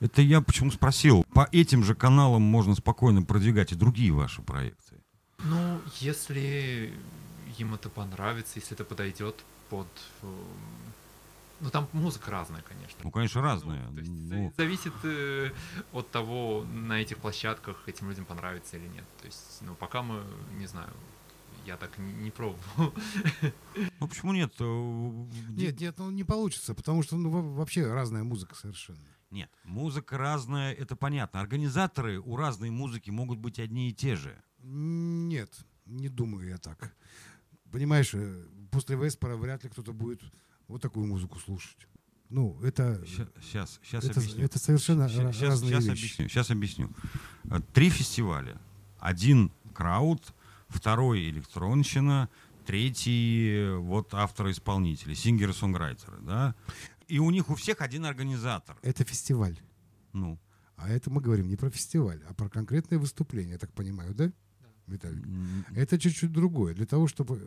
Это 0.00 0.20
я 0.20 0.40
почему 0.40 0.72
спросил. 0.72 1.24
По 1.32 1.48
этим 1.52 1.84
же 1.84 1.94
каналам 1.94 2.42
можно 2.42 2.74
спокойно 2.74 3.22
продвигать 3.22 3.70
и 3.70 3.76
другие 3.76 4.10
ваши 4.10 4.42
проекты. 4.42 4.96
Ну, 5.44 5.80
если 6.00 6.92
им 7.62 7.74
это 7.74 7.88
понравится, 7.88 8.58
если 8.58 8.74
это 8.74 8.84
подойдет 8.84 9.44
под... 9.70 9.88
э, 10.22 10.44
Ну, 11.60 11.70
там 11.70 11.88
музыка 11.92 12.30
разная, 12.30 12.62
конечно. 12.62 12.98
Ну, 13.04 13.10
конечно, 13.10 13.40
разные. 13.42 13.80
Ну, 13.88 13.92
то 13.94 13.98
есть 14.00 14.10
Ну, 14.10 14.26
за- 14.26 14.52
зависит 14.56 14.92
э, 15.04 15.50
от 15.92 16.10
того, 16.10 16.64
на 16.64 17.00
этих 17.00 17.16
площадках 17.18 17.88
этим 17.88 18.08
людям 18.10 18.24
понравится 18.24 18.76
или 18.76 18.88
нет. 18.88 19.04
То 19.20 19.26
есть, 19.26 19.58
ну, 19.62 19.74
пока 19.74 20.02
мы, 20.02 20.22
не 20.58 20.66
знаю, 20.66 20.92
я 21.66 21.76
так 21.76 21.98
не, 21.98 22.12
не 22.24 22.30
пробовал. 22.30 22.92
ну, 24.00 24.08
почему 24.08 24.32
нет? 24.32 24.52
Э, 24.60 25.26
Нет, 25.50 25.80
нет, 25.80 25.98
ну 25.98 26.10
не 26.10 26.24
получится, 26.24 26.74
потому 26.74 27.02
что 27.04 27.16
ну, 27.16 27.30
во- 27.30 27.54
вообще 27.54 27.86
разная 27.92 28.24
музыка 28.24 28.54
совершенно. 28.56 28.98
Нет, 29.30 29.48
музыка 29.64 30.18
разная, 30.18 30.74
это 30.74 30.94
понятно. 30.96 31.40
Организаторы 31.40 32.18
у 32.20 32.36
разной 32.36 32.70
музыки 32.70 33.10
могут 33.10 33.38
быть 33.38 33.58
одни 33.60 33.88
и 33.88 33.92
те 33.94 34.16
же. 34.16 34.36
Нет, 34.58 35.50
не 35.86 36.08
думаю 36.08 36.48
я 36.48 36.58
так. 36.58 36.94
Понимаешь, 37.72 38.10
э, 38.14 38.44
после 38.70 38.96
Веспора 38.96 39.36
вряд 39.36 39.64
ли 39.64 39.70
кто-то 39.70 39.92
будет 39.92 40.20
вот 40.68 40.80
такую 40.82 41.06
музыку 41.06 41.38
слушать. 41.40 41.88
Ну, 42.28 42.58
это, 42.62 43.04
Сейчас, 43.06 43.78
сейчас 43.82 44.04
это, 44.04 44.20
объясню. 44.20 44.44
это 44.44 44.58
совершенно 44.58 45.08
щас- 45.08 45.40
разные 45.42 45.72
щас 45.74 45.84
вещи. 45.84 45.90
объясню. 45.90 46.28
Сейчас 46.28 46.50
объясню. 46.50 46.90
Э, 47.44 47.60
Три 47.74 47.90
фестиваля. 47.90 48.60
Один 48.98 49.50
крауд, 49.74 50.32
второй 50.68 51.28
электронщина, 51.30 52.28
третий 52.64 53.50
э, 53.50 53.76
вот 53.76 54.14
авторы-исполнители, 54.14 55.14
сингеры-сонграйтеры, 55.14 56.20
да. 56.22 56.54
И 57.08 57.18
у 57.18 57.30
них 57.30 57.50
у 57.50 57.54
всех 57.54 57.80
один 57.82 58.06
организатор. 58.06 58.78
Это 58.82 59.04
фестиваль. 59.04 59.58
Ну, 60.12 60.38
А 60.76 60.88
это 60.88 61.10
мы 61.10 61.20
говорим 61.20 61.48
не 61.48 61.56
про 61.56 61.70
фестиваль, 61.70 62.22
а 62.28 62.34
про 62.34 62.48
конкретное 62.48 62.98
выступление, 62.98 63.52
я 63.52 63.58
так 63.58 63.72
понимаю, 63.72 64.14
да, 64.14 64.32
Виталий? 64.86 65.22
м, 65.22 65.64
Это 65.74 65.98
чуть-чуть 65.98 66.32
другое. 66.32 66.74
Для 66.74 66.86
того, 66.86 67.06
чтобы, 67.06 67.40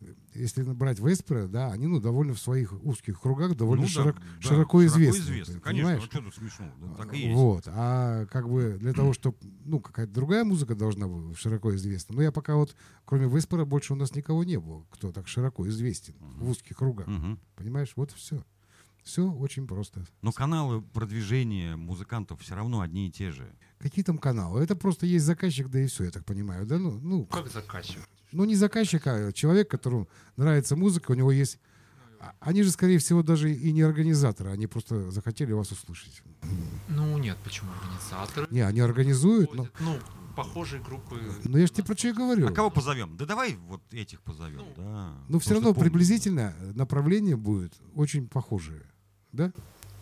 э, 0.00 0.06
если 0.34 0.62
брать 0.62 0.98
Веспера, 0.98 1.46
да, 1.46 1.70
они, 1.72 1.86
ну, 1.86 2.00
довольно 2.00 2.34
в 2.34 2.38
своих 2.40 2.72
узких 2.84 3.20
кругах 3.20 3.56
довольно 3.56 3.82
ну 3.84 3.88
да, 3.88 4.02
широк- 4.02 4.16
да, 4.42 4.48
широко 4.48 4.84
известны. 4.86 5.24
Конечно, 5.36 5.60
понимаешь? 5.60 6.00
ну 6.02 6.06
что 6.06 6.20
тут 6.22 6.34
смешно? 6.34 6.72
Да, 6.80 6.94
так 6.94 7.14
и 7.14 7.18
есть. 7.18 7.34
Вот. 7.34 7.64
А 7.68 8.26
как 8.26 8.48
бы 8.48 8.76
для 8.80 8.92
того, 8.92 9.12
чтобы, 9.12 9.36
ну, 9.64 9.78
какая-то 9.80 10.12
другая 10.12 10.44
музыка 10.44 10.74
должна 10.74 11.06
быть 11.06 11.36
широко 11.38 11.74
известна. 11.76 12.16
Но 12.16 12.22
я 12.22 12.32
пока 12.32 12.56
вот, 12.56 12.74
кроме 13.04 13.28
Веспера, 13.28 13.64
больше 13.64 13.92
у 13.92 13.96
нас 13.96 14.14
никого 14.14 14.42
не 14.44 14.58
было, 14.58 14.84
кто 14.90 15.12
так 15.12 15.28
широко 15.28 15.68
известен 15.68 16.14
в 16.20 16.48
узких 16.50 16.76
кругах. 16.76 17.06
Мгм. 17.06 17.38
Понимаешь? 17.56 17.92
Вот 17.96 18.10
и 18.12 18.16
все. 18.16 18.44
Все 19.02 19.28
очень 19.30 19.66
просто. 19.66 20.04
Но 20.22 20.30
каналы 20.32 20.80
продвижения 20.80 21.76
музыкантов 21.76 22.40
все 22.40 22.54
равно 22.54 22.80
одни 22.80 23.08
и 23.08 23.10
те 23.10 23.32
же. 23.32 23.52
Какие 23.78 24.04
там 24.04 24.18
каналы? 24.18 24.62
Это 24.62 24.76
просто 24.76 25.06
есть 25.06 25.24
заказчик, 25.24 25.68
да 25.68 25.80
и 25.80 25.86
все, 25.86 26.04
я 26.04 26.10
так 26.10 26.24
понимаю. 26.24 26.66
Да? 26.66 26.78
Ну, 26.78 27.00
ну, 27.02 27.24
Как 27.26 27.48
заказчик? 27.50 28.00
ну, 28.30 28.44
не 28.44 28.54
заказчик, 28.54 29.04
а 29.06 29.32
человек, 29.32 29.68
которому 29.70 30.08
нравится 30.36 30.76
музыка, 30.76 31.10
у 31.10 31.14
него 31.14 31.32
есть... 31.32 31.58
а- 32.20 32.32
Они 32.38 32.62
же, 32.62 32.70
скорее 32.70 32.98
всего, 32.98 33.22
даже 33.24 33.52
и 33.52 33.72
не 33.72 33.82
организаторы, 33.82 34.50
они 34.50 34.68
просто 34.68 35.10
захотели 35.10 35.52
вас 35.52 35.72
услышать. 35.72 36.22
Ну, 36.88 37.18
нет, 37.18 37.36
почему 37.42 37.70
организаторы? 37.72 38.46
Не, 38.50 38.60
они 38.60 38.80
организуют, 38.80 39.52
но... 39.54 39.66
Ну, 39.80 39.98
похожие 40.34 40.82
группы. 40.82 41.20
Ну 41.44 41.56
я 41.58 41.66
же 41.66 41.72
тебе 41.72 41.84
про 41.84 41.96
что 41.96 42.08
и 42.08 42.12
говорю. 42.12 42.48
А 42.48 42.52
кого 42.52 42.70
позовем? 42.70 43.16
Да 43.16 43.26
давай 43.26 43.54
вот 43.56 43.82
этих 43.92 44.20
позовем, 44.22 44.58
Ну, 44.58 44.72
да. 44.76 45.14
Ну 45.28 45.38
все 45.38 45.54
равно 45.54 45.72
помню. 45.74 45.84
приблизительно 45.90 46.54
направление 46.74 47.36
будет 47.36 47.74
очень 47.94 48.28
похожее. 48.28 48.84
Да? 49.32 49.52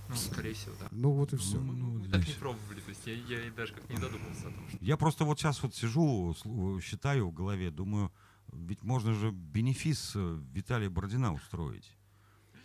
Ну, 0.08 0.16
скорее 0.16 0.54
всего, 0.54 0.74
да. 0.80 0.88
Ну 0.90 1.12
вот 1.12 1.32
и 1.32 1.36
все. 1.36 1.58
Мы, 1.58 1.72
мы- 1.72 1.98
мы 2.00 2.08
так 2.08 2.26
не 2.26 2.34
пробовали, 2.34 2.80
то 2.80 2.88
есть 2.88 3.06
я, 3.06 3.14
я 3.14 3.50
даже 3.52 3.72
как 3.72 3.88
не 3.88 3.96
додумался 3.96 4.48
о 4.48 4.50
том, 4.50 4.68
что... 4.68 4.78
Я 4.80 4.96
просто 4.96 5.24
вот 5.24 5.38
сейчас 5.38 5.62
вот 5.62 5.74
сижу, 5.74 6.34
считаю 6.82 7.28
в 7.28 7.32
голове, 7.32 7.70
думаю, 7.70 8.10
ведь 8.52 8.82
можно 8.82 9.14
же 9.14 9.30
бенефис 9.30 10.12
э, 10.16 10.40
Виталия 10.52 10.90
Бородина 10.90 11.32
устроить. 11.32 11.96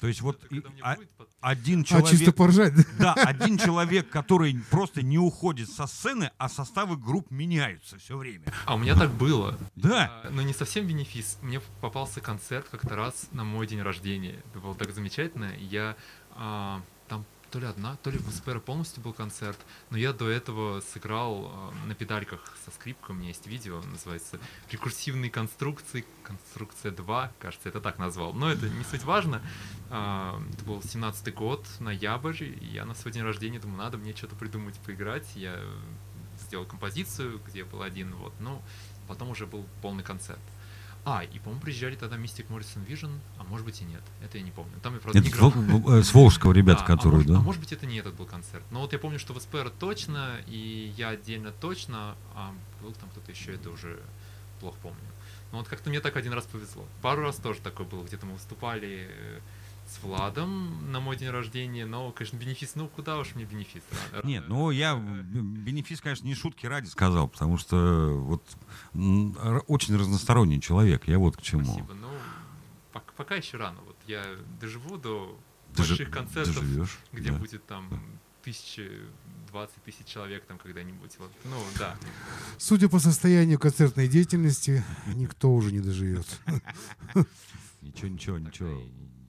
То 0.06 0.10
есть 0.10 0.22
вот 0.22 0.39
и 0.51 0.62
а- 0.82 0.97
будет 0.97 1.10
под- 1.18 1.30
один 1.41 1.82
А 1.82 1.84
чисто 1.84 2.10
человек, 2.18 2.36
поржать, 2.36 2.74
да? 2.99 3.14
один 3.16 3.58
человек, 3.58 4.08
который 4.08 4.56
просто 4.70 5.01
не 5.01 5.18
уходит 5.18 5.68
со 5.68 5.88
сцены, 5.88 6.30
а 6.38 6.47
составы 6.47 6.95
групп 6.95 7.32
меняются 7.32 7.97
все 7.97 8.16
время. 8.16 8.43
А 8.68 8.76
у 8.76 8.78
меня 8.78 8.93
так 8.93 9.10
было. 9.12 9.58
Да. 9.76 10.22
А, 10.24 10.30
Но 10.30 10.43
не 10.43 10.53
совсем 10.53 10.86
бенефис. 10.86 11.39
Мне 11.41 11.60
попался 11.82 12.22
концерт 12.22 12.68
как-то 12.70 12.95
раз 12.95 13.30
на 13.32 13.43
мой 13.43 13.66
день 13.66 13.82
рождения. 13.82 14.43
Это 14.51 14.60
было 14.60 14.76
так 14.76 14.93
замечательно. 14.93 15.53
Я 15.58 15.95
а, 16.36 16.84
то 17.56 17.60
ли 17.60 17.68
одна, 17.68 17.95
то 18.03 18.10
ли 18.10 18.18
в 18.18 18.30
СПР 18.30 18.60
полностью 18.60 19.01
был 19.01 19.14
концерт, 19.14 19.58
но 19.89 19.97
я 19.97 20.12
до 20.12 20.28
этого 20.28 20.82
сыграл 20.82 21.45
а, 21.53 21.74
на 21.88 21.95
педальках 21.95 22.41
со 22.66 22.72
скрипкой, 22.72 23.16
у 23.16 23.18
меня 23.18 23.30
есть 23.30 23.47
видео, 23.47 23.82
называется 23.82 24.39
«Рекурсивные 24.70 25.32
конструкции», 25.32 26.03
конструкция 26.24 26.91
2, 26.91 27.32
кажется, 27.39 27.70
это 27.70 27.80
так 27.80 27.97
назвал, 27.97 28.34
но 28.34 28.51
это 28.51 28.68
не 28.68 28.84
суть 28.84 29.06
важно. 29.06 29.41
А, 29.89 30.38
Это 30.53 30.66
был 30.66 30.80
17-й 30.80 31.32
год, 31.32 31.66
ноябрь, 31.80 32.43
и 32.43 32.66
я 32.66 32.84
на 32.84 32.93
свой 32.93 33.14
день 33.14 33.24
рождения 33.24 33.62
думаю, 33.62 33.78
надо 33.78 33.97
мне 33.97 34.14
что-то 34.14 34.36
придумать, 34.36 34.78
поиграть. 34.80 35.34
Я 35.36 35.58
сделал 36.41 36.66
композицию, 36.66 37.39
где 37.47 37.64
был 37.64 37.84
один, 37.84 38.14
вот, 38.16 38.34
ну, 38.41 38.62
потом 39.08 39.30
уже 39.30 39.45
был 39.45 39.66
полный 39.82 40.03
концерт. 40.03 40.41
А, 41.08 41.24
и, 41.24 41.38
по-моему, 41.38 41.62
приезжали 41.62 41.95
тогда 41.95 42.18
Mystic 42.18 42.47
Morrison 42.47 42.84
Vision, 42.88 43.12
а 43.38 43.43
может 43.43 43.64
быть 43.64 43.80
и 43.80 43.86
нет, 43.86 44.01
это 44.24 44.39
я 44.39 44.43
не 44.43 44.49
помню. 44.49 44.72
Там 44.82 44.95
я, 44.95 44.99
правда, 44.99 45.20
не 45.20 45.28
Это 45.28 45.36
играл. 45.38 45.51
Вол- 45.51 45.93
э, 45.99 46.03
с 46.03 46.12
Волжского 46.16 46.51
ребята, 46.51 46.80
Да, 46.80 46.86
а 46.86 46.97
которые, 46.97 47.18
может, 47.18 47.32
да? 47.32 47.38
а 47.38 47.41
может 47.41 47.62
быть, 47.62 47.72
это 47.74 47.86
не 47.86 47.97
этот 47.97 48.16
был 48.16 48.26
концерт. 48.26 48.64
Но 48.72 48.82
вот 48.82 48.91
я 48.91 48.97
помню, 48.97 49.20
что 49.20 49.34
в 49.34 49.39
СПР 49.39 49.70
точно, 49.80 50.38
и 50.47 50.91
я 50.97 51.10
отдельно 51.10 51.51
точно, 51.51 52.16
а 52.34 52.53
был 52.82 52.91
там 52.93 53.08
кто-то 53.10 53.32
еще, 53.32 53.53
это 53.53 53.70
уже 53.70 53.99
плохо 54.60 54.78
помню. 54.82 54.97
Но 55.51 55.60
вот 55.60 55.68
как-то 55.68 55.91
мне 55.91 55.99
так 56.01 56.16
один 56.18 56.34
раз 56.34 56.45
повезло. 56.45 56.86
Пару 57.03 57.22
раз 57.22 57.36
тоже 57.36 57.60
такое 57.62 57.86
было, 57.86 58.03
где-то 58.03 58.26
мы 58.26 58.34
выступали 58.34 59.08
э, 59.08 59.39
с 59.88 60.01
Владом 60.01 60.91
на 60.91 60.99
мой 60.99 61.15
день 61.15 61.29
рождения, 61.29 61.86
но, 61.86 62.11
конечно, 62.11 62.38
бенефис, 62.38 62.75
ну 62.75 62.88
куда 62.88 63.17
уж 63.19 63.36
мне 63.36 63.45
бенефис? 63.45 63.83
Нет, 64.23 64.45
ну 64.47 64.71
я 64.71 64.95
бенефис, 64.95 66.01
конечно, 66.01 66.25
не 66.25 66.36
шутки 66.36 66.65
ради 66.65 66.88
сказал, 66.88 67.27
потому 67.27 67.57
что 67.57 68.17
вот 68.19 68.43
очень 69.67 69.95
разносторонний 69.95 70.59
человек, 70.59 71.07
я 71.07 71.19
вот 71.19 71.38
к 71.38 71.41
чему. 71.41 71.65
Спасибо. 71.65 71.93
Ну, 71.93 72.09
пок- 72.93 73.13
пока 73.15 73.36
еще 73.36 73.57
рано. 73.57 73.79
Вот 73.86 73.95
я 74.07 74.23
доживу 74.59 74.97
до 74.97 75.38
Дожи- 75.75 75.89
больших 75.89 76.09
концертов, 76.09 76.55
доживешь, 76.55 76.97
где 77.11 77.31
да. 77.31 77.38
будет 77.38 77.65
там 77.67 77.88
тысячи, 78.43 78.89
двадцать 79.51 79.83
тысяч 79.83 80.05
человек 80.05 80.45
там 80.45 80.57
когда-нибудь. 80.57 81.15
Вот. 81.19 81.31
Ну, 81.45 81.57
да. 81.77 81.95
Судя 82.57 82.89
по 82.89 82.99
состоянию 82.99 83.59
концертной 83.59 84.07
деятельности, 84.07 84.83
никто 85.15 85.53
уже 85.53 85.71
не 85.71 85.79
доживет. 85.79 86.27
Ничего, 87.81 88.07
ничего, 88.07 88.38
ничего. 88.39 88.81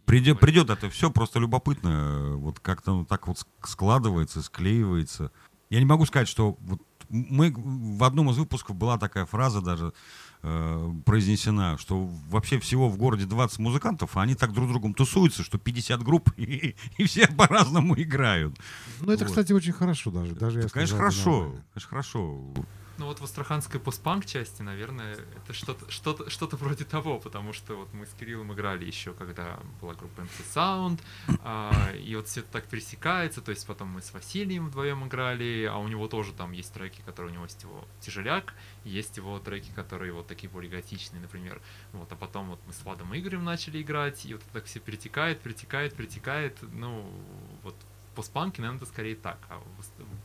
Придет, 0.07 0.41
придет 0.41 0.71
это 0.71 0.89
все, 0.89 1.11
просто 1.11 1.41
любопытно, 1.41 1.89
э, 1.89 2.35
вот 2.37 2.61
как-то 2.61 2.93
оно 2.93 3.05
так 3.05 3.27
вот 3.27 3.37
ск- 3.39 3.47
складывается, 3.67 4.41
склеивается. 4.41 5.33
Я 5.69 5.81
не 5.81 5.85
могу 5.85 6.07
сказать, 6.07 6.29
что 6.29 6.57
вот 6.61 6.81
мы 7.09 7.53
в 7.57 8.03
одном 8.05 8.31
из 8.31 8.39
выпусков 8.39 8.77
была 8.77 8.99
такая 8.99 9.27
фраза 9.27 9.61
даже 9.61 9.93
э, 10.43 10.93
произнесена, 11.05 11.77
что 11.79 12.09
вообще 12.29 12.59
всего 12.61 12.89
в 12.89 12.97
городе 12.97 13.27
20 13.27 13.59
музыкантов, 13.59 14.17
а 14.17 14.23
они 14.23 14.35
так 14.35 14.53
друг 14.53 14.67
с 14.69 14.71
другом 14.71 14.95
тусуются, 14.95 15.43
что 15.43 15.59
50 15.59 16.03
групп 16.03 16.31
и, 16.37 16.77
и 16.99 17.05
все 17.05 17.27
по-разному 17.27 18.01
играют. 18.01 18.57
Ну 19.01 19.13
это, 19.13 19.25
Вот. 19.25 19.31
кстати, 19.31 19.53
очень 19.53 19.73
хорошо 19.73 20.11
даже. 20.11 20.35
даже 20.35 20.61
Это, 20.61 20.69
конечно, 20.71 20.97
сказал 20.97 21.11
хорошо, 21.13 21.53
конечно, 21.75 21.89
хорошо. 21.89 22.55
Ну 22.99 23.07
вот 23.07 23.21
в 23.21 23.25
астраханской 23.25 23.79
постпанк 23.79 24.25
части, 24.25 24.63
наверное, 24.63 25.19
это 25.37 25.53
что-то 25.53 25.91
что-то 25.91 26.31
что-то 26.31 26.57
вроде 26.57 26.85
того, 26.85 27.19
потому 27.19 27.53
что 27.53 27.77
вот 27.77 27.93
мы 27.93 28.07
с 28.07 28.15
Кириллом 28.15 28.55
играли 28.55 28.87
еще, 28.87 29.13
когда 29.13 29.59
была 29.83 29.93
группа 29.93 30.23
MC 30.23 30.55
Sound, 30.55 31.01
а, 31.43 31.93
и 31.93 32.17
вот 32.17 32.27
все 32.29 32.41
это 32.41 32.51
так 32.53 32.67
пересекается, 32.69 33.43
то 33.43 33.51
есть 33.51 33.67
потом 33.67 33.89
мы 33.89 34.01
с 34.01 34.15
Василием 34.15 34.69
вдвоем 34.69 35.07
играли, 35.07 35.69
а 35.71 35.77
у 35.77 35.89
него 35.89 36.09
тоже 36.09 36.33
там 36.33 36.53
есть 36.53 36.73
треки, 36.73 37.03
которые 37.05 37.33
у 37.33 37.35
него 37.35 37.45
есть 37.45 37.63
его 37.63 37.85
тяжеляк, 38.01 38.55
есть 38.85 39.19
его 39.19 39.39
треки, 39.41 39.71
которые 39.75 40.13
вот 40.13 40.27
такие 40.27 40.49
более 40.49 40.71
готичные, 40.71 41.21
например. 41.21 41.61
Вот, 41.93 42.11
а 42.11 42.17
потом 42.17 42.49
вот 42.49 42.61
мы 42.67 42.73
с 42.73 42.83
Владом 42.83 43.13
и 43.13 43.21
Игорем 43.21 43.45
начали 43.45 43.83
играть, 43.83 44.25
и 44.25 44.33
вот 44.33 44.43
так 44.55 44.65
все 44.65 44.81
перетекает, 44.81 45.41
перетекает, 45.41 45.95
перетекает, 45.95 46.57
ну 46.73 47.07
вот 47.63 47.75
в 48.13 48.17
постпанке, 48.17 48.63
наверное, 48.63 48.83
это 48.83 48.91
скорее 48.91 49.17
так, 49.17 49.39
а 49.51 49.63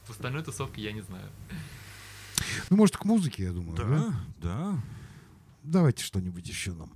в 0.06 0.10
остальной 0.10 0.42
тусовке 0.42 0.82
я 0.82 0.94
не 0.94 1.02
знаю. 1.02 1.30
Ну, 2.70 2.78
может, 2.78 2.98
к 2.98 3.06
музыке, 3.06 3.44
я 3.44 3.52
думаю. 3.52 3.76
да? 3.76 3.86
Да, 3.86 4.14
да. 4.42 4.80
Давайте 5.64 6.04
что-нибудь 6.04 6.48
еще 6.48 6.74
нам. 6.74 6.92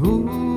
У 0.00 0.47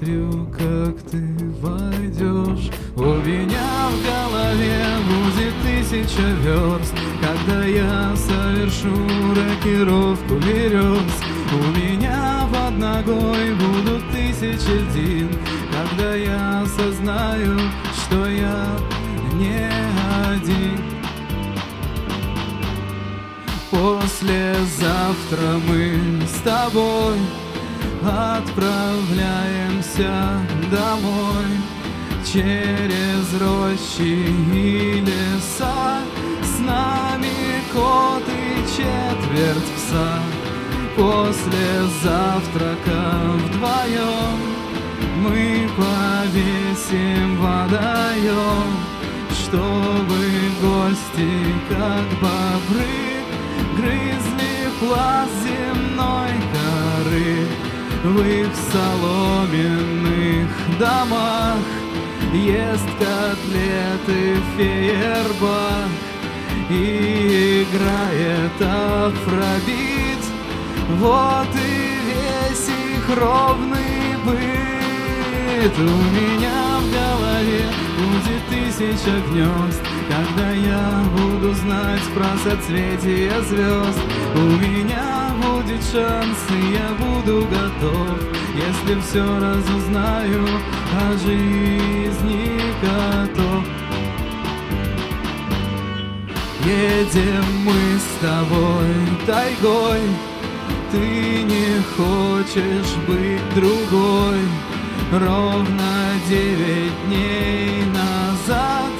смотрю, 0.00 0.46
как 0.56 0.96
ты 1.10 1.22
войдешь. 1.60 2.70
У 2.96 3.02
меня 3.02 3.88
в 3.88 3.96
голове 4.04 4.84
будет 5.08 5.54
тысяча 5.62 6.26
верст, 6.42 6.94
когда 7.20 7.64
я 7.64 8.14
совершу 8.16 8.94
рокировку 9.34 10.34
берез. 10.36 11.12
У 11.52 11.78
меня 11.78 12.46
под 12.52 12.78
ногой 12.78 13.54
будут 13.54 14.02
тысячи 14.10 14.70
льдин, 14.70 15.28
когда 15.70 16.14
я 16.14 16.62
осознаю, 16.62 17.58
что 17.94 18.26
я 18.26 18.76
не 19.34 19.68
один. 20.28 20.80
Послезавтра 23.70 25.58
мы 25.66 26.26
с 26.26 26.40
тобой 26.42 27.18
отправляемся 28.02 30.40
домой 30.70 31.46
через 32.24 33.34
рощи 33.40 34.32
и 34.54 35.00
леса. 35.00 36.00
С 36.42 36.58
нами 36.58 37.62
кот 37.72 38.24
и 38.28 38.62
четверть 38.66 39.70
пса. 39.76 40.18
После 40.96 41.86
завтрака 42.02 43.00
вдвоем 43.36 44.38
мы 45.22 45.68
повесим 45.76 47.26
водоем, 47.40 48.70
чтобы 49.30 50.18
гости, 50.60 51.32
как 51.68 52.06
бобры, 52.20 52.98
грызли 53.76 54.54
пласт 54.80 55.38
земной 55.42 56.32
коры 56.52 57.38
в 58.04 58.20
их 58.20 58.48
соломенных 58.72 60.48
домах. 60.78 61.58
Ест 62.32 62.86
котлеты 62.98 64.36
фейербах 64.56 65.88
и 66.70 67.64
играет 67.64 68.52
афробит. 68.60 70.00
Вот 70.98 71.46
и 71.54 71.90
весь 72.08 72.68
их 72.68 73.16
ровный 73.16 74.16
быт 74.24 75.72
У 75.78 75.92
меня 76.16 76.78
в 76.80 76.92
голове 76.92 77.64
будет 77.96 78.42
тысяча 78.48 79.20
гнезд 79.30 79.82
Когда 80.08 80.50
я 80.50 81.04
буду 81.16 81.54
знать 81.54 82.02
про 82.14 82.36
соцветия 82.42 83.40
звезд 83.42 84.00
У 84.34 84.40
меня 84.40 85.19
будет 85.40 85.82
шанс, 85.92 86.38
и 86.50 86.72
я 86.72 86.88
буду 86.98 87.46
готов 87.46 88.18
Если 88.54 89.00
все 89.00 89.24
разузнаю 89.38 90.46
о 90.94 91.12
жизни 91.18 92.60
котов 92.80 93.64
Едем 96.64 97.44
мы 97.64 97.98
с 97.98 98.20
тобой 98.20 98.94
тайгой 99.26 100.00
ты 100.92 101.42
не 101.44 101.80
хочешь 101.96 102.96
быть 103.06 103.54
другой. 103.54 104.40
Ровно 105.12 106.10
девять 106.28 107.06
дней 107.06 107.84
назад 107.86 108.90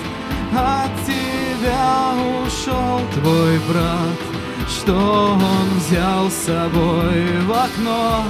от 0.54 0.90
тебя 1.04 2.12
ушел 2.44 3.00
твой 3.14 3.58
брат. 3.68 4.29
Что 4.70 4.94
он 4.94 5.78
взял 5.78 6.30
с 6.30 6.46
собой 6.46 7.26
в 7.44 7.52
окно? 7.52 8.24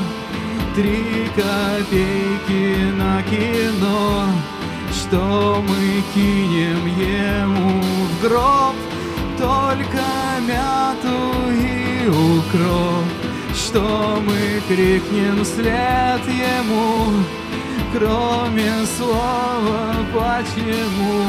Три 0.74 1.30
копейки 1.36 2.90
на 2.96 3.22
кино. 3.22 4.26
Что 4.90 5.62
мы 5.68 6.02
кинем 6.14 6.86
ему 6.86 7.82
в 7.82 8.22
гроб? 8.22 8.74
Только 9.38 10.02
мяту 10.48 11.50
и 11.52 12.08
укроп. 12.08 13.04
Что 13.54 14.22
мы 14.24 14.62
крикнем 14.66 15.44
вслед 15.44 16.20
ему? 16.26 17.22
Кроме 17.92 18.70
слова 18.96 19.96
почему 20.14 21.24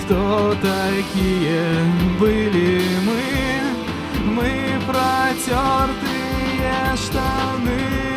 Кто 0.00 0.54
такие 0.62 1.84
были 2.18 2.82
мы 3.04 3.27
протертые 5.48 6.96
штаны 6.96 8.07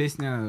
песня, 0.00 0.48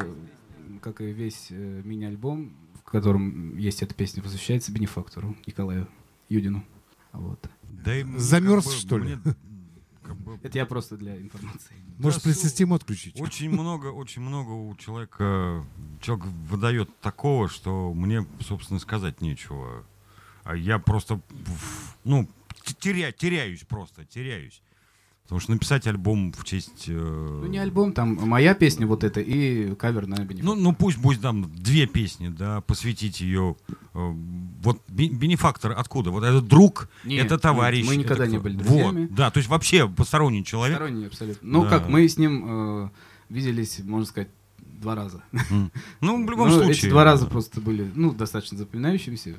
как 0.82 1.02
и 1.02 1.12
весь 1.12 1.48
э, 1.50 1.82
мини-альбом, 1.84 2.56
в 2.74 2.90
котором 2.90 3.58
есть 3.58 3.84
эта 3.84 3.94
песня, 3.94 4.24
посвящается 4.24 4.72
бенефактору 4.72 5.36
Николаю 5.46 5.90
Юдину. 6.30 6.64
Вот. 7.12 7.50
Да 7.64 7.94
и 7.94 8.06
Замерз, 8.16 8.64
как 8.64 8.74
бы- 8.74 8.80
что 8.80 8.98
ли? 8.98 9.04
мне 9.04 9.36
как 10.04 10.16
бы 10.16 10.40
Это 10.42 10.58
я 10.58 10.66
просто 10.66 10.96
для 10.96 11.18
информации. 11.18 11.76
Может, 11.98 12.24
Да, 12.24 12.30
пресс-систему 12.30 12.76
отключить? 12.76 13.20
Очень 13.20 13.50
много, 13.50 13.88
очень 13.88 14.22
много 14.22 14.52
у 14.52 14.74
человека, 14.78 15.66
человек 16.00 16.28
выдает 16.50 16.98
такого, 17.02 17.50
что 17.50 17.94
мне, 17.94 18.26
собственно, 18.40 18.80
сказать 18.80 19.20
нечего. 19.20 19.86
А 20.46 20.56
я 20.56 20.80
просто, 20.80 21.20
ну, 22.06 22.26
теря, 22.80 23.12
теряюсь 23.12 23.66
просто, 23.66 24.06
теряюсь. 24.06 24.62
Потому 25.32 25.40
что 25.40 25.52
написать 25.54 25.88
альбом 25.88 26.34
в 26.34 26.44
честь... 26.44 26.90
э, 26.90 27.40
Ну, 27.42 27.48
не 27.48 27.58
альбом, 27.58 27.94
там 27.94 28.16
моя 28.28 28.54
песня 28.54 28.86
вот 28.86 29.06
эта 29.06 29.22
и 29.22 29.74
кавер 29.76 30.06
на 30.06 30.18
Ну, 30.18 30.26
бенефактор. 30.26 30.58
ну 30.58 30.74
пусть 30.74 30.98
будет 30.98 31.22
там 31.22 31.50
две 31.56 31.88
песни, 31.88 32.28
да, 32.28 32.60
посвятить 32.60 33.22
ее. 33.22 33.56
э, 33.70 34.14
вот 34.62 34.82
бе- 34.90 35.08
бенефактор 35.08 35.72
откуда? 35.72 36.12
Вот 36.12 36.26
это 36.26 36.42
друг, 36.42 36.90
Нет, 37.06 37.28
это 37.28 37.38
товарищ. 37.40 37.88
мы 37.88 37.96
никогда 37.96 38.28
не 38.28 38.40
были 38.40 38.58
друзьями. 38.58 39.06
Вот, 39.06 39.16
да, 39.16 39.32
то 39.32 39.38
есть 39.38 39.48
вообще 39.50 39.88
посторонний 39.88 40.44
человек. 40.44 40.76
Сторонний 40.76 41.08
абсолютно. 41.08 41.48
Ну, 41.50 41.64
Да. 41.64 41.70
как 41.70 41.88
мы 41.88 42.10
с 42.10 42.18
ним 42.18 42.44
э, 42.84 42.90
виделись, 43.30 43.80
можно 43.86 44.06
сказать, 44.06 44.28
два 44.82 44.96
раза. 44.96 45.24
Ну, 46.02 46.26
в 46.26 46.30
любом 46.30 46.50
Ну, 46.50 46.56
случае. 46.56 46.74
Эти 46.74 46.90
два 46.90 47.06
раза 47.06 47.24
да. 47.24 47.30
просто 47.32 47.62
были, 47.62 47.90
ну, 47.96 48.12
достаточно 48.12 48.58
запоминающимися. 48.58 49.36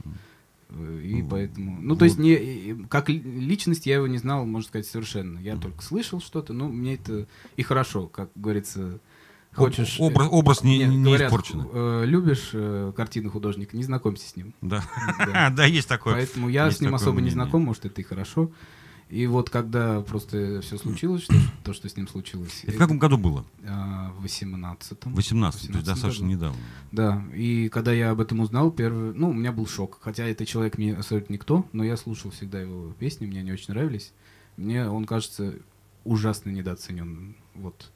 Э, 0.75 1.01
И 1.05 1.23
Ну, 1.23 1.29
поэтому... 1.29 1.81
Ну, 1.81 1.97
то 1.97 2.05
есть, 2.05 2.19
не, 2.19 2.87
как 2.89 3.09
ли- 3.09 3.21
личность 3.21 3.87
я 3.87 3.97
его 3.97 4.07
не 4.07 4.19
знал, 4.19 4.45
можно 4.47 4.69
сказать, 4.69 4.87
совершенно. 4.87 5.39
Я 5.39 5.57
только 5.57 5.83
слышал 5.83 6.21
что-то, 6.21 6.53
ну, 6.53 6.69
мне 6.69 6.95
это 6.95 7.27
и 7.57 7.63
хорошо, 7.63 8.07
как 8.07 8.31
говорится, 8.35 8.99
хочешь... 9.55 9.99
Об- 9.99 10.13
образ, 10.13 10.29
образ 10.31 10.63
не, 10.65 10.79
Нет, 10.79 10.89
не 10.91 11.05
говорят, 11.05 11.29
испорчен. 11.29 11.69
э, 11.73 12.05
любишь 12.07 12.51
э, 12.53 12.93
картины 12.97 13.31
художника, 13.31 13.77
не 13.77 13.85
знакомься 13.85 14.29
с 14.29 14.37
ним. 14.37 14.55
Да. 14.61 14.85
Да. 15.19 15.51
да, 15.57 15.65
есть 15.65 15.89
такое. 15.89 16.15
Поэтому 16.15 16.49
я 16.49 16.67
есть 16.67 16.79
с 16.79 16.81
ним 16.81 16.95
особо 16.95 17.21
не 17.21 17.31
знаком, 17.31 17.63
может, 17.63 17.85
это 17.85 18.01
и 18.01 18.05
хорошо. 18.05 18.51
И 19.13 19.27
вот 19.27 19.51
когда 19.51 20.01
просто 20.01 20.61
все 20.63 20.79
случилось, 20.79 21.25
что, 21.25 21.35
то, 21.65 21.75
что 21.75 21.87
с 21.87 21.97
ним 21.99 22.09
случилось, 22.09 22.63
Это 22.63 22.73
в 22.73 22.79
каком 22.79 22.99
году 22.99 23.19
было? 23.19 23.45
а, 23.69 24.11
в 24.19 24.25
18-м. 24.25 25.13
18 25.15 25.61
то 25.71 25.75
есть 25.77 25.77
18-м 25.77 25.85
достаточно 25.85 26.25
году. 26.27 26.35
недавно. 26.37 26.61
Да, 26.93 27.23
и 27.35 27.69
когда 27.69 27.93
я 27.93 28.11
об 28.13 28.21
этом 28.21 28.41
узнал, 28.41 28.71
первый, 28.71 29.13
ну, 29.13 29.29
у 29.29 29.35
меня 29.35 29.53
был 29.53 29.67
шок. 29.67 29.99
Хотя 30.01 30.25
этот 30.27 30.49
человек 30.49 30.79
мне 30.79 30.95
абсолютно 30.95 31.35
никто, 31.35 31.67
но 31.73 31.85
я 31.85 31.99
слушал 31.99 32.31
всегда 32.31 32.61
его 32.63 32.93
песни, 32.99 33.27
мне 33.27 33.41
они 33.41 33.53
очень 33.53 33.75
нравились. 33.75 34.13
Мне 34.57 34.89
он 34.89 35.05
кажется 35.05 35.57
ужасно 36.05 36.49
недооцененным. 36.49 37.37
Вот 37.55 37.91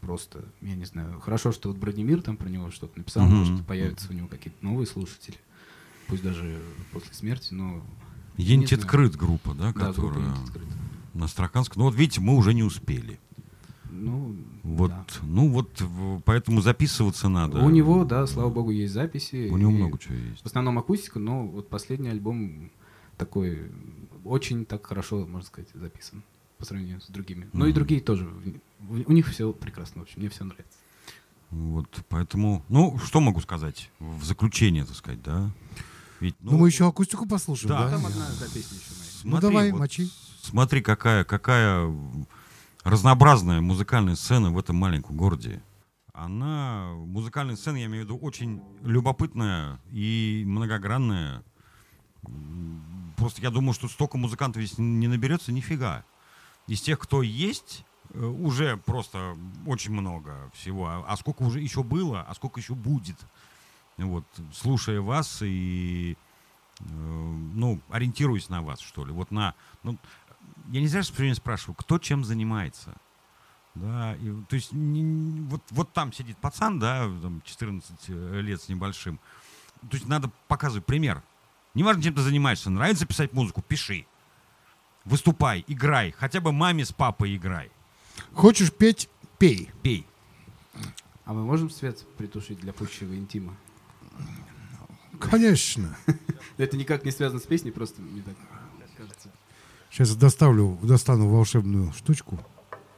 просто, 0.00 0.44
я 0.62 0.76
не 0.76 0.84
знаю. 0.84 1.18
Хорошо, 1.20 1.50
что 1.50 1.70
вот 1.70 1.78
Бронемир 1.78 2.22
там 2.22 2.36
про 2.36 2.48
него 2.48 2.70
что-то 2.70 2.96
написал, 2.96 3.24
Мгм. 3.26 3.34
может, 3.36 3.66
появятся 3.66 4.06
у 4.10 4.14
него 4.14 4.28
какие-то 4.28 4.64
новые 4.64 4.86
слушатели. 4.86 5.36
Пусть 6.06 6.22
даже 6.22 6.60
после 6.92 7.12
смерти, 7.12 7.54
но... 7.54 7.82
Ентит 8.40 8.80
знаю. 8.80 8.90
крыт 8.90 9.16
группа, 9.16 9.54
да, 9.54 9.72
Да, 9.72 9.92
которая 9.92 10.34
на 11.14 11.28
Страканском. 11.28 11.80
Ну 11.80 11.86
вот 11.86 11.94
видите, 11.94 12.20
мы 12.20 12.36
уже 12.36 12.54
не 12.54 12.62
успели. 12.62 13.18
Ну, 13.90 14.36
Вот, 14.62 14.90
да. 14.90 15.04
ну 15.22 15.50
вот, 15.50 15.82
поэтому 16.24 16.60
записываться 16.62 17.28
надо. 17.28 17.58
У 17.60 17.70
него, 17.70 18.04
да, 18.04 18.26
слава 18.26 18.48
богу, 18.48 18.70
есть 18.70 18.94
записи. 18.94 19.48
У 19.50 19.58
него 19.58 19.70
много 19.70 19.98
чего 19.98 20.14
есть. 20.14 20.42
В 20.42 20.46
основном 20.46 20.78
акустика, 20.78 21.18
но 21.18 21.46
вот 21.46 21.68
последний 21.68 22.08
альбом 22.08 22.70
такой 23.18 23.70
очень 24.24 24.64
так 24.64 24.86
хорошо, 24.86 25.26
можно 25.26 25.46
сказать, 25.46 25.68
записан 25.74 26.22
по 26.56 26.64
сравнению 26.64 27.00
с 27.00 27.08
другими. 27.08 27.48
Ну 27.52 27.66
и 27.66 27.72
другие 27.72 28.00
тоже. 28.00 28.28
У 28.88 29.12
них 29.12 29.26
все 29.28 29.52
прекрасно, 29.52 30.00
в 30.00 30.04
общем, 30.04 30.20
мне 30.20 30.28
все 30.30 30.44
нравится. 30.44 30.78
Вот, 31.50 31.88
поэтому, 32.08 32.64
ну, 32.68 32.96
что 33.04 33.20
могу 33.20 33.40
сказать 33.40 33.90
в 33.98 34.22
заключение, 34.24 34.84
так 34.84 34.94
сказать, 34.94 35.20
да? 35.22 35.50
Ведь, 36.20 36.36
Ну, 36.40 36.58
мы 36.58 36.68
еще 36.68 36.86
акустику 36.86 37.26
послушаем, 37.26 37.70
Да. 37.70 37.84
да? 37.84 37.90
Там 37.90 38.06
одна 38.06 38.26
да, 38.38 38.46
песня 38.46 38.78
еще 38.78 38.94
моя. 38.98 39.10
Ну, 39.24 39.40
давай, 39.40 39.72
вот 39.72 39.78
мочи. 39.80 40.10
Смотри, 40.42 40.82
какая, 40.82 41.24
какая 41.24 41.90
разнообразная 42.84 43.60
музыкальная 43.60 44.16
сцена 44.16 44.50
в 44.50 44.58
этом 44.58 44.76
маленьком 44.76 45.16
городе. 45.16 45.62
Она, 46.12 46.90
музыкальная 46.94 47.56
сцена, 47.56 47.76
я 47.76 47.86
имею 47.86 48.02
в 48.02 48.04
виду, 48.06 48.18
очень 48.18 48.62
любопытная 48.82 49.80
и 49.90 50.44
многогранная. 50.46 51.42
Просто 53.16 53.40
я 53.42 53.50
думаю, 53.50 53.72
что 53.74 53.88
столько 53.88 54.18
музыкантов 54.18 54.62
здесь 54.62 54.78
не 54.78 55.08
наберется 55.08 55.52
нифига. 55.52 56.04
Из 56.66 56.80
тех, 56.82 56.98
кто 56.98 57.22
есть, 57.22 57.84
э, 58.12 58.22
уже 58.24 58.76
просто 58.76 59.36
очень 59.66 59.92
много 59.92 60.50
всего. 60.54 60.86
А, 60.86 61.04
а 61.06 61.16
сколько 61.16 61.42
уже 61.42 61.60
еще 61.60 61.82
было, 61.82 62.22
а 62.22 62.34
сколько 62.34 62.60
еще 62.60 62.74
будет. 62.74 63.16
Вот, 64.06 64.24
слушая 64.52 65.00
вас 65.00 65.42
и 65.42 66.16
э, 66.80 66.84
ну, 66.84 67.80
ориентируясь 67.90 68.48
на 68.48 68.62
вас, 68.62 68.80
что 68.80 69.04
ли. 69.04 69.12
Вот 69.12 69.30
на, 69.30 69.54
ну, 69.82 69.98
я 70.68 70.80
не 70.80 70.88
знаю, 70.88 71.04
что 71.04 71.14
все 71.14 71.22
время 71.22 71.34
спрашиваю, 71.34 71.74
кто 71.74 71.98
чем 71.98 72.24
занимается. 72.24 72.94
Да, 73.74 74.16
и, 74.16 74.32
то 74.48 74.56
есть 74.56 74.72
не- 74.72 75.02
не- 75.02 75.40
вот, 75.42 75.62
вот 75.70 75.92
там 75.92 76.12
сидит 76.12 76.36
пацан, 76.38 76.78
да, 76.78 77.04
там 77.22 77.40
14 77.44 77.92
э, 78.08 78.40
лет 78.40 78.60
с 78.60 78.68
небольшим. 78.68 79.20
То 79.88 79.96
есть 79.96 80.08
надо 80.08 80.30
показывать 80.48 80.84
пример. 80.84 81.22
Неважно, 81.74 82.02
чем 82.02 82.14
ты 82.14 82.22
занимаешься, 82.22 82.68
нравится 82.68 83.06
писать 83.06 83.32
музыку, 83.32 83.62
пиши. 83.62 84.06
Выступай, 85.04 85.64
играй, 85.66 86.12
хотя 86.12 86.40
бы 86.40 86.52
маме 86.52 86.84
с 86.84 86.92
папой 86.92 87.36
играй. 87.36 87.70
Хочешь 88.34 88.72
петь? 88.72 89.08
Пей. 89.38 89.70
Пей. 89.82 90.06
А 91.24 91.32
мы 91.32 91.44
можем 91.44 91.70
свет 91.70 92.04
притушить 92.18 92.58
для 92.60 92.72
пущего 92.72 93.14
интима? 93.14 93.54
Конечно. 95.20 95.96
Это 96.56 96.76
никак 96.76 97.04
не 97.04 97.10
связано 97.10 97.40
с 97.40 97.46
песней, 97.46 97.70
просто 97.72 98.00
мне 98.02 98.22
так 98.22 98.34
кажется. 98.96 99.30
Сейчас 99.90 100.14
доставлю, 100.16 100.78
достану 100.82 101.28
волшебную 101.28 101.92
штучку. 101.92 102.38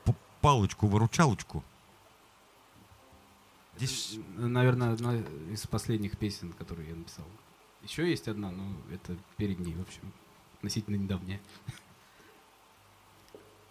П- 0.04 0.14
Палочку-выручалочку. 0.40 1.64
Здесь 3.76 4.18
Наверное, 4.36 4.92
одна 4.92 5.16
из 5.50 5.66
последних 5.66 6.18
песен, 6.18 6.52
которые 6.52 6.90
я 6.90 6.94
написал. 6.94 7.24
Еще 7.82 8.08
есть 8.08 8.28
одна, 8.28 8.50
но 8.50 8.76
это 8.92 9.16
перед 9.36 9.58
ней, 9.58 9.74
в 9.74 9.80
общем, 9.80 10.12
относительно 10.58 10.96
недавняя. 10.96 11.40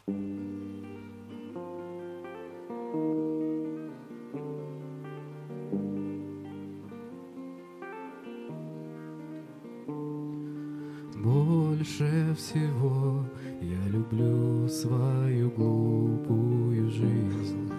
Больше 11.24 12.36
всего 12.36 13.24
я 13.61 13.88
люблю 13.89 14.67
свою 14.67 15.51
глупую 15.51 16.89
жизнь. 16.89 17.72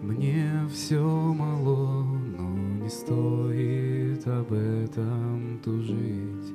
Мне 0.00 0.50
все 0.72 1.00
мало, 1.00 2.02
но 2.02 2.82
не 2.82 2.88
стоит 2.88 4.26
об 4.26 4.52
этом 4.52 5.60
тужить. 5.64 6.52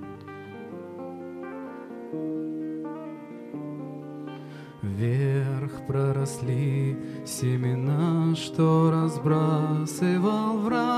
Вверх 4.82 5.72
проросли 5.88 6.98
семена, 7.26 8.36
что 8.36 8.92
разбрасывал 8.92 10.58
враг. 10.58 10.97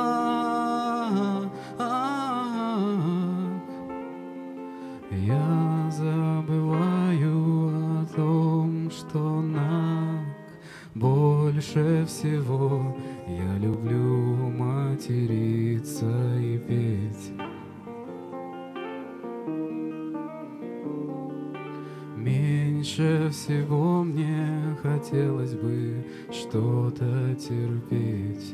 Терпеть. 27.40 28.54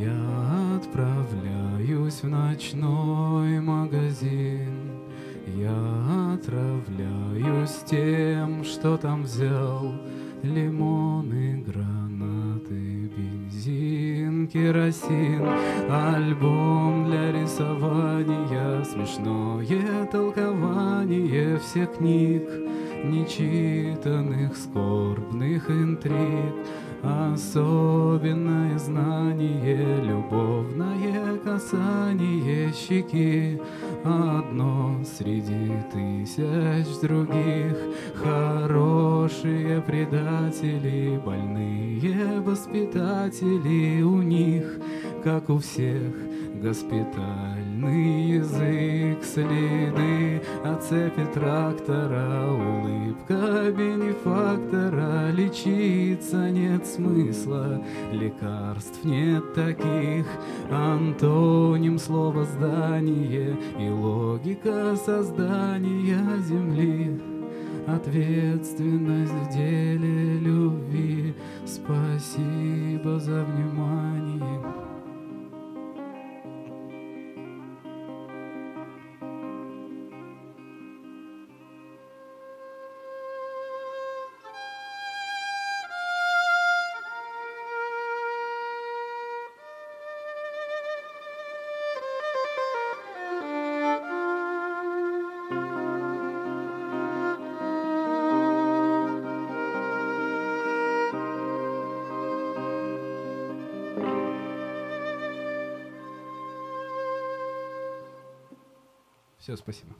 Я 0.00 0.76
отправляюсь 0.76 2.22
в 2.22 2.28
ночной 2.28 3.60
магазин. 3.60 4.92
Я 5.56 6.34
отравляюсь 6.34 7.82
тем, 7.86 8.64
что 8.64 8.96
там 8.96 9.24
взял. 9.24 9.92
Лимоны, 10.42 11.62
гранаты, 11.66 13.10
бензин, 13.14 14.48
керосин, 14.48 15.44
альбом 15.90 17.04
для 17.06 17.32
рисования, 17.32 18.82
смешное 18.84 20.06
толкование 20.06 21.58
всех 21.58 21.98
книг, 21.98 22.42
нечитанных 23.04 24.56
скорбных 24.56 25.70
интриг, 25.70 26.54
особенное 27.02 28.78
знание, 28.78 30.02
любовное 30.04 31.38
касание 31.38 32.72
щеки, 32.72 33.60
одно 34.04 35.02
среди 35.04 35.72
тысяч 35.92 37.00
других, 37.00 37.76
хорошие 38.14 39.80
предатели, 39.82 41.20
больные 41.24 42.40
воспитатели 42.40 44.02
у 44.02 44.22
них, 44.22 44.78
как 45.24 45.48
у 45.48 45.58
всех, 45.58 46.14
госпитальный 47.80 48.22
язык, 48.22 49.24
следы 49.24 50.42
от 50.64 50.82
цепи 50.82 51.24
трактора, 51.32 52.50
улыбка 52.50 53.70
бенефактора, 53.70 55.30
лечиться 55.30 56.50
нет 56.50 56.86
смысла, 56.86 57.82
лекарств 58.12 59.04
нет 59.04 59.54
таких, 59.54 60.26
антоним 60.70 61.98
слова 61.98 62.44
здание 62.44 63.56
и 63.78 63.88
логика 63.88 64.96
создания 64.96 66.18
земли. 66.42 67.20
Ответственность 67.86 69.32
в 69.32 69.52
деле 69.52 70.38
любви. 70.38 71.34
Спасибо 71.66 73.18
за 73.18 73.44
внимание. 73.44 74.89
Спасибо. 109.60 109.94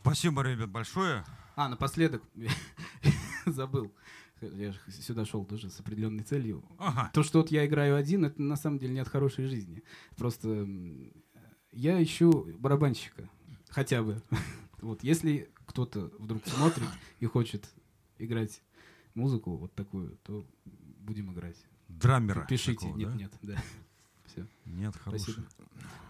спасибо, 0.00 0.42
ребят, 0.42 0.70
большое. 0.70 1.24
А, 1.56 1.68
напоследок, 1.68 2.22
забыл. 3.46 3.92
Я 4.40 4.72
же 4.72 4.78
сюда 4.90 5.24
шел 5.24 5.44
тоже 5.44 5.68
с 5.68 5.80
определенной 5.80 6.22
целью. 6.22 6.64
Ага. 6.78 7.10
То, 7.12 7.22
что 7.22 7.40
вот 7.40 7.50
я 7.50 7.66
играю 7.66 7.96
один, 7.96 8.24
это 8.24 8.40
на 8.40 8.56
самом 8.56 8.78
деле 8.78 8.94
не 8.94 9.00
от 9.00 9.08
хорошей 9.08 9.46
жизни. 9.46 9.82
Просто 10.16 10.68
я 11.72 12.00
ищу 12.02 12.46
барабанщика. 12.58 13.28
Хотя 13.68 14.02
бы. 14.02 14.22
Вот, 14.80 15.02
если 15.02 15.50
кто-то 15.66 16.12
вдруг 16.20 16.46
смотрит 16.46 16.86
и 17.18 17.26
хочет 17.26 17.68
играть 18.18 18.62
музыку 19.14 19.56
вот 19.56 19.74
такую, 19.74 20.16
то 20.22 20.46
будем 21.00 21.32
играть. 21.32 21.56
Драмера. 21.88 22.46
Пишите. 22.46 22.86
такого, 22.86 22.96
нет, 22.96 23.10
да? 23.10 23.16
нет, 23.16 23.32
да. 23.42 23.56
Все. 24.28 24.46
Нет, 24.64 24.94
хороший. 24.96 25.32
Спасибо. 25.32 25.48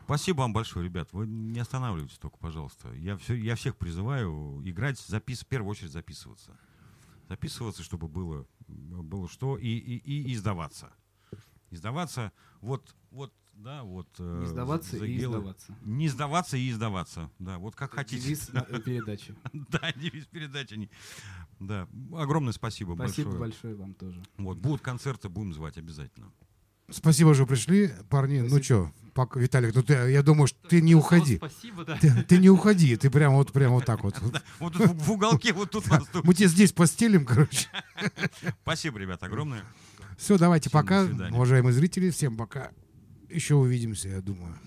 Спасибо 0.04 0.38
вам 0.40 0.52
большое, 0.52 0.84
ребят. 0.86 1.12
Вы 1.12 1.26
не 1.26 1.60
останавливайтесь 1.60 2.18
только, 2.18 2.38
пожалуйста. 2.38 2.92
Я, 2.94 3.16
все, 3.18 3.34
я 3.34 3.54
всех 3.56 3.76
призываю 3.76 4.62
играть, 4.64 4.98
запис, 4.98 5.42
в 5.42 5.46
первую 5.46 5.70
очередь 5.70 5.92
записываться. 5.92 6.56
Записываться, 7.28 7.82
чтобы 7.82 8.08
было, 8.08 8.46
было 8.66 9.28
что, 9.28 9.58
и, 9.58 9.66
и, 9.68 9.96
и 9.98 10.32
издаваться. 10.34 10.90
Издаваться. 11.70 12.32
Вот, 12.62 12.94
вот 13.10 13.34
Да, 13.52 13.82
вот. 13.82 14.08
э, 14.18 14.38
Не 14.40 14.46
сдаваться 14.46 14.96
и 14.96 15.00
Загелы. 15.00 15.36
сдаваться. 15.38 15.76
Не 15.82 16.08
сдаваться 16.08 16.56
и 16.56 16.72
сдаваться. 16.72 17.30
Да, 17.38 17.58
вот 17.58 17.74
как 17.76 17.92
хотите. 17.92 18.22
Девиз 18.22 18.48
э, 18.54 18.80
передачи. 18.80 19.34
Да, 19.52 19.92
девиз 19.92 20.24
передачи. 20.26 20.88
Да, 21.60 21.86
огромное 22.14 22.52
спасибо, 22.54 22.94
Спасибо 22.94 23.30
большое. 23.32 23.38
большое 23.38 23.74
вам 23.74 23.92
тоже. 23.94 24.22
Вот, 24.38 24.56
будут 24.56 24.80
концерты, 24.80 25.28
будем 25.28 25.52
звать 25.52 25.76
обязательно. 25.76 26.32
Спасибо, 26.90 27.34
что 27.34 27.46
пришли, 27.46 27.90
парни. 28.08 28.40
Ну 28.40 28.62
что, 28.62 28.90
пока, 29.12 29.38
Виталик, 29.38 29.74
ну 29.74 29.82
ты, 29.82 29.92
я 29.92 30.22
думаю, 30.22 30.46
что 30.46 30.58
ты 30.68 30.80
не 30.80 30.94
уходи. 30.94 31.36
Спасибо, 31.36 31.84
да. 31.84 31.98
Ты, 31.98 32.22
ты 32.22 32.38
не 32.38 32.48
уходи, 32.48 32.96
ты 32.96 33.10
прямо 33.10 33.36
вот, 33.36 33.52
прямо 33.52 33.74
вот 33.74 33.84
так 33.84 34.02
вот. 34.04 34.14
Вот 34.58 34.72
тут 34.72 34.90
в 34.92 35.12
уголке, 35.12 35.52
вот 35.52 35.70
тут. 35.70 35.84
Мы 36.24 36.34
тебе 36.34 36.48
здесь 36.48 36.72
постелим, 36.72 37.26
короче. 37.26 37.68
Спасибо, 38.62 38.98
ребят, 38.98 39.22
огромное. 39.22 39.64
Все, 40.16 40.38
давайте 40.38 40.70
пока, 40.70 41.06
уважаемые 41.30 41.72
зрители, 41.72 42.10
всем 42.10 42.36
пока. 42.36 42.70
Еще 43.28 43.54
увидимся, 43.54 44.08
я 44.08 44.20
думаю. 44.20 44.58